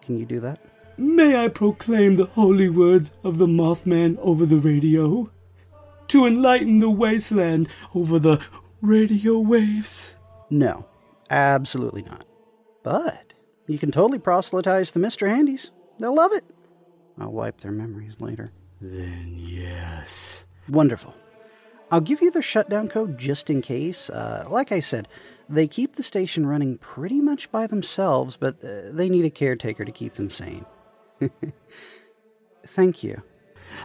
Can 0.00 0.18
you 0.18 0.24
do 0.24 0.40
that? 0.40 0.64
May 0.96 1.44
I 1.44 1.48
proclaim 1.48 2.16
the 2.16 2.24
holy 2.24 2.70
words 2.70 3.12
of 3.22 3.36
the 3.36 3.46
Mothman 3.46 4.16
over 4.20 4.46
the 4.46 4.58
radio? 4.58 5.30
To 6.08 6.24
enlighten 6.24 6.78
the 6.78 6.88
wasteland 6.88 7.68
over 7.94 8.18
the 8.18 8.42
radio 8.80 9.38
waves? 9.38 10.14
No, 10.48 10.86
absolutely 11.28 12.02
not. 12.02 12.24
But 12.86 13.34
you 13.66 13.78
can 13.78 13.90
totally 13.90 14.20
proselytize 14.20 14.92
the 14.92 15.00
Mr. 15.00 15.28
Handys. 15.28 15.72
They'll 15.98 16.14
love 16.14 16.30
it. 16.32 16.44
I'll 17.18 17.32
wipe 17.32 17.58
their 17.58 17.72
memories 17.72 18.20
later. 18.20 18.52
Then 18.80 19.34
yes. 19.36 20.46
Wonderful. 20.68 21.12
I'll 21.90 22.00
give 22.00 22.22
you 22.22 22.30
their 22.30 22.42
shutdown 22.42 22.88
code 22.88 23.18
just 23.18 23.50
in 23.50 23.60
case. 23.60 24.08
Uh, 24.08 24.46
like 24.48 24.70
I 24.70 24.78
said, 24.78 25.08
they 25.48 25.66
keep 25.66 25.96
the 25.96 26.04
station 26.04 26.46
running 26.46 26.78
pretty 26.78 27.20
much 27.20 27.50
by 27.50 27.66
themselves, 27.66 28.36
but 28.36 28.62
uh, 28.62 28.82
they 28.92 29.08
need 29.08 29.24
a 29.24 29.30
caretaker 29.30 29.84
to 29.84 29.90
keep 29.90 30.14
them 30.14 30.30
sane. 30.30 30.64
Thank 32.68 33.02
you. 33.02 33.20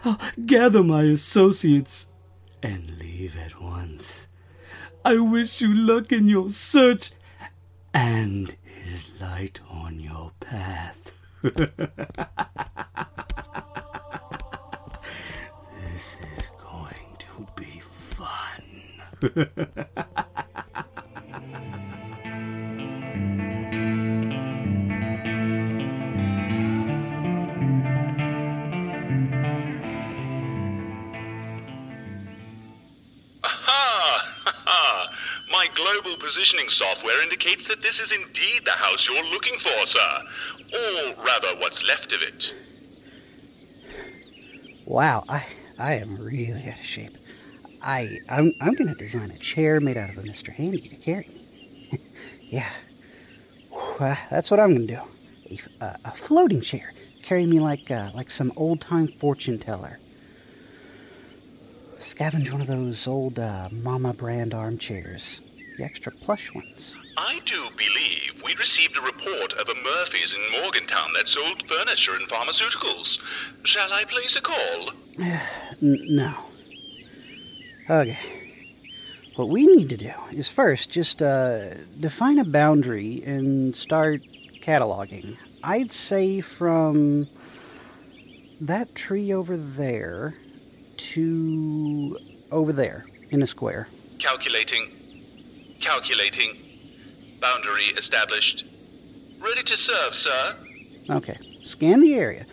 I'll 0.04 0.20
gather 0.46 0.84
my 0.84 1.02
associates 1.02 2.08
and 2.62 3.00
leave 3.00 3.36
at 3.36 3.60
once. 3.60 4.28
I 5.04 5.16
wish 5.16 5.60
you 5.60 5.74
luck 5.74 6.12
in 6.12 6.28
your 6.28 6.50
search 6.50 7.10
and 7.92 8.56
his 8.92 9.08
light 9.22 9.58
on 9.70 9.98
your 9.98 10.32
path. 10.38 11.12
this 11.42 11.56
is 16.36 16.50
going 16.62 17.16
to 17.18 17.46
be 17.56 17.80
fun. 17.80 18.62
global 35.74 36.16
positioning 36.18 36.68
software 36.68 37.22
indicates 37.22 37.66
that 37.68 37.82
this 37.82 38.00
is 38.00 38.12
indeed 38.12 38.64
the 38.64 38.70
house 38.72 39.08
you're 39.08 39.24
looking 39.24 39.58
for, 39.58 39.86
sir. 39.86 40.22
Or 40.74 41.24
rather, 41.24 41.58
what's 41.58 41.82
left 41.84 42.12
of 42.12 42.22
it. 42.22 42.52
Wow, 44.86 45.24
I 45.28 45.44
I 45.78 45.94
am 45.94 46.16
really 46.16 46.68
out 46.68 46.78
of 46.78 46.84
shape. 46.84 47.16
I 47.82 48.18
I'm 48.28 48.52
I'm 48.60 48.74
gonna 48.74 48.94
design 48.94 49.30
a 49.30 49.38
chair 49.38 49.80
made 49.80 49.96
out 49.96 50.10
of 50.10 50.18
a 50.18 50.22
Mr. 50.22 50.52
Handy 50.52 50.88
to 50.88 50.96
carry 50.96 51.28
yeah, 52.42 52.70
that's 53.98 54.50
what 54.50 54.60
I'm 54.60 54.72
gonna 54.74 54.86
do. 54.86 55.00
A, 55.80 55.96
a 56.04 56.10
floating 56.12 56.60
chair, 56.60 56.92
carry 57.22 57.46
me 57.46 57.60
like 57.60 57.90
uh, 57.90 58.10
like 58.14 58.30
some 58.30 58.52
old 58.56 58.80
time 58.80 59.06
fortune 59.08 59.58
teller. 59.58 59.98
Scavenge 62.00 62.50
one 62.50 62.60
of 62.60 62.66
those 62.66 63.06
old 63.06 63.38
uh, 63.38 63.68
Mama 63.70 64.12
brand 64.12 64.54
armchairs, 64.54 65.40
the 65.76 65.84
extra 65.84 66.12
plush 66.12 66.54
ones. 66.54 66.94
I 67.16 67.40
do 67.44 67.68
believe 67.76 68.42
we 68.44 68.54
received 68.56 68.96
a 68.96 69.00
report 69.02 69.52
of 69.54 69.68
a 69.68 69.74
Murphy's 69.74 70.34
in 70.34 70.60
Morgantown 70.60 71.12
that 71.14 71.28
sold 71.28 71.62
furniture 71.68 72.14
and 72.14 72.28
pharmaceuticals. 72.28 73.18
Shall 73.64 73.92
I 73.92 74.04
place 74.04 74.36
a 74.36 74.40
call? 74.40 74.90
N- 75.18 76.06
no. 76.16 76.34
Okay. 77.90 78.18
What 79.36 79.48
we 79.48 79.66
need 79.66 79.88
to 79.90 79.96
do 79.96 80.12
is 80.30 80.48
first 80.48 80.90
just 80.90 81.22
uh, 81.22 81.74
define 82.00 82.38
a 82.38 82.44
boundary 82.44 83.22
and 83.24 83.74
start 83.74 84.20
cataloging. 84.60 85.36
I'd 85.64 85.92
say 85.92 86.40
from 86.40 87.28
that 88.60 88.94
tree 88.94 89.32
over 89.32 89.56
there 89.56 90.34
to 90.96 92.18
over 92.50 92.72
there 92.72 93.06
in 93.30 93.42
a 93.42 93.46
square. 93.46 93.88
Calculating. 94.18 94.90
Calculating. 95.82 96.56
Boundary 97.40 97.86
established. 97.98 98.64
Ready 99.40 99.62
to 99.64 99.76
serve, 99.76 100.14
sir. 100.14 100.54
Okay. 101.10 101.36
Scan 101.64 102.00
the 102.00 102.14
area. 102.14 102.46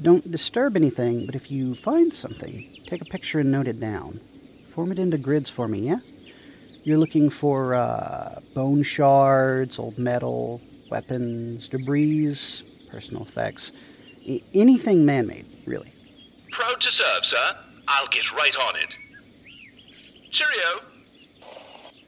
Don't 0.00 0.28
disturb 0.30 0.74
anything, 0.74 1.26
but 1.26 1.34
if 1.34 1.50
you 1.50 1.74
find 1.74 2.12
something, 2.12 2.66
take 2.86 3.02
a 3.02 3.04
picture 3.04 3.38
and 3.40 3.52
note 3.52 3.68
it 3.68 3.78
down. 3.78 4.18
Form 4.74 4.90
it 4.90 4.98
into 4.98 5.18
grids 5.18 5.50
for 5.50 5.68
me, 5.68 5.80
yeah? 5.80 5.98
You're 6.84 6.98
looking 6.98 7.28
for 7.30 7.74
uh, 7.74 8.40
bone 8.54 8.82
shards, 8.82 9.78
old 9.78 9.98
metal, 9.98 10.60
weapons, 10.90 11.68
debris, 11.68 12.34
personal 12.90 13.22
effects, 13.22 13.70
I- 14.26 14.42
anything 14.54 15.04
man 15.04 15.26
made, 15.26 15.44
really. 15.66 15.92
Proud 16.50 16.80
to 16.80 16.90
serve, 16.90 17.24
sir. 17.24 17.56
I'll 17.86 18.08
get 18.08 18.32
right 18.32 18.56
on 18.56 18.76
it. 18.76 18.94
Cheerio. 20.30 20.80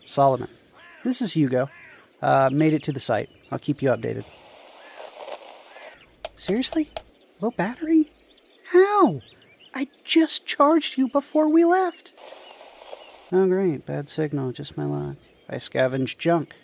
Solomon. 0.07 0.49
This 1.05 1.21
is 1.21 1.35
Hugo. 1.35 1.69
Uh, 2.23 2.49
made 2.51 2.73
it 2.73 2.83
to 2.85 2.93
the 2.93 2.99
site. 2.99 3.29
I'll 3.53 3.59
keep 3.59 3.83
you 3.83 3.91
updated. 3.91 4.25
Seriously? 6.37 6.89
Low 7.41 7.51
battery? 7.51 8.11
How? 8.73 9.21
I 9.75 9.89
just 10.05 10.47
charged 10.47 10.97
you 10.97 11.09
before 11.09 11.49
we 11.49 11.65
left. 11.65 12.15
Oh, 13.31 13.47
great. 13.47 13.87
Bad 13.87 14.09
signal. 14.09 14.53
Just 14.53 14.79
my 14.79 14.85
luck. 14.85 15.17
I 15.49 15.59
scavenged 15.59 16.19
junk. 16.19 16.55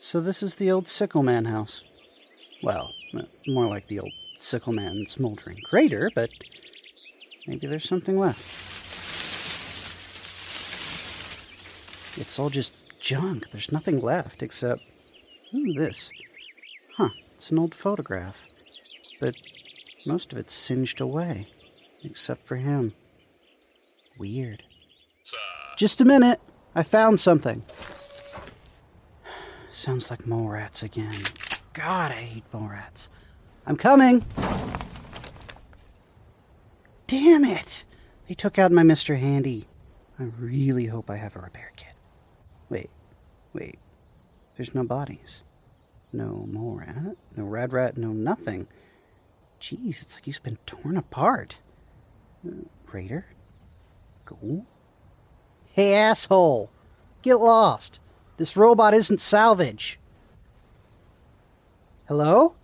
So 0.00 0.20
this 0.20 0.42
is 0.42 0.56
the 0.56 0.72
old 0.72 0.88
Sickleman 0.88 1.44
house. 1.44 1.82
Well, 2.62 2.92
more 3.46 3.66
like 3.66 3.86
the 3.86 4.00
old 4.00 4.12
Sickleman 4.40 5.06
smoldering 5.06 5.58
crater, 5.64 6.10
but 6.14 6.30
maybe 7.46 7.68
there's 7.68 7.88
something 7.88 8.18
left. 8.18 8.42
It's 12.20 12.38
all 12.38 12.50
just 12.50 12.72
junk. 13.04 13.50
There's 13.50 13.70
nothing 13.70 14.00
left 14.00 14.42
except. 14.42 14.82
Ooh, 15.54 15.74
this. 15.74 16.10
Huh, 16.96 17.10
it's 17.34 17.50
an 17.50 17.58
old 17.58 17.74
photograph. 17.74 18.48
But 19.20 19.34
most 20.06 20.32
of 20.32 20.38
it's 20.38 20.54
singed 20.54 21.00
away. 21.00 21.46
Except 22.02 22.46
for 22.46 22.56
him. 22.56 22.94
Weird. 24.18 24.62
Just 25.76 26.00
a 26.00 26.04
minute. 26.04 26.40
I 26.74 26.82
found 26.82 27.20
something. 27.20 27.62
Sounds 29.70 30.10
like 30.10 30.26
mole 30.26 30.48
rats 30.48 30.82
again. 30.82 31.22
God, 31.74 32.10
I 32.10 32.22
hate 32.22 32.44
mole 32.52 32.68
rats. 32.68 33.10
I'm 33.66 33.76
coming. 33.76 34.24
Damn 37.06 37.44
it! 37.44 37.84
They 38.28 38.34
took 38.34 38.58
out 38.58 38.72
my 38.72 38.82
Mr. 38.82 39.18
Handy. 39.18 39.66
I 40.18 40.24
really 40.38 40.86
hope 40.86 41.10
I 41.10 41.16
have 41.16 41.36
a 41.36 41.40
repair 41.40 41.70
kit. 41.76 41.93
Wait, 42.68 42.90
wait. 43.52 43.78
There's 44.56 44.74
no 44.74 44.84
bodies. 44.84 45.42
No 46.12 46.46
mole 46.48 46.76
rat, 46.76 47.16
no 47.36 47.44
rad 47.44 47.72
rat, 47.72 47.96
no 47.96 48.08
nothing. 48.08 48.68
Jeez, 49.60 50.02
it's 50.02 50.14
like 50.14 50.24
he's 50.26 50.38
been 50.38 50.58
torn 50.66 50.96
apart. 50.96 51.58
Uh, 52.46 52.66
Raider? 52.92 53.26
Ghoul? 54.24 54.66
Hey, 55.72 55.94
asshole! 55.94 56.70
Get 57.22 57.36
lost! 57.36 57.98
This 58.36 58.56
robot 58.56 58.94
isn't 58.94 59.20
salvage! 59.20 59.98
Hello? 62.06 62.54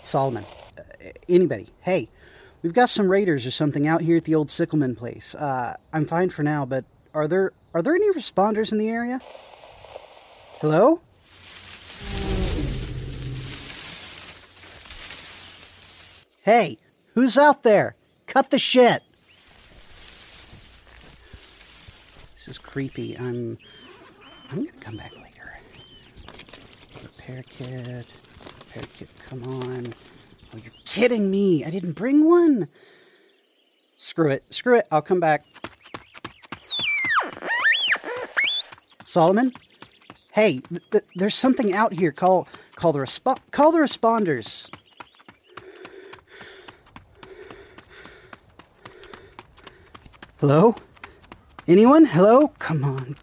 Solomon. 0.00 0.44
Uh, 0.76 0.82
anybody. 1.28 1.68
Hey, 1.82 2.08
we've 2.62 2.72
got 2.72 2.90
some 2.90 3.10
raiders 3.10 3.46
or 3.46 3.50
something 3.50 3.86
out 3.86 4.00
here 4.00 4.16
at 4.16 4.24
the 4.24 4.34
old 4.34 4.50
Sickleman 4.50 4.96
place. 4.96 5.34
Uh, 5.34 5.76
I'm 5.92 6.06
fine 6.06 6.30
for 6.30 6.42
now, 6.42 6.64
but 6.64 6.84
are 7.14 7.28
there 7.28 7.52
are 7.72 7.82
there 7.82 7.94
any 7.94 8.10
responders 8.12 8.72
in 8.72 8.78
the 8.78 8.88
area? 8.88 9.20
Hello? 10.60 11.00
Hey, 16.42 16.76
who's 17.14 17.38
out 17.38 17.62
there? 17.62 17.94
Cut 18.26 18.50
the 18.50 18.58
shit. 18.58 19.02
This 22.34 22.48
is 22.48 22.58
creepy. 22.58 23.16
I'm. 23.16 23.56
I'm 24.50 24.58
gonna 24.58 24.72
come 24.80 24.96
back 24.96 25.12
later. 25.16 25.58
Repair 27.02 27.44
kit. 27.48 28.12
Repair 28.58 28.82
kit, 28.98 29.08
come 29.26 29.42
on. 29.44 29.94
Oh, 30.52 30.58
you're 30.58 30.72
kidding 30.84 31.30
me. 31.30 31.64
I 31.64 31.70
didn't 31.70 31.92
bring 31.92 32.28
one. 32.28 32.68
Screw 33.96 34.30
it. 34.30 34.44
Screw 34.50 34.76
it. 34.76 34.86
I'll 34.92 35.00
come 35.00 35.20
back. 35.20 35.44
Solomon? 39.14 39.52
Hey, 40.32 40.58
th- 40.58 40.82
th- 40.90 41.04
there's 41.14 41.36
something 41.36 41.72
out 41.72 41.92
here. 41.92 42.10
Call 42.10 42.48
call 42.74 42.92
the 42.92 42.98
respo- 42.98 43.38
call 43.52 43.70
the 43.70 43.78
responders. 43.78 44.68
Hello? 50.38 50.74
Anyone? 51.68 52.06
Hello? 52.06 52.48
Come 52.58 52.82
on. 52.82 53.14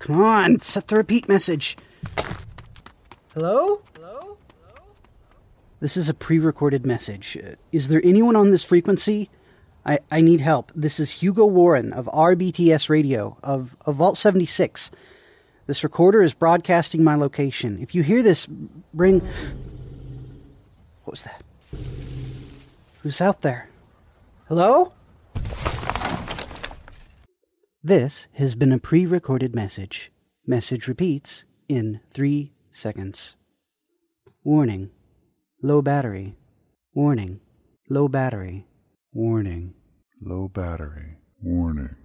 Come 0.00 0.20
on. 0.20 0.60
Set 0.62 0.88
the 0.88 0.96
repeat 0.96 1.28
message. 1.28 1.76
Hello? 3.32 3.82
Hello? 3.94 4.36
Hello? 4.50 4.82
This 5.78 5.96
is 5.96 6.08
a 6.08 6.14
pre 6.14 6.40
recorded 6.40 6.84
message. 6.84 7.38
Uh, 7.40 7.54
Is 7.70 7.86
there 7.86 8.00
anyone 8.02 8.34
on 8.34 8.50
this 8.50 8.64
frequency? 8.64 9.30
I, 9.84 10.00
I 10.10 10.22
need 10.22 10.40
help. 10.40 10.72
This 10.74 10.98
is 10.98 11.22
Hugo 11.22 11.46
Warren 11.46 11.92
of 11.92 12.06
RBTS 12.06 12.90
Radio 12.90 13.36
of, 13.44 13.76
of 13.86 13.94
Vault 13.94 14.18
76. 14.18 14.90
This 15.66 15.82
recorder 15.82 16.22
is 16.22 16.32
broadcasting 16.32 17.02
my 17.02 17.16
location. 17.16 17.78
If 17.80 17.94
you 17.94 18.02
hear 18.02 18.22
this, 18.22 18.46
bring. 18.94 19.20
What 21.04 21.12
was 21.12 21.22
that? 21.22 21.42
Who's 23.02 23.20
out 23.20 23.40
there? 23.40 23.68
Hello? 24.48 24.92
This 27.82 28.28
has 28.34 28.54
been 28.54 28.72
a 28.72 28.78
pre 28.78 29.06
recorded 29.06 29.54
message. 29.54 30.12
Message 30.46 30.86
repeats 30.86 31.44
in 31.68 32.00
three 32.08 32.52
seconds. 32.70 33.36
Warning 34.44 34.90
low 35.62 35.82
battery. 35.82 36.36
Warning 36.94 37.40
low 37.88 38.08
battery. 38.08 38.66
Warning. 39.12 39.74
Low 40.20 40.48
battery. 40.48 41.16
Warning. 41.42 41.96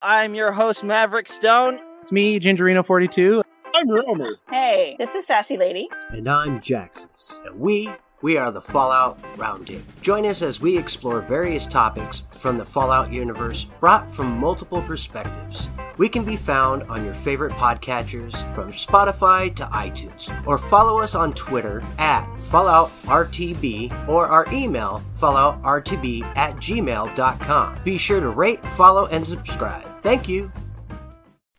I'm 0.00 0.36
your 0.36 0.52
host, 0.52 0.84
Maverick 0.84 1.26
Stone. 1.26 1.80
It's 2.00 2.12
me, 2.12 2.38
Gingerino42. 2.38 3.42
I'm 3.74 3.90
Romer. 3.90 4.36
Hey, 4.48 4.94
this 4.96 5.12
is 5.16 5.26
Sassy 5.26 5.56
Lady. 5.56 5.88
And 6.10 6.28
I'm 6.28 6.60
Jaxus. 6.60 7.44
And 7.44 7.58
we, 7.58 7.90
we 8.20 8.36
are 8.36 8.50
the 8.50 8.60
Fallout 8.60 9.20
Roundtable. 9.36 9.82
Join 10.00 10.26
us 10.26 10.42
as 10.42 10.60
we 10.60 10.76
explore 10.76 11.20
various 11.20 11.66
topics 11.66 12.22
from 12.30 12.58
the 12.58 12.64
Fallout 12.64 13.12
universe 13.12 13.64
brought 13.80 14.12
from 14.12 14.38
multiple 14.38 14.82
perspectives. 14.82 15.70
We 15.98 16.08
can 16.08 16.24
be 16.24 16.36
found 16.36 16.84
on 16.84 17.04
your 17.04 17.14
favorite 17.14 17.52
podcatchers 17.52 18.42
from 18.54 18.72
Spotify 18.72 19.54
to 19.56 19.64
iTunes. 19.64 20.28
Or 20.46 20.58
follow 20.58 21.00
us 21.00 21.14
on 21.14 21.32
Twitter 21.34 21.82
at 21.98 22.26
FalloutRTB 22.38 24.08
or 24.08 24.26
our 24.26 24.46
email 24.52 25.02
falloutrtb 25.16 26.22
at 26.36 26.56
gmail.com. 26.56 27.80
Be 27.84 27.98
sure 27.98 28.20
to 28.20 28.30
rate, 28.30 28.64
follow, 28.68 29.06
and 29.06 29.26
subscribe. 29.26 30.02
Thank 30.02 30.28
you. 30.28 30.52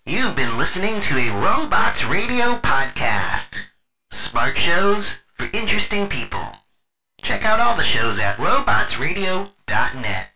You've 0.05 0.36
been 0.36 0.57
listening 0.57 1.01
to 1.01 1.18
a 1.18 1.30
Robots 1.41 2.03
Radio 2.05 2.55
podcast. 2.55 3.55
Smart 4.12 4.57
shows 4.57 5.20
for 5.39 5.49
interesting 5.55 6.07
people. 6.07 6.45
Check 7.21 7.45
out 7.45 7.59
all 7.61 7.75
the 7.77 7.83
shows 7.83 8.19
at 8.19 8.35
robotsradio.net. 8.37 10.29